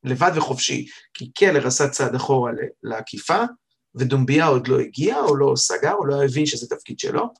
לבד 0.03 0.31
וחופשי, 0.35 0.87
כי 1.13 1.31
קלר 1.31 1.67
עשה 1.67 1.89
צעד 1.89 2.15
אחורה 2.15 2.51
לעקיפה, 2.83 3.43
ודומביה 3.95 4.45
עוד 4.45 4.67
לא 4.67 4.79
הגיע, 4.79 5.19
או 5.19 5.35
לא 5.35 5.53
סגר, 5.55 5.93
או 5.93 6.05
לא 6.05 6.23
הבין 6.23 6.45
שזה 6.45 6.67
תפקיד 6.67 6.99
שלו, 6.99 7.33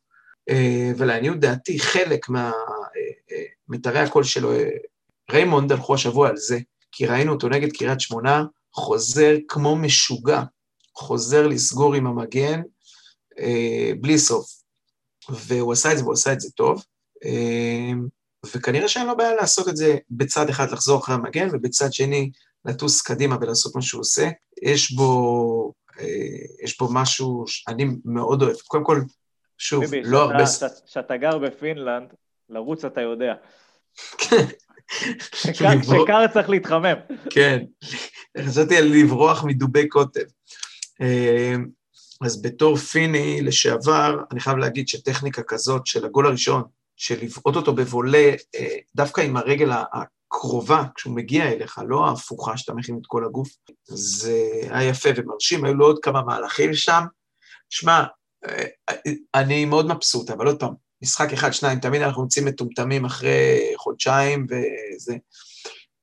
אה, 0.50 0.92
ולעניות 0.98 1.40
דעתי, 1.40 1.80
חלק 1.80 2.26
ממיתרי 2.30 3.96
אה, 3.96 4.02
אה, 4.02 4.08
הקול 4.08 4.24
שלו, 4.24 4.52
ריימונד 5.32 5.72
הלכו 5.72 5.94
השבוע 5.96 6.30
על 6.30 6.38
זה, 6.38 6.60
כי 6.92 7.06
ראינו 7.06 7.34
אותו 7.34 7.50
נגד 7.50 7.72
קריית 7.72 8.02
שמונה, 8.02 8.44
חוזר 8.74 9.36
כמו 9.48 9.76
משוגע, 9.76 10.44
חוזר 10.96 11.48
לסגור 11.48 11.96
עם 11.96 12.08
המגן, 12.08 12.62
בלי 14.02 14.20
סוף. 14.20 14.59
והוא 15.32 15.74
עשה 15.74 15.92
את 15.92 15.98
זה, 15.98 16.04
והוא 16.04 16.14
עשה 16.14 16.34
את 16.34 16.40
זה 16.40 16.52
טוב. 16.52 16.84
אמ, 17.26 18.08
וכנראה 18.54 18.88
שאין 18.88 19.08
לו 19.08 19.18
בעיה 19.18 19.36
לעשות 19.36 19.68
את 19.70 19.78
זה 19.78 19.98
בצד 20.12 20.50
אחד, 20.50 20.72
לחזור 20.72 21.00
אחרי 21.00 21.16
המגן, 21.16 21.48
ובצד 21.52 21.94
שני, 21.94 22.32
לטוס 22.66 23.02
קדימה 23.02 23.38
ולעשות 23.42 23.76
מה 23.76 23.82
שהוא 23.82 24.02
עושה. 24.02 24.30
יש 24.62 24.92
בו, 24.92 25.74
אה, 26.00 26.06
יש 26.64 26.78
בו 26.78 26.94
משהו 26.94 27.44
שאני 27.48 27.86
מאוד 28.06 28.42
אוהב. 28.42 28.56
קודם 28.56 28.84
כל, 28.84 29.02
שוב, 29.58 29.86
ביבי, 29.86 30.02
לא 30.04 30.24
הרבה... 30.24 30.44
כשאתה 30.86 31.18
גר 31.18 31.38
בפינלנד, 31.38 32.14
לרוץ 32.50 32.86
אתה 32.86 33.02
יודע. 33.02 33.34
שקר 35.34 36.28
צריך 36.34 36.50
להתחמם. 36.50 36.96
כן, 37.30 37.64
חשבתי 38.38 38.78
על 38.78 38.86
לברוח 38.86 39.44
מדובי 39.44 39.88
קוטב. 39.88 40.26
אז 42.22 42.42
בתור 42.42 42.78
פיני 42.78 43.42
לשעבר, 43.42 44.18
אני 44.32 44.40
חייב 44.40 44.58
להגיד 44.58 44.88
שטכניקה 44.88 45.44
כזאת 45.44 45.88
של 45.88 46.06
הגול 46.06 46.28
הראשון, 46.28 46.64
של 46.96 47.24
לבעוט 47.24 47.56
אותו 47.56 47.74
בבולה, 47.74 48.32
אה, 48.56 48.78
דווקא 48.96 49.22
עם 49.22 49.38
הרגל 49.38 49.72
הקרובה, 49.94 50.84
כשהוא 50.96 51.16
מגיע 51.16 51.52
אליך, 51.52 51.82
לא 51.88 52.08
ההפוכה 52.08 52.58
שאתה 52.58 52.74
מכין 52.74 52.98
את 53.02 53.06
כל 53.08 53.26
הגוף, 53.26 53.50
זה 53.88 54.50
היה 54.70 54.90
יפה 54.90 55.10
ומרשים, 55.16 55.66
היו 55.66 55.74
לו 55.74 55.86
עוד 55.86 56.00
כמה 56.02 56.22
מהלכים 56.22 56.74
שם. 56.74 57.04
שמע, 57.70 58.04
אה, 58.50 58.66
אני 59.36 59.66
מאוד 59.66 59.88
מבסוט, 59.88 60.30
אבל 60.30 60.48
עוד 60.48 60.60
פעם, 60.60 60.74
משחק 61.02 61.34
אחד, 61.34 61.52
שניים, 61.52 61.80
תמיד 61.80 62.02
אנחנו 62.02 62.24
יוצאים 62.24 62.46
מטומטמים 62.46 63.06
אחרי 63.06 63.74
חודשיים 63.78 64.48
וזה. 64.50 65.18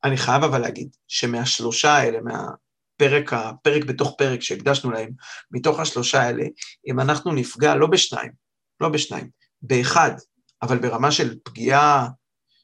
אני 0.03 0.17
חייב 0.17 0.43
אבל 0.43 0.61
להגיד 0.61 0.89
שמהשלושה 1.07 1.91
האלה, 1.93 2.21
מה, 2.21 2.47
פרק, 2.97 3.33
הפרק 3.33 3.83
בתוך 3.83 4.15
פרק 4.17 4.41
שהקדשנו 4.41 4.91
להם, 4.91 5.09
מתוך 5.51 5.79
השלושה 5.79 6.21
האלה, 6.21 6.43
אם 6.87 6.99
אנחנו 6.99 7.31
נפגע 7.31 7.75
לא 7.75 7.87
בשניים, 7.87 8.31
לא 8.81 8.89
בשניים, 8.89 9.29
באחד, 9.61 10.11
אבל 10.61 10.77
ברמה 10.77 11.11
של 11.11 11.35
פגיעה 11.43 12.07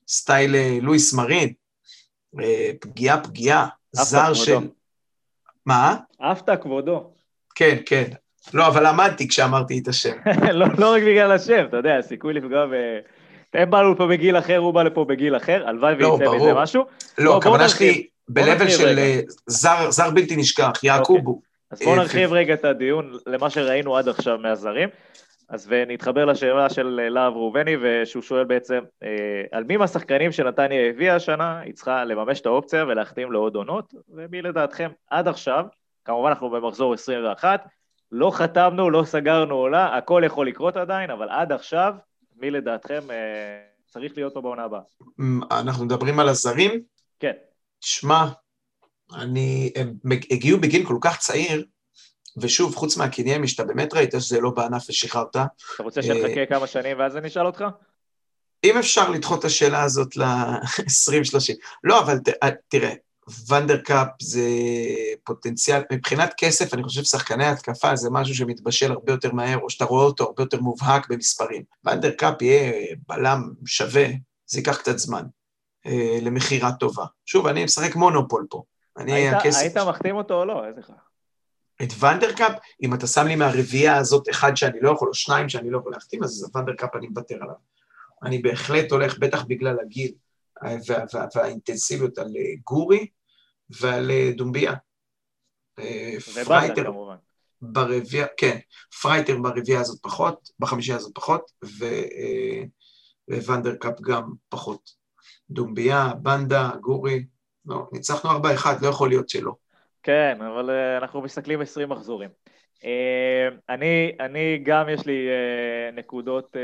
סטייל 0.08 0.56
אה, 0.56 0.78
לואיס 0.82 1.14
מרין, 1.14 1.54
אה, 2.42 2.72
פגיעה 2.80 3.24
פגיעה, 3.24 3.68
זר 3.92 4.34
של... 4.34 4.58
מה? 5.66 5.98
עפת 6.20 6.62
כבודו. 6.62 7.14
כן, 7.56 7.78
כן. 7.86 8.12
לא, 8.54 8.68
אבל 8.68 8.86
עמדתי 8.86 9.28
כשאמרתי 9.28 9.80
את 9.80 9.88
השם. 9.88 10.16
לא, 10.60 10.66
לא 10.78 10.94
רק 10.94 11.02
בגלל 11.02 11.32
השם, 11.32 11.66
אתה 11.70 11.78
יודע, 11.78 11.98
הסיכוי 11.98 12.34
לפגוע 12.34 12.66
ב... 12.66 12.72
הם 13.54 13.70
באו 13.70 13.94
לפה 13.94 14.08
בגיל 14.08 14.38
אחר, 14.38 14.58
הוא 14.58 14.74
בא 14.74 14.84
לפה 14.84 15.06
בגיל 15.06 15.38
אחר, 15.38 15.68
הלוואי 15.68 15.96
לא, 15.96 16.08
ויצא 16.08 16.36
מזה 16.36 16.54
משהו. 16.54 16.84
לא, 17.18 17.38
הכוונה 17.38 17.70
שלי, 17.70 18.08
ב-level 18.30 18.70
של. 18.70 19.00
אה, 19.00 19.20
זר, 19.48 19.92
זר 19.92 20.10
בלתי 20.10 20.36
נשכח, 20.36 20.84
יעקובו. 20.84 21.42
אז 21.72 21.80
בואו 21.80 21.92
אה, 21.92 22.00
נרחיב 22.00 22.34
רגע 22.34 22.54
את 22.54 22.66
הדיון 22.66 23.18
למה 23.28 23.50
שראינו 23.50 23.98
עד 23.98 24.08
עכשיו 24.10 24.38
מהזרים. 24.38 24.90
אז 25.50 25.68
ונתחבר 25.70 26.26
לשאלה 26.26 26.70
של 26.70 27.00
אה, 27.04 27.10
להב 27.10 27.34
ראובני, 27.34 27.76
ושהוא 27.82 28.24
שואל 28.24 28.44
בעצם, 28.44 28.80
על 29.52 29.64
מי 29.64 29.78
מהשחקנים 29.78 30.32
שנתניה 30.32 30.90
הביאה 30.90 31.16
השנה, 31.16 31.60
היא 31.60 31.74
צריכה 31.74 32.06
לממש 32.06 32.42
את 32.42 32.46
האופציה 32.46 32.84
ולהחתים 32.84 33.32
לעוד 33.32 33.56
עונות, 33.56 33.94
ומי 34.10 34.42
לדעתכם 34.42 34.90
עד 35.10 35.28
עכשיו, 35.28 35.66
כמובן 36.06 36.30
אנחנו 36.30 36.50
במחזור 36.50 36.94
21, 36.94 37.66
לא 38.12 38.32
חתמנו, 38.32 38.90
לא 38.90 39.04
סגרנו 39.04 39.56
עולה, 39.56 39.98
הכל 39.98 40.24
יכול 40.26 40.48
לקרות 40.48 40.78
עדיין, 40.78 41.10
אבל 41.10 41.30
עד 41.30 41.52
עכשיו, 41.52 41.94
מי 42.38 42.52
לדעתכם 42.52 43.00
צריך 43.88 44.14
להיות 44.16 44.34
פה 44.34 44.42
בעונה 44.42 44.64
הבאה? 44.64 44.82
אנחנו 45.52 45.86
מדברים 45.86 46.20
על 46.20 46.30
הזרים? 46.30 46.82
כן, 47.20 47.34
שמע, 47.84 48.26
אני, 49.16 49.72
הם 49.76 49.94
הגיעו 50.32 50.60
בגיל 50.60 50.86
כל 50.86 50.98
כך 51.02 51.18
צעיר, 51.18 51.66
ושוב, 52.38 52.76
חוץ 52.76 52.98
מהקניימי, 52.98 53.48
שאתה 53.48 53.64
באמת 53.64 53.94
ראית 53.94 54.12
שזה 54.12 54.42
לא 54.42 54.50
בענף 54.50 54.86
ושחררת, 54.90 55.30
אתה 55.30 55.44
רוצה 55.80 56.02
שנחכה 56.02 56.46
כמה 56.50 56.68
שנים 56.68 57.00
ואז 57.00 57.18
אני 57.18 57.28
אשאל 57.28 57.46
אותך? 57.46 57.64
אם 58.64 58.78
אפשר 58.78 59.10
לדחות 59.10 59.40
את 59.40 59.46
השאלה 59.46 59.84
הזאת 59.84 60.18
ל-20-30. 60.18 61.54
לא, 61.84 62.00
אבל 62.00 62.18
ת, 62.18 62.30
אה, 62.44 62.50
תראה, 62.68 62.94
ונדרקאפ 63.50 64.08
זה 64.22 64.50
פוטנציאל, 65.24 65.82
מבחינת 65.92 66.34
כסף, 66.38 66.74
אני 66.74 66.84
חושב 66.84 67.04
שחקני 67.04 67.46
התקפה 67.46 67.96
זה 67.96 68.10
משהו 68.12 68.36
שמתבשל 68.36 68.92
הרבה 68.92 69.14
יותר 69.14 69.32
מהר, 69.32 69.58
או 69.58 69.70
שאתה 69.70 69.86
רואה 69.86 70.06
אותו 70.06 70.24
הרבה 70.24 70.44
יותר 70.44 70.60
מובהק 70.62 71.10
במספרים. 71.10 71.64
ונדרקאפ 71.86 72.42
יהיה 72.42 72.72
בלם 73.08 73.50
שווה, 73.66 74.06
זה 74.46 74.60
ייקח 74.60 74.78
קצת 74.78 74.98
זמן, 74.98 75.24
אה, 75.86 76.18
למכירה 76.22 76.72
טובה. 76.72 77.06
שוב, 77.26 77.48
אני 77.48 77.64
משחק 77.64 77.96
מונופול 77.96 78.48
פה. 78.50 78.64
אני 78.98 79.14
היית, 79.14 79.34
הכסף. 79.34 79.60
היית 79.60 79.78
מחתים 79.78 80.16
אותו 80.16 80.34
או 80.40 80.46
לא? 80.46 80.66
איזה 80.66 80.80
לך? 80.80 80.92
את 81.84 82.04
ונדרקאפ, 82.04 82.52
אם 82.84 82.94
אתה 82.94 83.08
שם 83.08 83.28
לי 83.28 83.36
מהרביעייה 83.36 83.98
הזאת 83.98 84.30
אחד 84.30 84.56
שאני 84.56 84.80
לא 84.82 84.92
יכול, 84.92 85.08
או 85.08 85.14
שניים 85.14 85.50
שאני 85.50 85.70
לא 85.70 85.78
יכול 85.78 85.92
להחתים, 85.92 86.24
אז 86.24 86.52
ונדרקאפ 86.56 86.96
אני 86.96 87.08
מוותר 87.08 87.36
עליו. 87.42 87.56
אני 88.24 88.38
בהחלט 88.38 88.92
הולך, 88.92 89.20
בטח 89.20 89.44
בגלל 89.44 89.80
הגיל 89.80 90.12
אה, 90.64 90.76
וה, 90.88 91.04
וה, 91.14 91.28
והאינטנסיביות, 91.36 92.18
על 92.18 92.34
אה, 92.38 92.54
גורי 92.64 93.08
ועל 93.70 94.12
דומביה. 94.36 94.74
פרייטר. 96.46 96.92
ברביעייה, 97.62 98.28
כן, 98.38 98.58
פרייטר 99.02 99.38
ברביעייה 99.38 99.82
הזאת 99.82 100.00
פחות, 100.02 100.50
בחמישייה 100.60 100.98
הזאת 100.98 101.12
פחות, 101.16 101.52
ו, 101.66 101.86
וונדרקאפ 103.28 104.02
גם 104.02 104.32
פחות. 104.50 105.03
דומביה, 105.54 106.12
בנדה, 106.22 106.70
גורי, 106.82 107.26
לא, 107.66 107.88
ניצחנו 107.92 108.30
4-1, 108.32 108.36
לא 108.82 108.88
יכול 108.88 109.10
להיות 109.10 109.30
שלא. 109.30 109.54
כן, 110.04 110.38
אבל 110.42 110.70
אה, 110.70 111.04
אנחנו 111.04 111.22
מסתכלים 111.22 111.62
20 111.62 111.90
מחזורים. 111.90 112.30
אה, 112.80 112.86
אני, 113.70 114.12
אני 114.20 114.58
גם 114.64 114.90
יש 114.90 115.06
לי 115.06 115.28
uh, 115.28 115.96
נקודות 115.96 116.56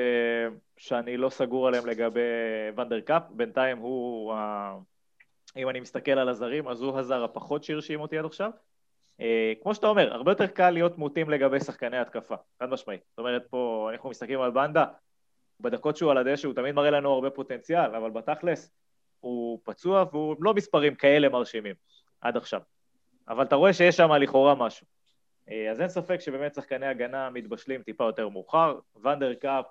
שאני 0.78 1.18
לא 1.18 1.30
סגור 1.30 1.68
עליהן 1.68 1.86
לגבי 1.86 2.20
ונדר 2.78 3.00
קאפ, 3.00 3.24
בינתיים 3.30 3.78
הוא, 3.78 4.34
אם 5.58 5.70
אני 5.70 5.80
מסתכל 5.80 6.12
על 6.12 6.30
הזרים, 6.30 6.68
אז 6.68 6.82
הוא 6.82 7.00
הזר 7.00 7.24
הפחות 7.24 7.64
שהרשים 7.64 8.00
אותי 8.00 8.18
עד 8.18 8.26
עכשיו. 8.26 8.52
כמו 9.64 9.76
שאתה 9.76 9.88
אומר, 9.88 10.14
הרבה 10.14 10.32
יותר 10.32 10.48
קל 10.48 10.70
להיות 10.70 10.98
מוטים 10.98 11.30
לגבי 11.30 11.60
שחקני 11.60 11.98
התקפה, 11.98 12.36
חד 12.60 12.70
משמעית. 12.70 13.02
זאת 13.10 13.20
אומרת, 13.20 13.46
פה 13.50 13.90
אנחנו 13.94 14.10
מסתכלים 14.10 14.42
על 14.42 14.52
בנדה, 14.52 14.86
בדקות 15.60 15.98
שהוא 15.98 16.12
על 16.12 16.18
הדשא 16.18 16.48
הוא 16.48 16.56
תמיד 16.56 16.76
מראה 16.76 16.90
לנו 16.90 17.14
הרבה 17.14 17.30
פוטנציאל, 17.30 17.96
אבל 17.96 18.12
בתכלס 18.12 18.72
הוא 19.20 19.60
פצוע 19.64 20.06
והוא 20.12 20.36
לא 20.40 20.54
מספרים 20.54 20.96
כאלה 20.96 21.30
מרשימים 21.30 21.76
עד 22.22 22.38
עכשיו. 22.38 22.62
אבל 23.28 23.44
אתה 23.44 23.56
רואה 23.56 23.74
שיש 23.74 23.98
שם 23.98 24.12
לכאורה 24.12 24.56
משהו. 24.56 24.88
אה, 25.50 25.72
אז 25.72 25.82
אין 25.82 25.90
ספק 25.90 26.20
שבאמת 26.20 26.54
שחקני 26.54 26.86
הגנה 26.86 27.30
מתבשלים 27.30 27.84
טיפה 27.84 28.04
יותר 28.04 28.30
מאוחר. 28.30 28.80
ונדר 29.04 29.34
קאפ, 29.34 29.66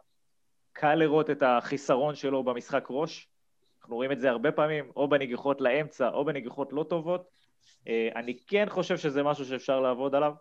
קל 0.73 0.95
לראות 0.95 1.31
את 1.31 1.43
החיסרון 1.43 2.15
שלו 2.15 2.45
במשחק 2.45 2.87
ראש. 2.91 3.29
אנחנו 3.81 3.97
רואים 3.97 4.13
את 4.13 4.21
זה 4.21 4.31
הרבה 4.31 4.53
פעמים, 4.53 4.91
או 4.97 5.09
בנגיחות 5.09 5.61
לאמצע, 5.61 6.09
או 6.09 6.25
בנגיחות 6.25 6.73
לא 6.73 6.83
טובות. 6.83 7.29
אה, 7.89 8.09
אני 8.17 8.39
כן 8.47 8.67
חושב 8.69 8.97
שזה 8.97 9.23
משהו 9.23 9.45
שאפשר 9.45 9.81
לעבוד 9.81 10.15
עליו. 10.15 10.33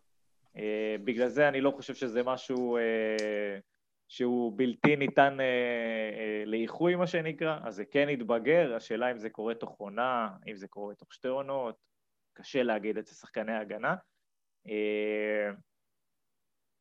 אה, 0.57 0.95
בגלל 1.03 1.27
זה 1.27 1.47
אני 1.47 1.61
לא 1.61 1.71
חושב 1.71 1.93
שזה 1.95 2.23
משהו 2.23 2.77
שהוא 4.07 4.53
בלתי 4.55 4.95
ניתן 4.95 5.37
לאיחוי, 6.45 6.95
מה 6.95 7.07
שנקרא. 7.07 7.59
אז 7.63 7.75
זה 7.75 7.85
כן 7.85 8.09
יתבגר, 8.09 8.75
השאלה 8.75 9.11
אם 9.11 9.17
זה 9.17 9.29
קורה 9.29 9.53
תוך 9.53 9.75
עונה, 9.77 10.29
אם 10.47 10.55
זה 10.55 10.67
קורה 10.67 10.95
תוך 10.95 11.13
שתי 11.13 11.27
עונות. 11.27 11.75
קשה 12.33 12.63
להגיד 12.63 12.97
אצל 12.97 13.15
שחקני 13.15 13.53
ההגנה. 13.53 13.95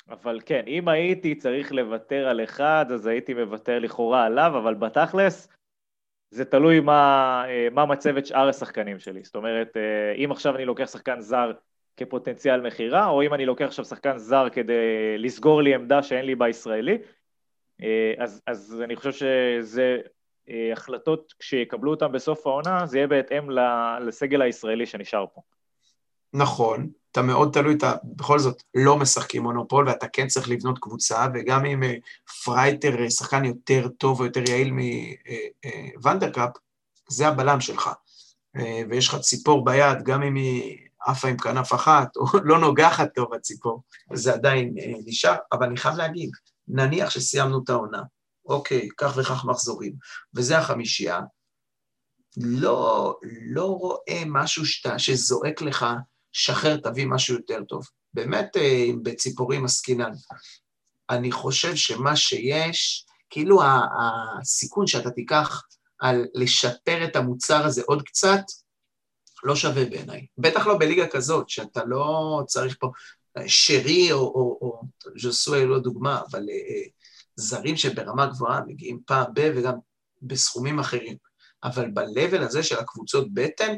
אבל 0.09 0.41
כן, 0.47 0.65
אם 0.67 0.89
הייתי 0.89 1.35
צריך 1.35 1.73
לוותר 1.73 2.29
על 2.29 2.45
אחד, 2.45 2.87
אז 2.95 3.07
הייתי 3.07 3.35
מוותר 3.35 3.79
לכאורה 3.79 4.25
עליו, 4.25 4.53
אבל 4.59 4.75
בתכלס, 4.75 5.49
זה 6.31 6.45
תלוי 6.45 6.81
מה, 6.81 7.45
מה 7.73 7.87
מצבת 7.87 8.27
שאר 8.27 8.49
השחקנים 8.49 8.99
שלי. 8.99 9.25
זאת 9.25 9.35
אומרת, 9.35 9.77
אם 10.25 10.29
עכשיו 10.33 10.57
אני 10.57 10.65
לוקח 10.65 10.87
שחקן 10.87 11.21
זר 11.21 11.53
כפוטנציאל 11.97 12.61
מכירה, 12.61 13.09
או 13.09 13.23
אם 13.23 13.35
אני 13.35 13.47
לוקח 13.47 13.65
עכשיו 13.65 13.85
שחקן 13.85 14.19
זר 14.19 14.49
כדי 14.53 15.19
לסגור 15.19 15.63
לי 15.63 15.75
עמדה 15.75 16.03
שאין 16.03 16.25
לי 16.25 16.35
בה 16.35 16.49
ישראלי, 16.49 16.99
אז, 18.19 18.43
אז 18.47 18.83
אני 18.85 18.97
חושב 18.97 19.13
שזה 19.13 19.99
החלטות, 20.73 21.35
כשיקבלו 21.39 21.91
אותן 21.91 22.13
בסוף 22.13 22.47
העונה, 22.47 22.87
זה 22.87 22.99
יהיה 22.99 23.07
בהתאם 23.07 23.51
לסגל 24.07 24.43
הישראלי 24.43 24.87
שנשאר 24.87 25.25
פה. 25.35 25.41
נכון, 26.33 26.91
אתה 27.13 27.23
מאוד 27.23 27.53
תלוי, 27.53 27.75
אתה 27.75 27.95
בכל 28.05 28.39
זאת 28.39 28.63
לא 28.75 28.97
משחקים 28.97 29.43
מונופול, 29.43 29.89
ואתה 29.89 30.09
כן 30.09 30.27
צריך 30.27 30.49
לבנות 30.49 30.79
קבוצה, 30.79 31.27
וגם 31.35 31.65
אם 31.65 31.83
פרייטר 32.45 33.09
שחקן 33.09 33.45
יותר 33.45 33.89
טוב 33.89 34.21
או 34.21 34.25
יותר 34.25 34.51
יעיל 34.51 34.73
מוונדרקאפ, 35.97 36.51
זה 37.09 37.29
הבלם 37.29 37.61
שלך. 37.61 37.91
ויש 38.89 39.09
לך 39.09 39.17
ציפור 39.21 39.65
ביד, 39.65 40.03
גם 40.03 40.23
אם 40.23 40.35
היא 40.35 40.79
עפה 41.07 41.29
עם 41.29 41.37
כנף 41.37 41.75
אחת, 41.75 42.17
או 42.17 42.25
לא 42.49 42.59
נוגחת 42.59 43.09
טוב 43.15 43.35
הציפור, 43.35 43.83
זה 44.15 44.35
עדיין 44.35 44.75
נשאר, 45.07 45.37
אבל 45.53 45.67
אני 45.67 45.77
חייב 45.77 45.97
להגיד, 45.97 46.31
נניח 46.69 47.11
שסיימנו 47.11 47.61
את 47.65 47.71
העונה, 47.71 48.03
אוקיי, 48.47 48.89
כך 48.97 49.17
וכך 49.17 49.45
מחזורים, 49.45 49.93
וזה 50.35 50.59
החמישייה, 50.59 51.21
לא, 52.37 53.15
לא 53.47 53.65
רואה 53.65 54.23
משהו 54.27 54.67
שאתה, 54.67 54.99
שזועק 54.99 55.63
לך, 55.63 55.87
שחרר, 56.33 56.77
תביא 56.77 57.07
משהו 57.07 57.35
יותר 57.35 57.65
טוב. 57.69 57.85
באמת, 58.15 58.57
אם 58.57 58.99
בציפורים 59.03 59.65
עסקינן. 59.65 60.13
אני 61.11 61.33
חושב 61.33 61.77
שמה 61.77 62.17
שיש, 62.17 63.07
כאילו 63.31 63.61
הסיכון 63.63 64.87
שאתה 64.87 65.11
תיקח 65.11 65.63
על 66.01 66.27
לשפר 66.35 67.05
את 67.05 67.17
המוצר 67.17 67.65
הזה 67.65 67.83
עוד 67.87 68.03
קצת, 68.03 68.43
לא 69.47 69.57
שווה 69.57 69.85
בעיניי. 69.85 70.27
בטח 70.39 70.67
לא 70.67 70.79
בליגה 70.79 71.07
כזאת, 71.07 71.49
שאתה 71.49 71.85
לא 71.85 72.43
צריך 72.47 72.77
פה 72.81 72.91
שרי 73.47 74.13
או, 74.13 74.19
או, 74.19 74.59
או 74.61 74.83
ז'וסוי 75.19 75.67
לא 75.67 75.79
דוגמה, 75.79 76.21
אבל 76.31 76.41
uh, 76.41 76.91
זרים 77.37 77.77
שברמה 77.77 78.27
גבוהה 78.27 78.61
מגיעים 78.67 79.01
פעם 79.07 79.25
ב- 79.35 79.53
וגם 79.57 79.75
בסכומים 80.23 80.79
אחרים. 80.79 81.17
אבל 81.65 81.91
ב-level 81.91 82.41
הזה 82.41 82.63
של 82.63 82.79
הקבוצות 82.79 83.35
בטן, 83.35 83.75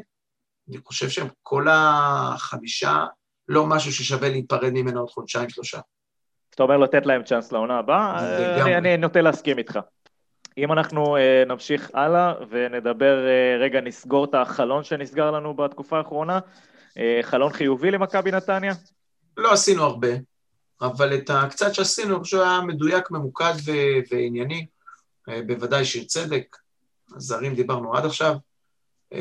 אני 0.69 0.77
חושב 0.85 1.09
שהם 1.09 1.27
כל 1.43 1.67
החמישה, 1.69 3.05
לא 3.47 3.65
משהו 3.65 3.91
ששווה 3.93 4.29
להיפרד 4.29 4.69
ממנו 4.73 4.99
עוד 4.99 5.09
חודשיים, 5.09 5.49
שלושה. 5.49 5.79
אתה 6.55 6.63
אומר 6.63 6.77
לתת 6.77 7.05
להם 7.05 7.23
צ'אנס 7.23 7.51
לעונה 7.51 7.77
הבאה? 7.77 8.19
אני, 8.61 8.77
אני 8.77 8.97
נוטה 8.97 9.21
להסכים 9.21 9.57
איתך. 9.57 9.79
אם 10.63 10.71
אנחנו 10.71 11.17
uh, 11.17 11.19
נמשיך 11.47 11.91
הלאה 11.93 12.33
ונדבר, 12.49 13.25
uh, 13.25 13.61
רגע, 13.63 13.81
נסגור 13.81 14.25
את 14.25 14.33
החלון 14.33 14.83
שנסגר 14.83 15.31
לנו 15.31 15.53
בתקופה 15.53 15.97
האחרונה, 15.97 16.39
uh, 16.39 16.99
חלון 17.21 17.53
חיובי 17.53 17.91
למכבי 17.91 18.31
נתניה? 18.31 18.73
לא 19.37 19.51
עשינו 19.51 19.83
הרבה, 19.83 20.07
אבל 20.81 21.15
את 21.15 21.29
הקצת 21.29 21.73
שעשינו, 21.73 22.15
אני 22.15 22.23
חושב 22.23 22.37
שהיה 22.37 22.61
מדויק, 22.61 23.11
ממוקד 23.11 23.53
ו- 23.65 23.99
וענייני, 24.11 24.65
בוודאי 25.47 25.85
שיר 25.85 26.03
צדק, 26.03 26.57
זרים 27.17 27.55
דיברנו 27.55 27.95
עד 27.95 28.05
עכשיו, 28.05 28.35
uh, 29.13 29.17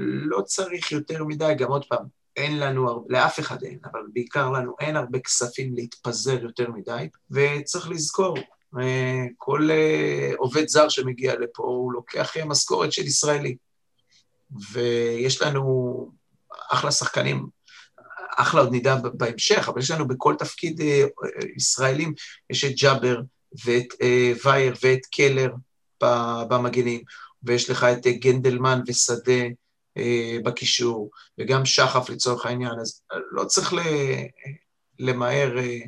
לא 0.00 0.40
צריך 0.40 0.92
יותר 0.92 1.24
מדי, 1.24 1.54
גם 1.58 1.68
עוד 1.68 1.84
פעם, 1.84 2.04
אין 2.36 2.58
לנו, 2.58 3.06
לאף 3.08 3.40
אחד 3.40 3.62
אין, 3.62 3.78
אבל 3.84 4.00
בעיקר 4.12 4.50
לנו 4.50 4.74
אין 4.80 4.96
הרבה 4.96 5.18
כספים 5.18 5.74
להתפזר 5.74 6.42
יותר 6.42 6.70
מדי, 6.70 7.08
וצריך 7.30 7.90
לזכור, 7.90 8.38
כל 9.36 9.68
עובד 10.36 10.68
זר 10.68 10.88
שמגיע 10.88 11.34
לפה, 11.38 11.62
הוא 11.62 11.92
לוקח 11.92 12.36
משכורת 12.46 12.92
של 12.92 13.02
ישראלי. 13.02 13.56
ויש 14.72 15.42
לנו 15.42 16.10
אחלה 16.70 16.90
שחקנים, 16.90 17.46
אחלה 18.36 18.60
עוד 18.60 18.74
נדע 18.74 18.96
בהמשך, 18.96 19.68
אבל 19.68 19.80
יש 19.80 19.90
לנו 19.90 20.08
בכל 20.08 20.34
תפקיד 20.38 20.80
ישראלים, 21.56 22.14
יש 22.50 22.64
את 22.64 22.72
ג'אבר 22.76 23.20
ואת 23.64 23.86
וייר 24.44 24.74
ואת 24.82 25.06
קלר 25.06 25.50
במגנים, 26.48 27.02
ויש 27.42 27.70
לך 27.70 27.84
את 27.84 28.06
גנדלמן 28.06 28.80
ושדה, 28.86 29.42
אה, 29.96 30.36
בקישור, 30.44 31.10
וגם 31.38 31.64
שחף 31.64 32.10
לצורך 32.10 32.46
העניין, 32.46 32.72
אז 32.80 33.02
לא 33.32 33.44
צריך 33.44 33.74
למהר 34.98 35.58
אה, 35.58 35.78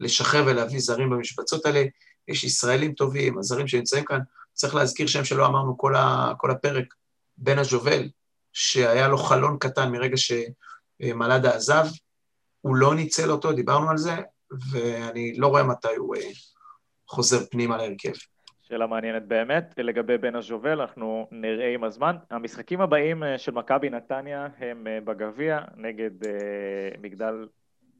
לשחרר 0.00 0.44
ולהביא 0.46 0.80
זרים 0.80 1.10
במשבצות 1.10 1.66
האלה. 1.66 1.84
יש 2.28 2.44
ישראלים 2.44 2.92
טובים, 2.92 3.38
הזרים 3.38 3.68
שנמצאים 3.68 4.04
כאן, 4.04 4.20
צריך 4.52 4.74
להזכיר 4.74 5.06
שם 5.06 5.24
שלא 5.24 5.46
אמרנו 5.46 5.78
כל, 5.78 5.94
ה, 5.94 6.32
כל 6.38 6.50
הפרק, 6.50 6.94
בן 7.38 7.58
הז'ובל, 7.58 8.08
שהיה 8.52 9.08
לו 9.08 9.18
חלון 9.18 9.56
קטן 9.58 9.92
מרגע 9.92 10.16
שמלאדה 10.16 11.54
עזב, 11.54 11.84
הוא 12.60 12.76
לא 12.76 12.94
ניצל 12.94 13.30
אותו, 13.30 13.52
דיברנו 13.52 13.90
על 13.90 13.96
זה, 13.96 14.14
ואני 14.70 15.34
לא 15.36 15.46
רואה 15.46 15.62
מתי 15.62 15.96
הוא 15.96 16.16
אה, 16.16 16.30
חוזר 17.08 17.46
פנימה 17.50 17.76
להרכב. 17.76 18.12
שאלה 18.62 18.86
מעניינת 18.86 19.26
באמת. 19.26 19.74
לגבי 19.78 20.18
בן 20.18 20.36
הז'ובל, 20.36 20.80
אנחנו 20.80 21.28
נראה 21.30 21.74
עם 21.74 21.84
הזמן. 21.84 22.16
המשחקים 22.30 22.80
הבאים 22.80 23.22
אה, 23.22 23.38
של 23.38 23.52
מכבי 23.52 23.90
נתניה 23.90 24.48
הם 24.58 24.86
אה, 24.86 24.98
בגביע 25.00 25.60
נגד 25.76 26.10
מגדל... 27.00 27.46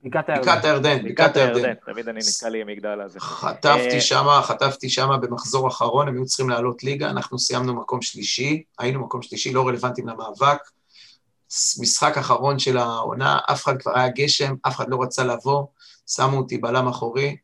בקעת 0.07 0.29
הירדן. 0.29 0.43
בקעת 0.43 0.65
הירדן, 0.65 1.05
בקעת 1.09 1.37
הירדן. 1.37 1.75
תמיד 1.87 2.09
אני 2.09 2.19
נתקע 2.19 2.49
לי 2.49 2.61
עם 2.61 2.67
מגדל 2.67 3.01
הזה. 3.01 3.21
חטפתי 3.21 4.01
שמה, 4.01 4.43
חטפתי 4.43 4.89
שמה 4.89 5.17
במחזור 5.17 5.69
אחרון, 5.69 6.09
הם 6.09 6.15
היו 6.15 6.25
צריכים 6.25 6.51
לעלות 6.51 6.85
ליגה, 6.85 7.11
אנחנו 7.11 7.39
סיימנו 7.39 7.75
מקום 7.75 8.03
שלישי, 8.03 8.63
היינו 8.79 9.01
מקום 9.01 9.23
שלישי, 9.23 9.53
לא 9.53 9.69
רלוונטיים 9.69 10.09
למאבק. 10.09 10.59
משחק 11.81 12.19
אחרון 12.19 12.59
של 12.59 12.79
העונה, 12.79 13.39
אף 13.53 13.65
אחד 13.65 13.79
כבר 13.79 13.99
היה 13.99 14.09
גשם, 14.09 14.55
אף 14.67 14.77
אחד 14.77 14.89
לא 14.89 15.03
רצה 15.03 15.25
לבוא, 15.25 15.67
שמו 16.07 16.37
אותי 16.37 16.59
בלם 16.59 16.89
אחורי, 16.89 17.37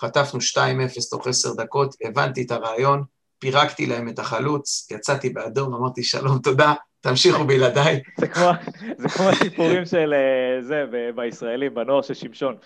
חטפנו 0.00 0.40
2-0 0.40 1.10
תוך 1.10 1.26
עשר 1.26 1.54
דקות, 1.54 1.94
הבנתי 2.04 2.42
את 2.42 2.50
הרעיון, 2.50 3.04
פירקתי 3.38 3.86
להם 3.86 4.08
את 4.08 4.18
החלוץ, 4.18 4.88
יצאתי 4.90 5.30
באדום, 5.30 5.74
אמרתי 5.74 6.02
שלום, 6.02 6.38
תודה, 6.38 6.74
תמשיכו 7.00 7.44
בלעדיי. 7.44 8.00
זה 8.18 8.26
כמו, 8.26 8.50
זה 8.98 9.08
כמו 9.08 9.28
הסיפורים 9.28 9.84
של 9.84 10.14
אה, 10.14 10.62
זה, 10.62 10.84
בישראלים, 11.14 11.74
בנוער 11.74 12.02
של 12.02 12.14
שמשון. 12.14 12.56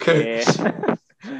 כן. 0.00 0.20
אה, 0.20 0.42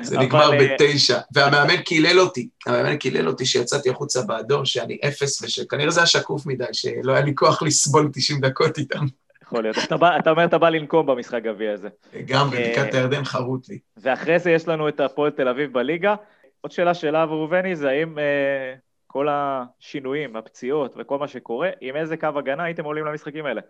זה 0.03 0.19
נגמר 0.19 0.53
אה, 0.53 0.59
בתשע, 0.59 1.19
והמאמן 1.33 1.77
קילל 1.77 2.21
אותי, 2.21 2.49
המאמן 2.67 2.97
קילל 2.97 3.29
אותי 3.29 3.47
שיצאתי 3.47 3.91
החוצה 3.91 4.23
באדום, 4.23 4.65
שאני 4.65 4.99
אפס, 5.09 5.43
ושכנראה 5.43 5.91
זה 5.91 6.01
היה 6.01 6.07
שקוף 6.07 6.47
מדי, 6.47 6.65
שלא 6.73 7.13
היה 7.13 7.21
לי 7.25 7.35
כוח 7.35 7.63
לסבול 7.63 8.11
90 8.13 8.41
דקות 8.41 8.79
איתם. 8.79 9.05
יכול 9.43 9.63
להיות. 9.63 9.77
אתה, 9.85 9.97
בא, 9.97 10.19
אתה 10.19 10.31
אומר, 10.31 10.45
אתה 10.45 10.59
בא 10.59 10.69
לנקום 10.69 11.07
במשחק 11.07 11.43
גביע 11.43 11.73
הזה. 11.73 11.89
גם 12.27 12.51
בבקעת 12.51 12.95
הירדן 12.95 13.25
חרוט 13.25 13.69
לי. 13.69 13.79
ואחרי 13.97 14.39
זה 14.39 14.51
יש 14.51 14.69
לנו 14.69 14.89
את 14.89 15.01
הפועל 15.01 15.31
תל 15.31 15.49
אביב 15.49 15.73
בליגה. 15.73 16.15
עוד 16.61 16.73
שאלה 16.73 16.95
של 16.95 17.17
אב 17.17 17.29
ראובני 17.29 17.77
זה 17.77 17.89
האם 17.89 18.19
אה, 18.19 18.75
כל 19.07 19.27
השינויים, 19.31 20.37
הפציעות 20.37 20.95
וכל 20.99 21.19
מה 21.19 21.29
שקורה, 21.29 21.71
עם 21.81 21.97
איזה 21.97 22.17
קו 22.17 22.29
הגנה 22.37 22.65
הייתם 22.65 22.85
עולים 22.85 23.05
למשחקים 23.05 23.47
האלה? 23.47 23.61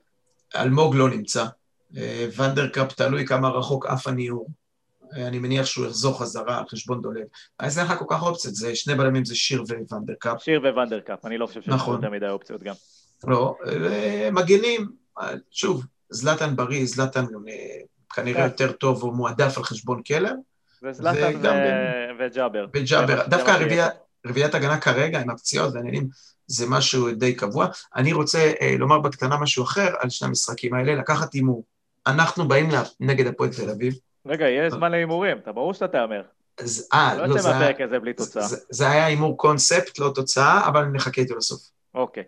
אלמוג 0.56 0.94
לא 0.94 1.10
נמצא. 1.10 1.44
אה, 1.96 2.26
ונדרקאפ 2.36 2.92
תלוי 2.92 3.26
כמה 3.26 3.48
רחוק 3.48 3.86
עף 3.86 4.06
הניעור. 4.06 4.48
אה, 5.16 5.26
אני 5.26 5.38
מניח 5.38 5.66
שהוא 5.66 5.86
יחזור 5.86 6.20
חזרה 6.20 6.58
על 6.58 6.64
חשבון 6.68 7.02
דולב. 7.02 7.26
אז 7.58 7.78
אין 7.78 7.86
לך 7.86 7.98
כל 7.98 8.04
כך 8.08 8.22
אופציות, 8.22 8.54
זה 8.54 8.74
שני 8.74 8.94
בלמים 8.94 9.24
זה 9.24 9.34
שיר 9.34 9.62
וונדרקאפ. 9.90 10.42
שיר 10.42 10.60
וונדרקאפ, 10.74 11.26
אני 11.26 11.38
לא 11.38 11.46
חושב 11.46 11.62
שיש 11.62 11.74
נכון. 11.74 11.94
יותר 11.94 12.10
מדי 12.10 12.28
אופציות 12.28 12.62
גם. 12.62 12.74
לא, 13.26 13.54
אה, 13.66 14.28
מגנים, 14.32 14.86
שוב, 15.50 15.84
זלטן 16.10 16.56
בריא, 16.56 16.86
זלטן 16.86 17.24
כנראה 18.14 18.40
כן. 18.40 18.44
יותר 18.44 18.72
טוב, 18.72 19.02
הוא 19.02 19.12
מועדף 19.12 19.58
על 19.58 19.64
חשבון 19.64 20.02
קלר. 20.02 20.32
וזלטן 20.82 21.40
וג'אבר. 22.18 22.66
וג'אבר. 22.74 23.26
דווקא 23.26 23.50
רביעיית 24.28 24.54
הגנה 24.54 24.80
כרגע, 24.80 25.20
עם 25.20 25.30
הפציעות 25.30 25.74
והעניינים, 25.74 26.08
זה 26.46 26.66
משהו 26.68 27.10
די 27.14 27.34
קבוע. 27.34 27.66
אני 27.96 28.12
רוצה 28.12 28.52
אה, 28.60 28.74
לומר 28.78 28.98
בקטנה 28.98 29.36
משהו 29.36 29.64
אחר 29.64 29.94
על 29.98 30.10
שני 30.10 30.28
המשחקים 30.28 30.74
האלה, 30.74 30.94
לקחת 30.94 31.32
הימור. 31.32 31.64
אנחנו 32.06 32.48
באים 32.48 32.68
נגד 33.00 33.26
הפועל 33.26 33.50
תל 33.50 33.70
אביב. 33.70 33.94
רגע, 34.26 34.48
יהיה 34.48 34.70
זמן 34.70 34.90
להימורים, 34.90 35.38
אתה 35.38 35.52
ברור 35.52 35.74
שאתה 35.74 35.88
תהמר. 35.88 36.22
אה, 36.92 37.14
לא, 37.16 37.26
לא 37.26 37.38
זה 37.38 37.48
היה... 37.48 37.58
מהפרק 37.58 37.80
הזה 37.80 37.98
בלי 37.98 38.12
תוצאה. 38.12 38.42
זה, 38.42 38.56
זה 38.70 38.90
היה 38.90 39.06
הימור 39.06 39.36
קונספט, 39.36 39.98
לא 39.98 40.12
תוצאה, 40.14 40.68
אבל 40.68 40.84
נחכה 40.84 41.20
איתו 41.20 41.36
לסוף. 41.36 41.60
אוקיי. 41.94 42.22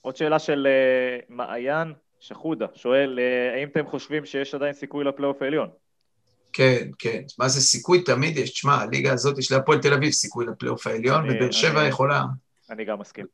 עוד 0.00 0.16
שאלה 0.16 0.38
של 0.38 0.66
uh, 0.66 1.24
מעיין 1.28 1.92
שחודה, 2.20 2.66
שואל, 2.74 3.18
uh, 3.18 3.56
האם 3.58 3.68
אתם 3.68 3.86
חושבים 3.86 4.24
שיש 4.24 4.54
עדיין 4.54 4.72
סיכוי 4.72 5.04
לפלייאוף 5.04 5.42
העליון? 5.42 5.68
כן, 6.52 6.88
כן. 6.98 7.22
מה 7.38 7.48
זה 7.48 7.60
סיכוי? 7.60 8.04
תמיד 8.04 8.36
יש. 8.36 8.50
תשמע, 8.50 8.74
הליגה 8.74 9.12
הזאת 9.12 9.38
יש 9.38 9.52
להפועל 9.52 9.78
תל 9.78 9.94
אביב 9.94 10.12
סיכוי 10.12 10.46
לפלייאוף 10.46 10.86
העליון, 10.86 11.24
ובאר 11.30 11.50
שבע 11.50 11.84
יכולה... 11.86 12.22
אני 12.70 12.84
גם 12.84 12.98
מסכים. 12.98 13.26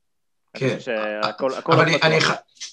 כן. 0.54 0.80
שהכל, 0.80 1.54
אבל 1.54 1.80
אני, 1.80 1.96
אני, 2.02 2.18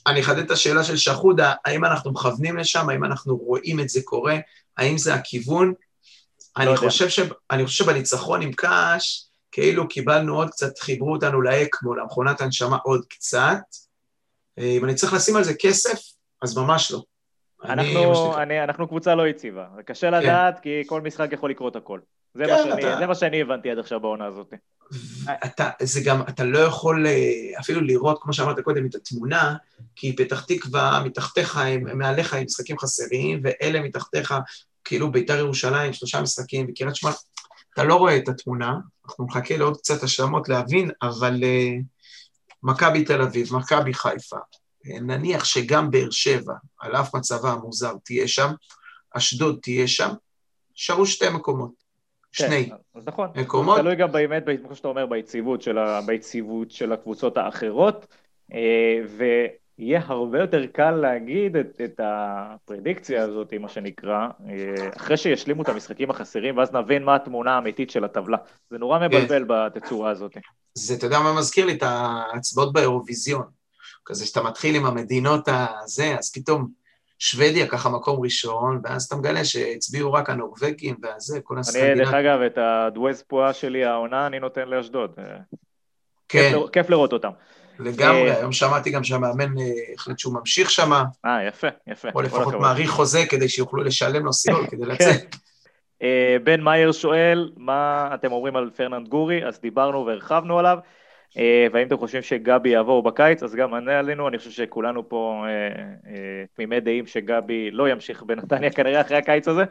אני 0.08 0.22
אחדד 0.22 0.38
את 0.38 0.52
השאלה 0.52 0.84
של 0.84 0.98
שחודה, 0.98 1.54
האם 1.66 1.86
אנחנו 1.86 2.12
מכוונים 2.12 2.58
לשם, 2.58 2.90
האם 2.90 3.04
אנחנו 3.04 3.38
רואים 3.38 3.80
את 3.80 3.90
זה 3.90 4.00
קורה, 4.04 4.38
האם 4.78 4.98
זה 4.98 5.14
הכיוון? 5.14 5.74
לא 6.58 6.64
אני, 6.64 6.78
חושב 6.78 7.10
ש, 7.10 7.20
אני 7.52 7.66
חושב 7.66 7.84
שבניצחון 7.84 8.42
עם 8.42 8.54
קאש, 8.54 9.28
כאילו 9.52 9.88
קיבלנו 9.88 10.36
עוד 10.36 10.50
קצת, 10.50 10.80
חיברו 10.80 11.14
אותנו 11.14 11.42
לאקמו, 11.42 11.96
למכונת 11.96 12.42
הנשמה 12.42 12.78
עוד 12.84 13.06
קצת. 13.10 13.62
אה, 14.60 14.64
אם 14.64 14.86
אני 14.86 14.96
צריך 14.96 15.14
לשים 15.14 15.36
על 15.36 15.44
זה 15.44 15.54
כסף, 15.54 16.00
אז 16.42 16.58
ממש 16.58 16.92
לא. 16.92 17.04
אנחנו, 17.64 18.38
אני, 18.38 18.64
אנחנו 18.64 18.88
קבוצה 18.88 19.16
לא 19.16 19.28
יציבה, 19.28 19.68
קשה 19.86 20.12
כן. 20.12 20.18
לדעת 20.18 20.60
כי 20.60 20.84
כל 20.88 21.02
משחק 21.02 21.30
יכול 21.32 21.50
לקרות 21.50 21.76
הכל. 21.76 22.00
זה, 22.34 22.44
כן, 22.46 22.52
מה 22.52 22.58
שאני, 22.64 22.82
אתה... 22.82 22.98
זה 22.98 23.08
מה 23.08 23.16
שאני 23.16 23.42
הבנתי 23.42 23.72
עד 23.72 23.80
עכשיו 23.80 24.00
בעונה 24.00 24.26
הזאת. 24.26 24.54
אתה, 25.46 25.70
זה 25.82 26.02
גם, 26.06 26.22
אתה 26.22 26.44
לא 26.44 26.60
יכול 26.60 27.08
אה, 27.08 27.60
אפילו 27.60 27.82
לראות, 27.82 28.20
כמו 28.22 28.34
שאמרת 28.34 28.60
קודם, 28.60 28.86
את 28.86 28.96
התמונה, 28.96 29.56
כי 29.96 30.16
פתח 30.16 30.46
תקווה, 30.46 31.04
מתחתיך, 31.06 31.58
הם, 31.58 31.98
מעליך 31.98 32.34
עם 32.34 32.44
משחקים 32.44 32.78
חסרים, 32.78 33.42
ואלה 33.44 33.82
מתחתיך, 33.82 34.34
כאילו 34.84 35.12
ביתר 35.12 35.38
ירושלים, 35.38 35.94
שלושה 35.94 36.22
משחקים, 36.22 36.66
וקריית 36.70 36.96
שמונה, 36.96 37.16
אתה 37.74 37.84
לא 37.84 37.96
רואה 37.96 38.18
את 38.18 38.30
התמונה, 38.30 38.78
אנחנו 39.06 39.26
נחכה 39.26 39.58
לעוד 39.58 39.78
קצת 39.78 40.04
השלמות 40.04 40.50
להבין, 40.50 40.92
אבל 41.02 41.34
uh, 41.44 41.84
מכבי 42.64 43.04
תל 43.04 43.22
אביב, 43.22 43.56
מכבי 43.56 43.94
חיפה, 43.94 44.38
נניח 44.86 45.46
שגם 45.46 45.92
באר 45.92 46.12
שבע, 46.12 46.54
על 46.80 46.96
אף 46.96 47.16
מצבה 47.16 47.52
המוזר, 47.52 47.94
תהיה 48.04 48.28
שם, 48.28 48.50
אשדוד 49.12 49.60
תהיה 49.62 49.88
שם, 49.88 50.10
נשארו 50.76 51.06
שתי 51.06 51.30
מקומות. 51.30 51.84
כן, 52.34 52.48
שני 52.48 52.70
אז 52.96 53.04
נכון. 53.08 53.30
מקומות. 53.36 53.80
תלוי 53.80 53.96
גם 53.96 54.12
באמת, 54.12 54.44
כמו 54.66 54.76
שאתה 54.76 54.88
אומר, 54.88 55.06
ביציבות 55.06 55.62
של, 55.62 55.78
ה, 55.78 56.02
ביציבות 56.02 56.72
של 56.72 56.92
הקבוצות 56.92 57.38
האחרות, 57.38 58.08
אה, 58.54 59.00
ויהיה 59.18 60.02
הרבה 60.06 60.40
יותר 60.40 60.66
קל 60.66 60.92
להגיד 60.92 61.56
את, 61.56 61.82
את 61.84 62.00
הפרדיקציה 62.04 63.24
הזאת, 63.24 63.54
מה 63.54 63.70
שנקרא, 63.70 64.28
אה, 64.50 64.90
אחרי 64.98 65.18
שישלימו 65.18 65.64
את 65.64 65.70
המשחקים 65.70 66.10
החסרים, 66.10 66.58
ואז 66.58 66.72
נבין 66.72 67.04
מה 67.04 67.16
התמונה 67.16 67.56
האמיתית 67.56 67.90
של 67.90 68.04
הטבלה. 68.04 68.38
זה 68.70 68.78
נורא 68.78 69.00
כן. 69.00 69.06
מבלבל 69.06 69.44
בתצורה 69.48 70.10
הזאת. 70.10 70.38
זה, 70.74 70.94
אתה 70.94 71.06
יודע 71.06 71.20
מה 71.20 71.38
מזכיר 71.38 71.66
לי? 71.66 71.74
את 71.74 71.84
ההצבעות 71.84 72.74
באירוויזיון. 72.74 73.63
כזה 74.06 74.26
שאתה 74.26 74.44
מתחיל 74.44 74.76
עם 74.76 74.86
המדינות 74.86 75.48
הזה, 75.48 76.16
אז 76.20 76.32
פתאום 76.32 76.68
שוודיה 77.20 77.68
ככה 77.68 77.90
מקום 77.90 78.24
ראשון, 78.24 78.82
ואז 78.84 79.04
אתה 79.04 79.16
מגלה 79.16 79.46
שהצביעו 79.46 80.14
רק 80.14 80.30
הנורבגים 80.30 80.96
והזה, 81.02 81.40
כל 81.44 81.60
הסקנדינביה. 81.60 81.94
אני, 81.94 82.04
דרך 82.04 82.14
אגב, 82.14 82.42
את 82.42 82.58
הדוויז 82.58 83.22
פועה 83.22 83.54
שלי, 83.54 83.86
העונה, 83.86 84.28
אני 84.28 84.40
נותן 84.40 84.68
לאשדוד. 84.68 85.12
כן. 86.30 86.54
כיף, 86.72 86.90
לראות 86.90 87.14
אותם. 87.14 87.30
לגמרי, 87.80 88.32
אה, 88.32 88.38
היום 88.38 88.52
שמעתי 88.52 88.92
גם 88.92 89.04
שהמאמן 89.04 89.58
אה, 89.58 89.94
החליט 89.96 90.20
שהוא 90.20 90.34
ממשיך 90.34 90.72
שם. 90.72 90.92
אה, 91.26 91.48
יפה, 91.48 91.68
יפה. 91.88 92.08
או 92.16 92.22
לפחות 92.22 92.54
מעריך 92.54 92.90
חוזה 92.90 93.26
כדי 93.30 93.50
שיוכלו 93.50 93.84
לשלם 93.84 94.26
לו 94.26 94.34
סיול 94.34 94.68
כדי 94.68 94.86
לצאת. 94.86 95.22
כן. 95.22 95.38
אה, 96.02 96.38
בן 96.44 96.62
מאייר 96.62 96.92
שואל, 96.92 97.52
מה 97.58 98.10
אתם 98.14 98.32
אומרים 98.32 98.56
על 98.56 98.70
פרננד 98.76 99.08
גורי? 99.08 99.46
אז 99.46 99.60
דיברנו 99.60 100.06
והרחבנו 100.06 100.60
עליו. 100.60 100.78
אה, 101.38 101.68
והאם 101.74 101.88
אתם 101.88 101.98
חושבים 101.98 102.22
שגבי 102.22 102.70
יעבור 102.70 103.04
בקיץ, 103.04 103.44
אז 103.44 103.56
גם 103.56 103.74
ענה 103.74 104.00
עלינו, 104.00 104.28
אני 104.28 104.38
חושב 104.38 104.52
שכולנו 104.52 105.10
פה 105.10 105.44
אה, 105.46 105.52
אה, 106.12 106.46
תמימי 106.54 106.80
דעים 106.80 107.08
שגבי 107.08 107.72
לא 107.72 107.90
ימשיך 107.90 108.24
בנתניה 108.24 108.72
כנראה 108.72 109.02
אחרי 109.02 109.18
הקיץ 109.18 109.48
הזה, 109.48 109.64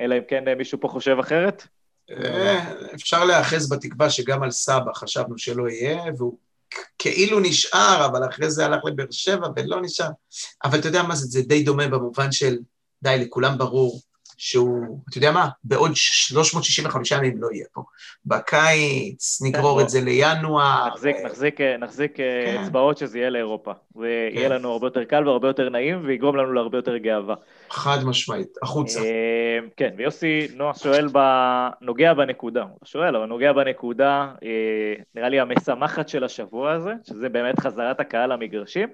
אלא 0.00 0.14
אם 0.14 0.22
כן 0.28 0.44
מישהו 0.58 0.80
פה 0.80 0.88
חושב 0.88 1.16
אחרת. 1.20 1.66
אפשר 2.94 3.24
להיאחז 3.24 3.72
בתקווה 3.72 4.10
שגם 4.10 4.42
על 4.42 4.50
סבא 4.50 4.92
חשבנו 4.94 5.38
שלא 5.38 5.68
יהיה, 5.68 6.02
והוא 6.18 6.38
כאילו 6.98 7.40
נשאר, 7.40 8.06
אבל 8.06 8.28
אחרי 8.28 8.50
זה 8.50 8.66
הלך 8.66 8.84
לבאר 8.84 9.06
שבע 9.10 9.48
ולא 9.56 9.82
נשאר. 9.82 10.08
אבל 10.64 10.78
אתה 10.78 10.88
יודע 10.88 11.02
מה 11.02 11.14
זה, 11.14 11.26
זה 11.26 11.42
די 11.42 11.62
דומה 11.62 11.88
במובן 11.88 12.32
של, 12.32 12.58
די, 13.02 13.16
לכולם 13.18 13.58
ברור 13.58 14.00
שהוא, 14.38 15.00
אתה 15.08 15.18
יודע 15.18 15.30
מה, 15.30 15.48
בעוד 15.64 15.90
365 15.94 17.10
ימים 17.10 17.42
לא 17.42 17.48
יהיה 17.52 17.66
פה. 17.72 17.82
בקיץ, 18.26 19.42
נגרור 19.42 19.80
את 19.80 19.88
זה 19.88 20.00
לינואר. 20.00 20.88
נחזיק, 20.88 21.16
נחזיק, 21.24 21.60
נחזיק 21.60 22.20
אה, 22.20 22.42
כן. 22.46 22.62
אצבעות 22.62 22.98
שזה 22.98 23.18
יהיה 23.18 23.30
לאירופה. 23.30 23.72
ויהיה 23.96 24.48
כן. 24.48 24.54
לנו 24.54 24.72
הרבה 24.72 24.86
יותר 24.86 25.04
קל 25.04 25.28
והרבה 25.28 25.48
יותר 25.48 25.68
נעים, 25.68 26.06
ויגרום 26.06 26.36
לנו 26.36 26.52
להרבה 26.52 26.78
יותר 26.78 26.96
גאווה. 26.96 27.34
חד 27.70 27.98
משמעית, 28.04 28.56
החוצה. 28.62 29.00
אה, 29.00 29.58
כן, 29.76 29.94
ויוסי 29.96 30.48
נוח 30.54 30.78
שואל, 30.78 31.08
נוגע 31.80 32.14
בנקודה. 32.14 32.62
הוא 32.62 32.78
שואל, 32.84 33.16
אבל 33.16 33.26
נוגע 33.26 33.52
בנקודה, 33.52 34.32
אה, 34.42 34.94
נראה 35.14 35.28
לי 35.28 35.40
המשמחת 35.40 36.08
של 36.08 36.24
השבוע 36.24 36.72
הזה, 36.72 36.92
שזה 37.08 37.28
באמת 37.28 37.60
חזרת 37.60 38.00
הקהל 38.00 38.32
למגרשים. 38.32 38.88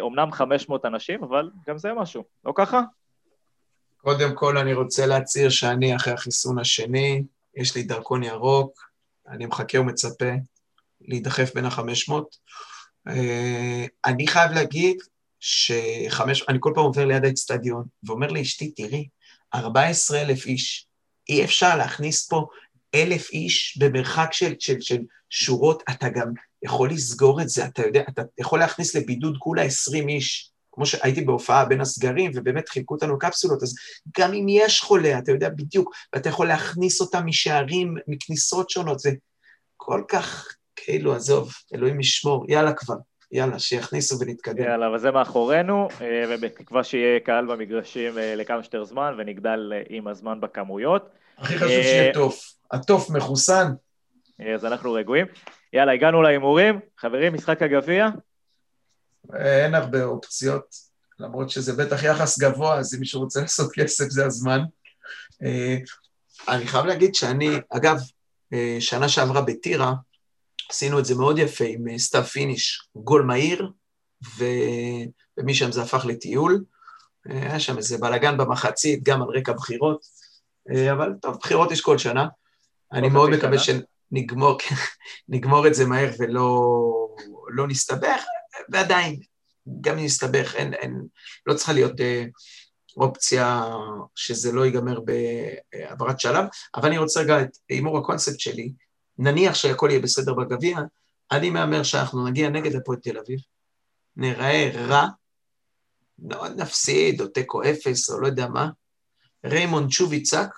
אומנם 0.00 0.32
500 0.32 0.84
אנשים, 0.84 1.24
אבל 1.24 1.50
גם 1.68 1.78
זה 1.78 1.92
משהו, 1.92 2.24
לא 2.44 2.52
ככה? 2.56 2.82
קודם 4.02 4.34
כל 4.34 4.58
אני 4.58 4.74
רוצה 4.74 5.06
להצהיר 5.06 5.50
שאני 5.50 5.96
אחרי 5.96 6.12
החיסון 6.12 6.58
השני, 6.58 7.22
יש 7.56 7.76
לי 7.76 7.82
דרכון 7.82 8.22
ירוק, 8.22 8.90
אני 9.28 9.46
מחכה 9.46 9.80
ומצפה 9.80 10.30
להידחף 11.00 11.54
בין 11.54 11.64
החמש 11.64 12.08
מאות. 12.08 12.36
אה, 13.08 13.84
אני 14.06 14.26
חייב 14.26 14.52
להגיד 14.52 14.96
שחמש, 15.40 16.44
אני 16.48 16.58
כל 16.60 16.72
פעם 16.74 16.84
עובר 16.84 17.04
ליד 17.04 17.24
האצטדיון, 17.24 17.84
ואומר 18.02 18.26
לאשתי, 18.26 18.70
תראי, 18.70 19.08
14 19.54 20.22
אלף 20.22 20.46
איש, 20.46 20.86
אי 21.28 21.44
אפשר 21.44 21.76
להכניס 21.76 22.28
פה 22.28 22.46
אלף 22.94 23.30
איש 23.30 23.78
במרחק 23.80 24.32
של, 24.32 24.54
של, 24.58 24.80
של 24.80 24.98
שורות, 25.30 25.82
אתה 25.90 26.08
גם 26.08 26.32
יכול 26.62 26.90
לסגור 26.90 27.42
את 27.42 27.48
זה, 27.48 27.66
אתה 27.66 27.86
יודע, 27.86 28.02
אתה 28.08 28.22
יכול 28.38 28.58
להכניס 28.58 28.96
לבידוד 28.96 29.36
כולה 29.38 29.62
20 29.62 30.08
איש. 30.08 30.50
כמו 30.78 30.86
שהייתי 30.86 31.20
בהופעה 31.20 31.64
בין 31.64 31.80
הסגרים, 31.80 32.30
ובאמת 32.34 32.68
חילקו 32.68 32.94
אותנו 32.94 33.18
קפסולות, 33.18 33.62
אז 33.62 33.74
גם 34.18 34.34
אם 34.34 34.46
יש 34.48 34.80
חולה, 34.80 35.18
אתה 35.18 35.32
יודע 35.32 35.48
בדיוק, 35.48 35.94
ואתה 36.12 36.28
יכול 36.28 36.48
להכניס 36.48 37.00
אותם 37.00 37.26
משערים, 37.26 37.94
מכניסות 38.08 38.70
שונות, 38.70 38.98
זה 38.98 39.10
כל 39.76 40.02
כך, 40.08 40.56
כאילו, 40.76 41.14
עזוב, 41.14 41.52
אלוהים 41.74 42.00
ישמור, 42.00 42.44
יאללה 42.48 42.72
כבר, 42.72 42.94
יאללה, 43.32 43.58
שיכניסו 43.58 44.16
ונתקדם. 44.20 44.64
יאללה, 44.64 44.86
אבל 44.86 44.98
זה 44.98 45.10
מאחורינו, 45.10 45.88
אה, 46.00 46.24
ובתקווה 46.28 46.84
שיהיה 46.84 47.20
קהל 47.20 47.46
במגרשים 47.46 48.18
אה, 48.18 48.34
לכמה 48.34 48.62
שיותר 48.62 48.84
זמן, 48.84 49.14
ונגדל 49.18 49.72
אה, 49.74 49.82
עם 49.88 50.08
הזמן 50.08 50.40
בכמויות. 50.40 51.08
הכי 51.38 51.56
חשוב 51.56 51.68
שיהיה 51.68 52.12
תוף. 52.12 52.52
התוף 52.70 53.10
מחוסן. 53.10 53.66
אז 54.54 54.64
אנחנו 54.64 54.92
רגועים. 54.92 55.26
יאללה, 55.72 55.92
הגענו 55.92 56.22
להימורים. 56.22 56.80
חברים, 56.98 57.34
משחק 57.34 57.62
הגביע, 57.62 58.08
אין 59.34 59.74
הרבה 59.74 60.04
אופציות, 60.04 60.74
למרות 61.18 61.50
שזה 61.50 61.72
בטח 61.72 62.02
יחס 62.02 62.38
גבוה, 62.38 62.78
אז 62.78 62.94
אם 62.94 63.00
מישהו 63.00 63.20
רוצה 63.20 63.40
לעשות 63.44 63.72
כסף 63.72 64.08
זה 64.08 64.26
הזמן. 64.26 64.60
אה, 65.42 65.76
אני 66.48 66.66
חייב 66.66 66.86
להגיד 66.86 67.14
שאני, 67.14 67.48
אגב, 67.70 67.98
אה, 68.52 68.76
שנה 68.80 69.08
שעברה 69.08 69.40
בטירה, 69.40 69.94
עשינו 70.70 70.98
את 70.98 71.04
זה 71.04 71.14
מאוד 71.14 71.38
יפה 71.38 71.64
עם 71.64 71.88
אה, 71.88 71.98
סתיו 71.98 72.24
פיניש, 72.24 72.88
גול 72.96 73.22
מהיר, 73.22 73.72
ו... 74.38 74.44
ומשם 75.38 75.72
זה 75.72 75.82
הפך 75.82 76.06
לטיול. 76.06 76.64
היה 77.24 77.60
שם 77.60 77.76
איזה 77.76 77.98
בלאגן 77.98 78.36
במחצית, 78.36 79.02
גם 79.02 79.22
על 79.22 79.28
רקע 79.28 79.52
בחירות, 79.52 80.00
אבל 80.92 81.12
טוב, 81.22 81.36
בחירות 81.36 81.72
יש 81.72 81.80
כל 81.80 81.98
שנה. 81.98 82.26
אני 82.92 83.08
מאוד 83.08 83.30
מקווה 83.30 83.58
שנגמור 83.58 85.66
את 85.68 85.74
זה 85.74 85.86
מהר 85.86 86.10
ולא 86.18 86.68
לא 87.48 87.68
נסתבך. 87.68 88.22
ועדיין, 88.68 89.20
גם 89.80 89.98
אם 89.98 90.04
נסתבך, 90.04 90.54
אין, 90.54 90.74
אין, 90.74 91.02
לא 91.46 91.54
צריכה 91.54 91.72
להיות 91.72 92.00
אה, 92.00 92.24
אופציה 92.96 93.64
שזה 94.14 94.52
לא 94.52 94.66
ייגמר 94.66 95.00
בהעברת 95.00 96.20
שלב, 96.20 96.44
אבל 96.76 96.88
אני 96.88 96.98
רוצה 96.98 97.20
רגע 97.20 97.42
את 97.42 97.56
הימור 97.68 97.98
הקונספט 97.98 98.40
שלי, 98.40 98.72
נניח 99.18 99.54
שהכל 99.54 99.88
יהיה 99.90 100.00
בסדר 100.00 100.34
בגביע, 100.34 100.78
אני 101.30 101.50
מהמר 101.50 101.82
שאנחנו 101.82 102.28
נגיע 102.28 102.48
נגד 102.48 102.76
הפועל 102.76 102.98
תל 102.98 103.18
אביב, 103.18 103.40
נראה 104.16 104.70
רע, 104.74 105.06
לא 106.18 106.48
נפסיד, 106.48 107.20
או 107.20 107.26
תיקו 107.26 107.62
אפס, 107.62 108.10
או 108.10 108.20
לא 108.20 108.26
יודע 108.26 108.48
מה, 108.48 108.68
ריימונד 109.44 109.90
שוב 109.90 110.12
יצעק, 110.12 110.54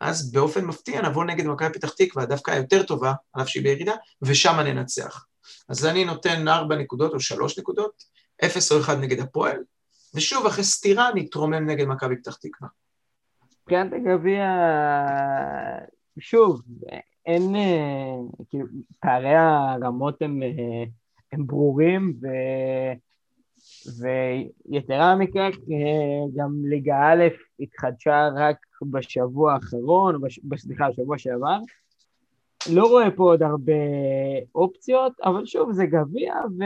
אז 0.00 0.32
באופן 0.32 0.64
מפתיע 0.64 1.02
נבוא 1.02 1.24
נגד 1.24 1.46
מכבי 1.46 1.72
פתח 1.72 1.90
תקווה, 1.90 2.26
דווקא 2.26 2.50
היותר 2.50 2.82
טובה, 2.82 3.12
על 3.32 3.42
אף 3.42 3.48
שהיא 3.48 3.62
בירידה, 3.62 3.92
ושם 4.22 4.60
ננצח. 4.60 5.24
אז 5.68 5.86
אני 5.86 6.04
נותן 6.04 6.48
ארבע 6.48 6.76
נקודות 6.76 7.14
או 7.14 7.20
שלוש 7.20 7.58
נקודות, 7.58 8.04
אפס 8.44 8.72
או 8.72 8.80
אחד 8.80 8.98
נגד 9.00 9.20
הפועל, 9.20 9.58
ושוב, 10.14 10.46
אחרי 10.46 10.64
סטירה 10.64 11.08
אני 11.08 11.26
אתרומם 11.26 11.70
נגד 11.70 11.86
מכבי 11.86 12.16
פתח 12.16 12.36
תקווה. 12.36 12.68
מבחינת 13.62 13.92
הגביע, 13.92 14.44
שוב, 16.18 16.62
אין, 17.26 17.56
אה, 17.56 18.44
כאילו, 18.48 18.66
פערי 19.00 19.34
הרמות 19.34 20.22
הם, 20.22 20.42
אה, 20.42 20.84
הם 21.32 21.46
ברורים, 21.46 22.14
ו... 22.22 22.26
ויתרה 23.98 25.16
מכך, 25.16 25.56
אה, 25.70 26.26
גם 26.36 26.62
ליגה 26.64 26.96
א' 26.96 27.24
התחדשה 27.60 28.28
רק 28.36 28.56
בשבוע 28.82 29.54
האחרון, 29.54 30.20
סליחה, 30.56 30.90
בשבוע 30.90 31.18
שעבר, 31.18 31.58
לא 32.68 32.86
רואה 32.86 33.10
פה 33.10 33.22
עוד 33.22 33.42
הרבה 33.42 33.72
אופציות, 34.54 35.12
אבל 35.24 35.46
שוב, 35.46 35.72
זה 35.72 35.86
גביע, 35.86 36.34
ו... 36.58 36.64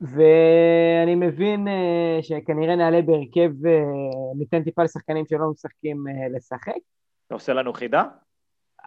ואני 0.00 1.14
מבין 1.14 1.68
uh, 1.68 2.22
שכנראה 2.22 2.76
נעלה 2.76 3.02
בהרכב, 3.02 3.50
uh, 3.50 4.38
ניתן 4.38 4.62
טיפה 4.62 4.82
לשחקנים 4.82 5.26
שלא 5.26 5.50
משחקים 5.50 6.04
uh, 6.06 6.36
לשחק. 6.36 6.72
אתה 7.26 7.34
עושה 7.34 7.52
לנו 7.52 7.72
חידה? 7.72 8.04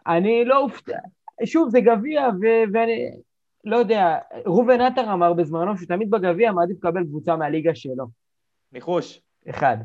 אני 0.08 0.46
לא 0.46 0.60
אופתע, 0.60 0.98
שוב, 1.46 1.70
זה 1.70 1.82
גביע, 1.82 2.28
ו- 2.42 2.72
ואני 2.74 3.12
לא 3.64 3.78
יודע, 3.78 4.18
ראובן 4.46 4.82
עטר 4.82 5.14
אמר 5.14 5.34
בזמנו 5.34 5.78
שתמיד 5.78 6.10
בגביע 6.10 6.52
מעדיף 6.52 6.78
לקבל 6.78 7.04
קבוצה 7.04 7.36
מהליגה 7.36 7.76
שלו. 7.76 8.06
ניחוש. 8.72 9.22
אחד. 9.50 9.78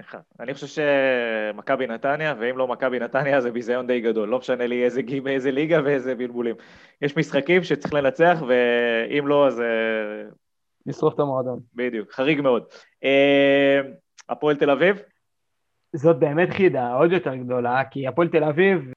אחד. 0.00 0.18
אני 0.40 0.54
חושב 0.54 0.66
שמכבי 0.66 1.86
נתניה, 1.86 2.34
ואם 2.38 2.58
לא 2.58 2.68
מכבי 2.68 2.98
נתניה 2.98 3.40
זה 3.40 3.50
ביזיון 3.50 3.86
די 3.86 4.00
גדול. 4.00 4.28
לא 4.28 4.38
משנה 4.38 4.66
לי 4.66 4.84
איזה, 4.84 5.00
איזה 5.26 5.50
ליגה 5.50 5.80
ואיזה 5.84 6.14
בלבולים. 6.14 6.56
יש 7.02 7.16
משחקים 7.16 7.62
שצריך 7.62 7.94
לנצח, 7.94 8.42
ואם 8.48 9.26
לא, 9.26 9.46
אז... 9.46 9.62
לשרוף 10.86 11.14
את 11.14 11.18
המועדון. 11.18 11.60
בדיוק, 11.74 12.12
חריג 12.12 12.40
מאוד. 12.40 12.64
אה, 13.04 13.80
הפועל 14.28 14.56
תל 14.56 14.70
אביב? 14.70 15.02
זאת 15.92 16.18
באמת 16.18 16.50
חידה 16.50 16.92
עוד 16.92 17.12
יותר 17.12 17.34
גדולה, 17.34 17.82
כי 17.90 18.06
הפועל 18.06 18.28
תל 18.28 18.44
אביב, 18.44 18.92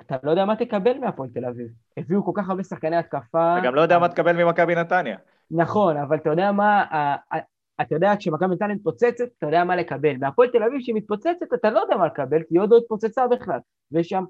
אתה 0.00 0.16
לא 0.22 0.30
יודע 0.30 0.44
מה 0.44 0.56
תקבל 0.56 0.98
מהפועל 0.98 1.28
תל 1.34 1.44
אביב. 1.44 1.66
הביאו 1.96 2.24
כל 2.24 2.32
כך 2.34 2.48
הרבה 2.48 2.64
שחקני 2.64 2.96
התקפה. 2.96 3.58
אתה 3.58 3.66
גם 3.66 3.74
לא 3.74 3.80
יודע 3.80 3.98
מה 3.98 4.08
תקבל 4.08 4.44
ממכבי 4.44 4.74
נתניה. 4.74 5.16
נכון, 5.50 5.96
אבל 5.96 6.16
אתה 6.16 6.30
יודע 6.30 6.52
מה, 6.52 6.84
אתה 7.80 7.94
יודע, 7.94 8.12
כשמכבי 8.18 8.54
נתניה 8.54 8.74
מתפוצצת, 8.74 9.24
אתה 9.38 9.46
יודע 9.46 9.64
מה 9.64 9.76
לקבל. 9.76 10.16
מהפועל 10.16 10.48
תל 10.48 10.62
אביב 10.62 10.80
שהיא 10.80 10.94
מתפוצצת, 10.94 11.52
אתה 11.54 11.70
לא 11.70 11.80
יודע 11.80 11.96
מה 11.96 12.06
לקבל, 12.06 12.38
כי 12.38 12.54
היא 12.54 12.60
עוד 12.60 12.70
לא 12.70 12.76
התפוצצה 12.76 13.26
בכלל. 13.26 13.58
ויש 13.92 14.08
שם, 14.08 14.24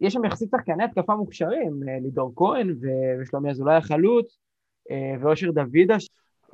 יש 0.00 0.12
שם 0.12 0.24
יחסית 0.24 0.48
שחקני 0.56 0.84
התקפה 0.84 1.14
מוכשרים, 1.14 1.80
אה, 1.88 1.98
לידור 2.02 2.32
כהן 2.36 2.74
ושלומי 3.20 3.50
אזולאי 3.50 3.76
החלוץ, 3.76 4.38
אה, 4.90 5.14
ואושר 5.20 5.50
דוידה. 5.50 5.96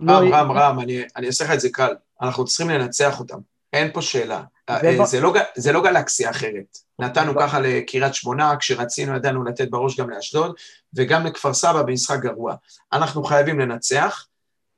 רם, 0.00 0.06
לא... 0.06 0.36
רם, 0.36 0.52
רם, 0.52 0.80
אני, 0.80 1.02
אני 1.16 1.26
אעשה 1.26 1.44
לך 1.44 1.50
את 1.52 1.60
זה 1.60 1.68
קל. 1.72 1.94
אנחנו 2.22 2.44
צריכים 2.44 2.68
לנצח 2.68 3.20
אותם. 3.20 3.38
אין 3.72 3.92
פה 3.92 4.02
שאלה. 4.02 4.42
זה, 4.70 4.88
אה, 4.88 5.06
זה, 5.06 5.20
לא, 5.20 5.32
זה 5.54 5.72
לא 5.72 5.82
גלקסיה 5.82 6.30
אחרת. 6.30 6.78
נתנו 6.98 7.32
ככה 7.38 7.60
לקריית 7.60 8.14
שמונה, 8.14 8.56
כשרצינו 8.56 9.16
ידענו 9.16 9.44
לתת 9.44 9.70
בראש 9.70 10.00
גם 10.00 10.10
לאשדוד, 10.10 10.54
וגם 10.94 11.26
לכפר 11.26 11.54
סבא 11.54 11.82
במשחק 11.82 12.20
גרוע. 12.20 12.54
אנחנו 12.92 13.24
חייבים 13.24 13.58
לנצח, 13.58 14.26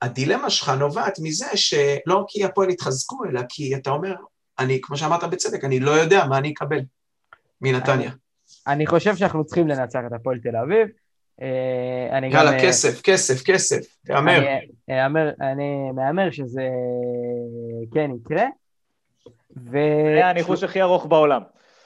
הדילמה 0.03 0.51
שלך 0.51 0.69
נובעת 0.69 1.19
מזה 1.23 1.47
שלא 1.55 2.25
כי 2.29 2.45
הפועל 2.45 2.69
התחזקו, 2.69 3.25
אלא 3.25 3.41
כי 3.49 3.77
אתה 3.77 3.91
אומר, 3.91 4.15
אני, 4.59 4.79
כמו 4.83 4.97
שאמרת 4.97 5.25
בצדק, 5.25 5.65
אני 5.65 5.81
לא 5.81 5.91
יודע 5.91 6.27
מה 6.27 6.39
אני 6.39 6.53
אקבל 6.53 6.81
מנתניה. 7.61 8.11
אני, 8.11 8.75
אני 8.75 8.87
חושב 8.87 9.17
שאנחנו 9.17 9.45
צריכים 9.45 9.69
לנצח 9.69 10.01
את 10.07 10.13
הפועל 10.13 10.39
תל 10.39 10.57
אביב. 10.57 10.89
אה, 11.43 12.19
אני 12.19 12.27
יאללה, 12.27 12.51
גם, 12.51 12.59
אה, 12.59 12.63
כסף, 12.63 13.01
כסף, 13.03 13.43
כסף, 13.43 13.97
תהמר. 14.07 14.39
אני, 14.89 15.31
אני 15.41 15.91
מהמר 15.95 16.31
שזה 16.31 16.69
כן 17.95 18.11
יקרה. 18.17 18.47
ו... 19.57 19.79
זה 20.17 20.27
הניחוש 20.27 20.63
הכי 20.63 20.83
ארוך 20.83 21.07
בעולם. 21.07 21.43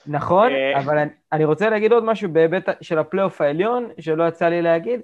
נכון, 0.07 0.53
אה, 0.53 0.81
אבל 0.81 0.99
אני, 0.99 1.11
אני 1.33 1.45
רוצה 1.45 1.71
להגיד 1.71 1.93
עוד 1.93 2.05
משהו 2.05 2.33
בהיבט 2.33 2.69
של 2.81 2.99
הפלייאוף 2.99 3.41
העליון, 3.41 3.89
שלא 4.01 4.29
יצא 4.29 4.49
לי 4.49 4.63
להגיד. 4.63 5.01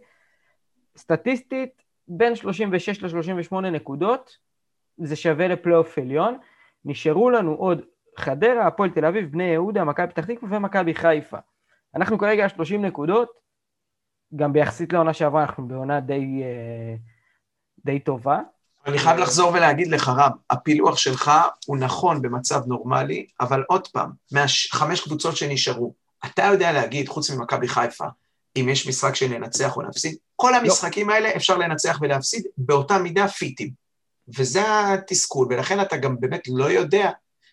סטטיסטית, 0.97 1.82
בין 2.09 2.37
36 2.37 3.03
ל-38 3.03 3.61
נקודות, 3.61 4.37
זה 4.99 5.17
שווה 5.17 5.49
לפלייאוף 5.49 5.99
עליון. 5.99 6.39
נשארו 6.85 7.31
לנו 7.31 7.55
עוד 7.55 7.83
חדרה, 8.19 8.67
הפועל 8.67 8.91
תל 8.91 9.05
אביב, 9.05 9.33
בני 9.33 9.45
יהודה, 9.45 9.85
מכבי 9.85 10.07
פתח 10.07 10.25
תקווה 10.25 10.57
ומכבי 10.57 10.95
חיפה. 10.95 11.37
אנחנו 11.97 12.19
כרגע 12.19 12.49
30 12.49 12.85
נקודות, 12.85 13.29
גם 14.37 14.53
ביחסית 14.53 14.93
לעונה 14.93 15.13
שעברה 15.13 15.43
אנחנו 15.43 15.69
בעונה 15.69 16.01
די, 16.01 16.43
אה, 16.43 16.95
די 17.85 17.99
טובה. 17.99 18.41
אני 18.87 18.99
חייב 18.99 19.19
לחזור 19.19 19.53
ולהגיד 19.53 19.89
לך, 19.89 20.09
רם, 20.09 20.31
הפילוח 20.51 20.99
שלך 20.99 21.31
הוא 21.67 21.77
נכון 21.77 22.23
במצב 22.23 22.67
נורמלי, 22.67 23.27
אבל 23.41 23.65
עוד 23.69 23.89
פעם, 23.89 24.11
מהחמש 24.33 25.01
קבוצות 25.01 25.37
שנשארו, 25.37 25.95
אתה 26.27 26.43
יודע 26.43 26.73
להגיד, 26.73 27.09
חוץ 27.09 27.31
ממכבי 27.31 27.69
חיפה, 27.69 28.05
אם 28.57 28.69
יש 28.69 28.89
משחק 28.89 29.15
שננצח 29.15 29.77
או 29.77 29.83
נפסיד? 29.83 30.17
כל 30.37 30.51
לא. 30.53 30.57
המשחקים 30.57 31.09
לא. 31.09 31.15
האלה 31.15 31.37
אפשר 31.37 31.57
לנצח 31.57 31.99
ולהפסיד 32.01 32.47
באותה 32.57 32.99
מידה 32.99 33.29
פיטים. 33.29 33.83
וזה 34.39 34.93
התסכול, 34.93 35.47
ולכן 35.51 35.81
אתה 35.81 35.97
גם 35.97 36.21
באמת 36.21 36.43
לא 36.49 36.65
יודע, 36.65 37.11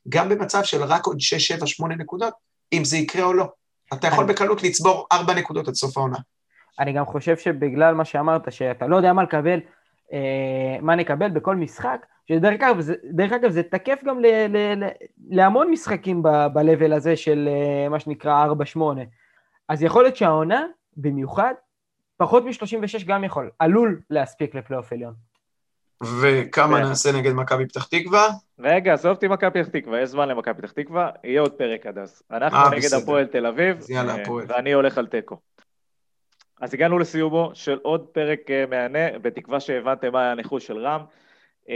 גם 0.10 0.30
במצב 0.30 0.64
של 0.64 0.84
רק 0.84 1.06
עוד 1.06 1.20
6, 1.20 1.48
7, 1.48 1.68
8 1.68 1.96
נקודות, 1.96 2.34
אם 2.74 2.86
זה 2.86 2.98
יקרה 2.98 3.24
או 3.24 3.34
לא. 3.34 3.46
אתה 3.94 4.08
יכול 4.08 4.24
אני... 4.24 4.34
בקלות 4.34 4.64
לצבור 4.64 5.08
4 5.12 5.34
נקודות 5.34 5.68
עד 5.68 5.74
סוף 5.74 5.98
העונה. 5.98 6.18
אני 6.80 6.94
גם 6.94 7.06
חושב 7.06 7.38
שבגלל 7.38 7.94
מה 7.94 8.06
שאמרת, 8.06 8.54
שאתה 8.54 8.88
לא 8.88 8.96
יודע 8.96 9.14
מה 9.14 9.24
לקבל, 9.24 9.60
מה 10.82 10.96
נקבל 10.96 11.30
בכל 11.30 11.56
משחק, 11.56 12.06
שדרך 12.28 12.54
אגב, 12.54 12.80
זה, 12.80 12.94
דרך 13.04 13.32
אגב 13.32 13.52
זה 13.52 13.64
תקף 13.64 14.00
גם 14.06 14.20
ל, 14.20 14.26
ל, 14.26 14.84
ל, 14.84 14.88
להמון 15.30 15.72
משחקים 15.72 16.24
ב-level 16.24 16.96
הזה 16.96 17.16
של 17.16 17.50
מה 17.90 18.00
שנקרא 18.00 18.48
4-8. 18.76 18.80
אז 19.70 19.84
יכול 19.84 20.04
להיות 20.04 20.16
שהעונה, 20.16 20.66
במיוחד, 20.98 21.54
פחות 22.20 22.44
מ-36 22.44 23.06
גם 23.06 23.24
יכול, 23.24 23.50
עלול 23.60 24.02
להספיק 24.10 24.56
לפלייאוף 24.56 24.94
עליון. 24.94 25.14
וכמה 26.22 26.78
כן. 26.78 26.84
נעשה 26.84 27.12
נגד 27.12 27.34
מכבי 27.34 27.68
פתח 27.68 27.86
תקווה? 27.86 28.28
רגע, 28.60 28.94
עזוב 28.94 29.12
אותי 29.12 29.28
מכבי 29.28 29.64
פתח 29.64 29.70
תקווה, 29.70 30.02
יש 30.02 30.10
זמן 30.10 30.30
למכבי 30.30 30.54
פתח 30.62 30.72
תקווה, 30.72 31.10
יהיה 31.24 31.42
עוד 31.42 31.52
פרק 31.54 31.86
עד 31.86 31.98
אז. 31.98 32.22
אנחנו 32.32 32.58
아, 32.58 32.62
אה, 32.62 32.70
נגד 32.70 32.94
הפועל 32.94 33.26
תל 33.26 33.46
אביב, 33.46 33.86
יאללה, 33.90 34.16
אה, 34.16 34.22
הפועל. 34.22 34.46
ואני 34.50 34.74
הולך 34.74 34.98
על 34.98 35.08
תיקו. 35.08 35.38
אז 36.62 36.74
הגענו 36.74 37.00
לסיומו 37.00 37.52
של 37.54 37.80
עוד 37.82 38.08
פרק 38.12 38.40
אה, 38.50 38.66
מהנה, 38.70 39.20
בתקווה 39.22 39.60
שהבנתם 39.60 40.12
מה 40.12 40.22
היה 40.22 40.32
הניחוש 40.32 40.68
של 40.68 40.78
רם. 40.78 41.02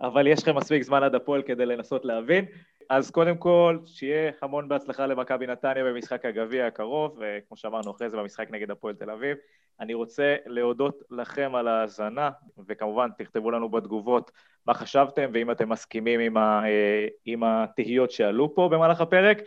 אבל 0.00 0.26
יש 0.26 0.42
לכם 0.42 0.56
מספיק 0.56 0.82
זמן 0.82 1.02
עד 1.02 1.14
הפועל 1.14 1.42
כדי 1.42 1.66
לנסות 1.66 2.04
להבין. 2.04 2.44
אז 2.88 3.10
קודם 3.10 3.36
כל, 3.36 3.78
שיהיה 3.86 4.32
המון 4.42 4.68
בהצלחה 4.68 5.06
למכבי 5.06 5.46
נתניה 5.46 5.84
במשחק 5.84 6.24
הגביע 6.24 6.66
הקרוב, 6.66 7.18
וכמו 7.20 7.56
שאמרנו 7.56 7.90
אחרי 7.90 8.10
זה 8.10 8.16
במשחק 8.16 8.50
נגד 8.50 8.70
הפועל 8.70 8.94
תל 8.94 9.10
אביב. 9.10 9.36
אני 9.80 9.94
רוצה 9.94 10.36
להודות 10.46 11.02
לכם 11.10 11.54
על 11.54 11.68
ההאזנה, 11.68 12.30
וכמובן 12.68 13.08
תכתבו 13.18 13.50
לנו 13.50 13.68
בתגובות 13.68 14.30
מה 14.66 14.74
חשבתם, 14.74 15.30
ואם 15.34 15.50
אתם 15.50 15.68
מסכימים 15.68 16.20
עם, 16.20 16.36
ה, 16.36 16.62
אה, 16.64 17.06
עם 17.24 17.44
התהיות 17.44 18.10
שעלו 18.10 18.54
פה 18.54 18.68
במהלך 18.72 19.00
הפרק, 19.00 19.38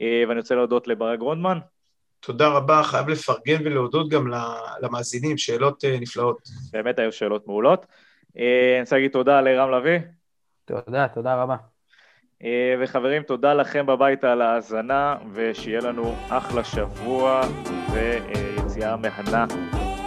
אה, 0.00 0.24
ואני 0.28 0.40
רוצה 0.40 0.54
להודות 0.54 0.88
לברק 0.88 1.18
גרונדמן. 1.18 1.58
תודה 2.20 2.48
רבה, 2.48 2.82
חייב 2.82 3.08
לפרגן 3.08 3.66
ולהודות 3.66 4.08
גם 4.08 4.26
למאזינים, 4.82 5.38
שאלות 5.38 5.84
אה, 5.84 5.96
נפלאות. 6.00 6.38
באמת 6.72 6.98
היו 6.98 7.12
שאלות 7.12 7.46
מעולות. 7.46 7.86
אני 8.36 8.80
רוצה 8.80 8.96
להגיד 8.96 9.10
תודה 9.10 9.40
לרם 9.40 9.70
לביא. 9.70 9.98
תודה, 10.64 11.08
תודה 11.08 11.42
רבה. 11.42 11.71
אה, 12.44 12.74
וחברים, 12.80 13.22
תודה 13.22 13.54
לכם 13.54 13.86
בבית 13.86 14.24
על 14.24 14.42
ההאזנה, 14.42 15.16
ושיהיה 15.32 15.80
לנו 15.80 16.14
אחלה 16.28 16.64
שבוע 16.64 17.40
ויציאה 17.92 18.96
מהנה 18.96 19.46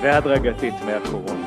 והדרגתית 0.01 0.73
מהקורונה. 0.85 1.44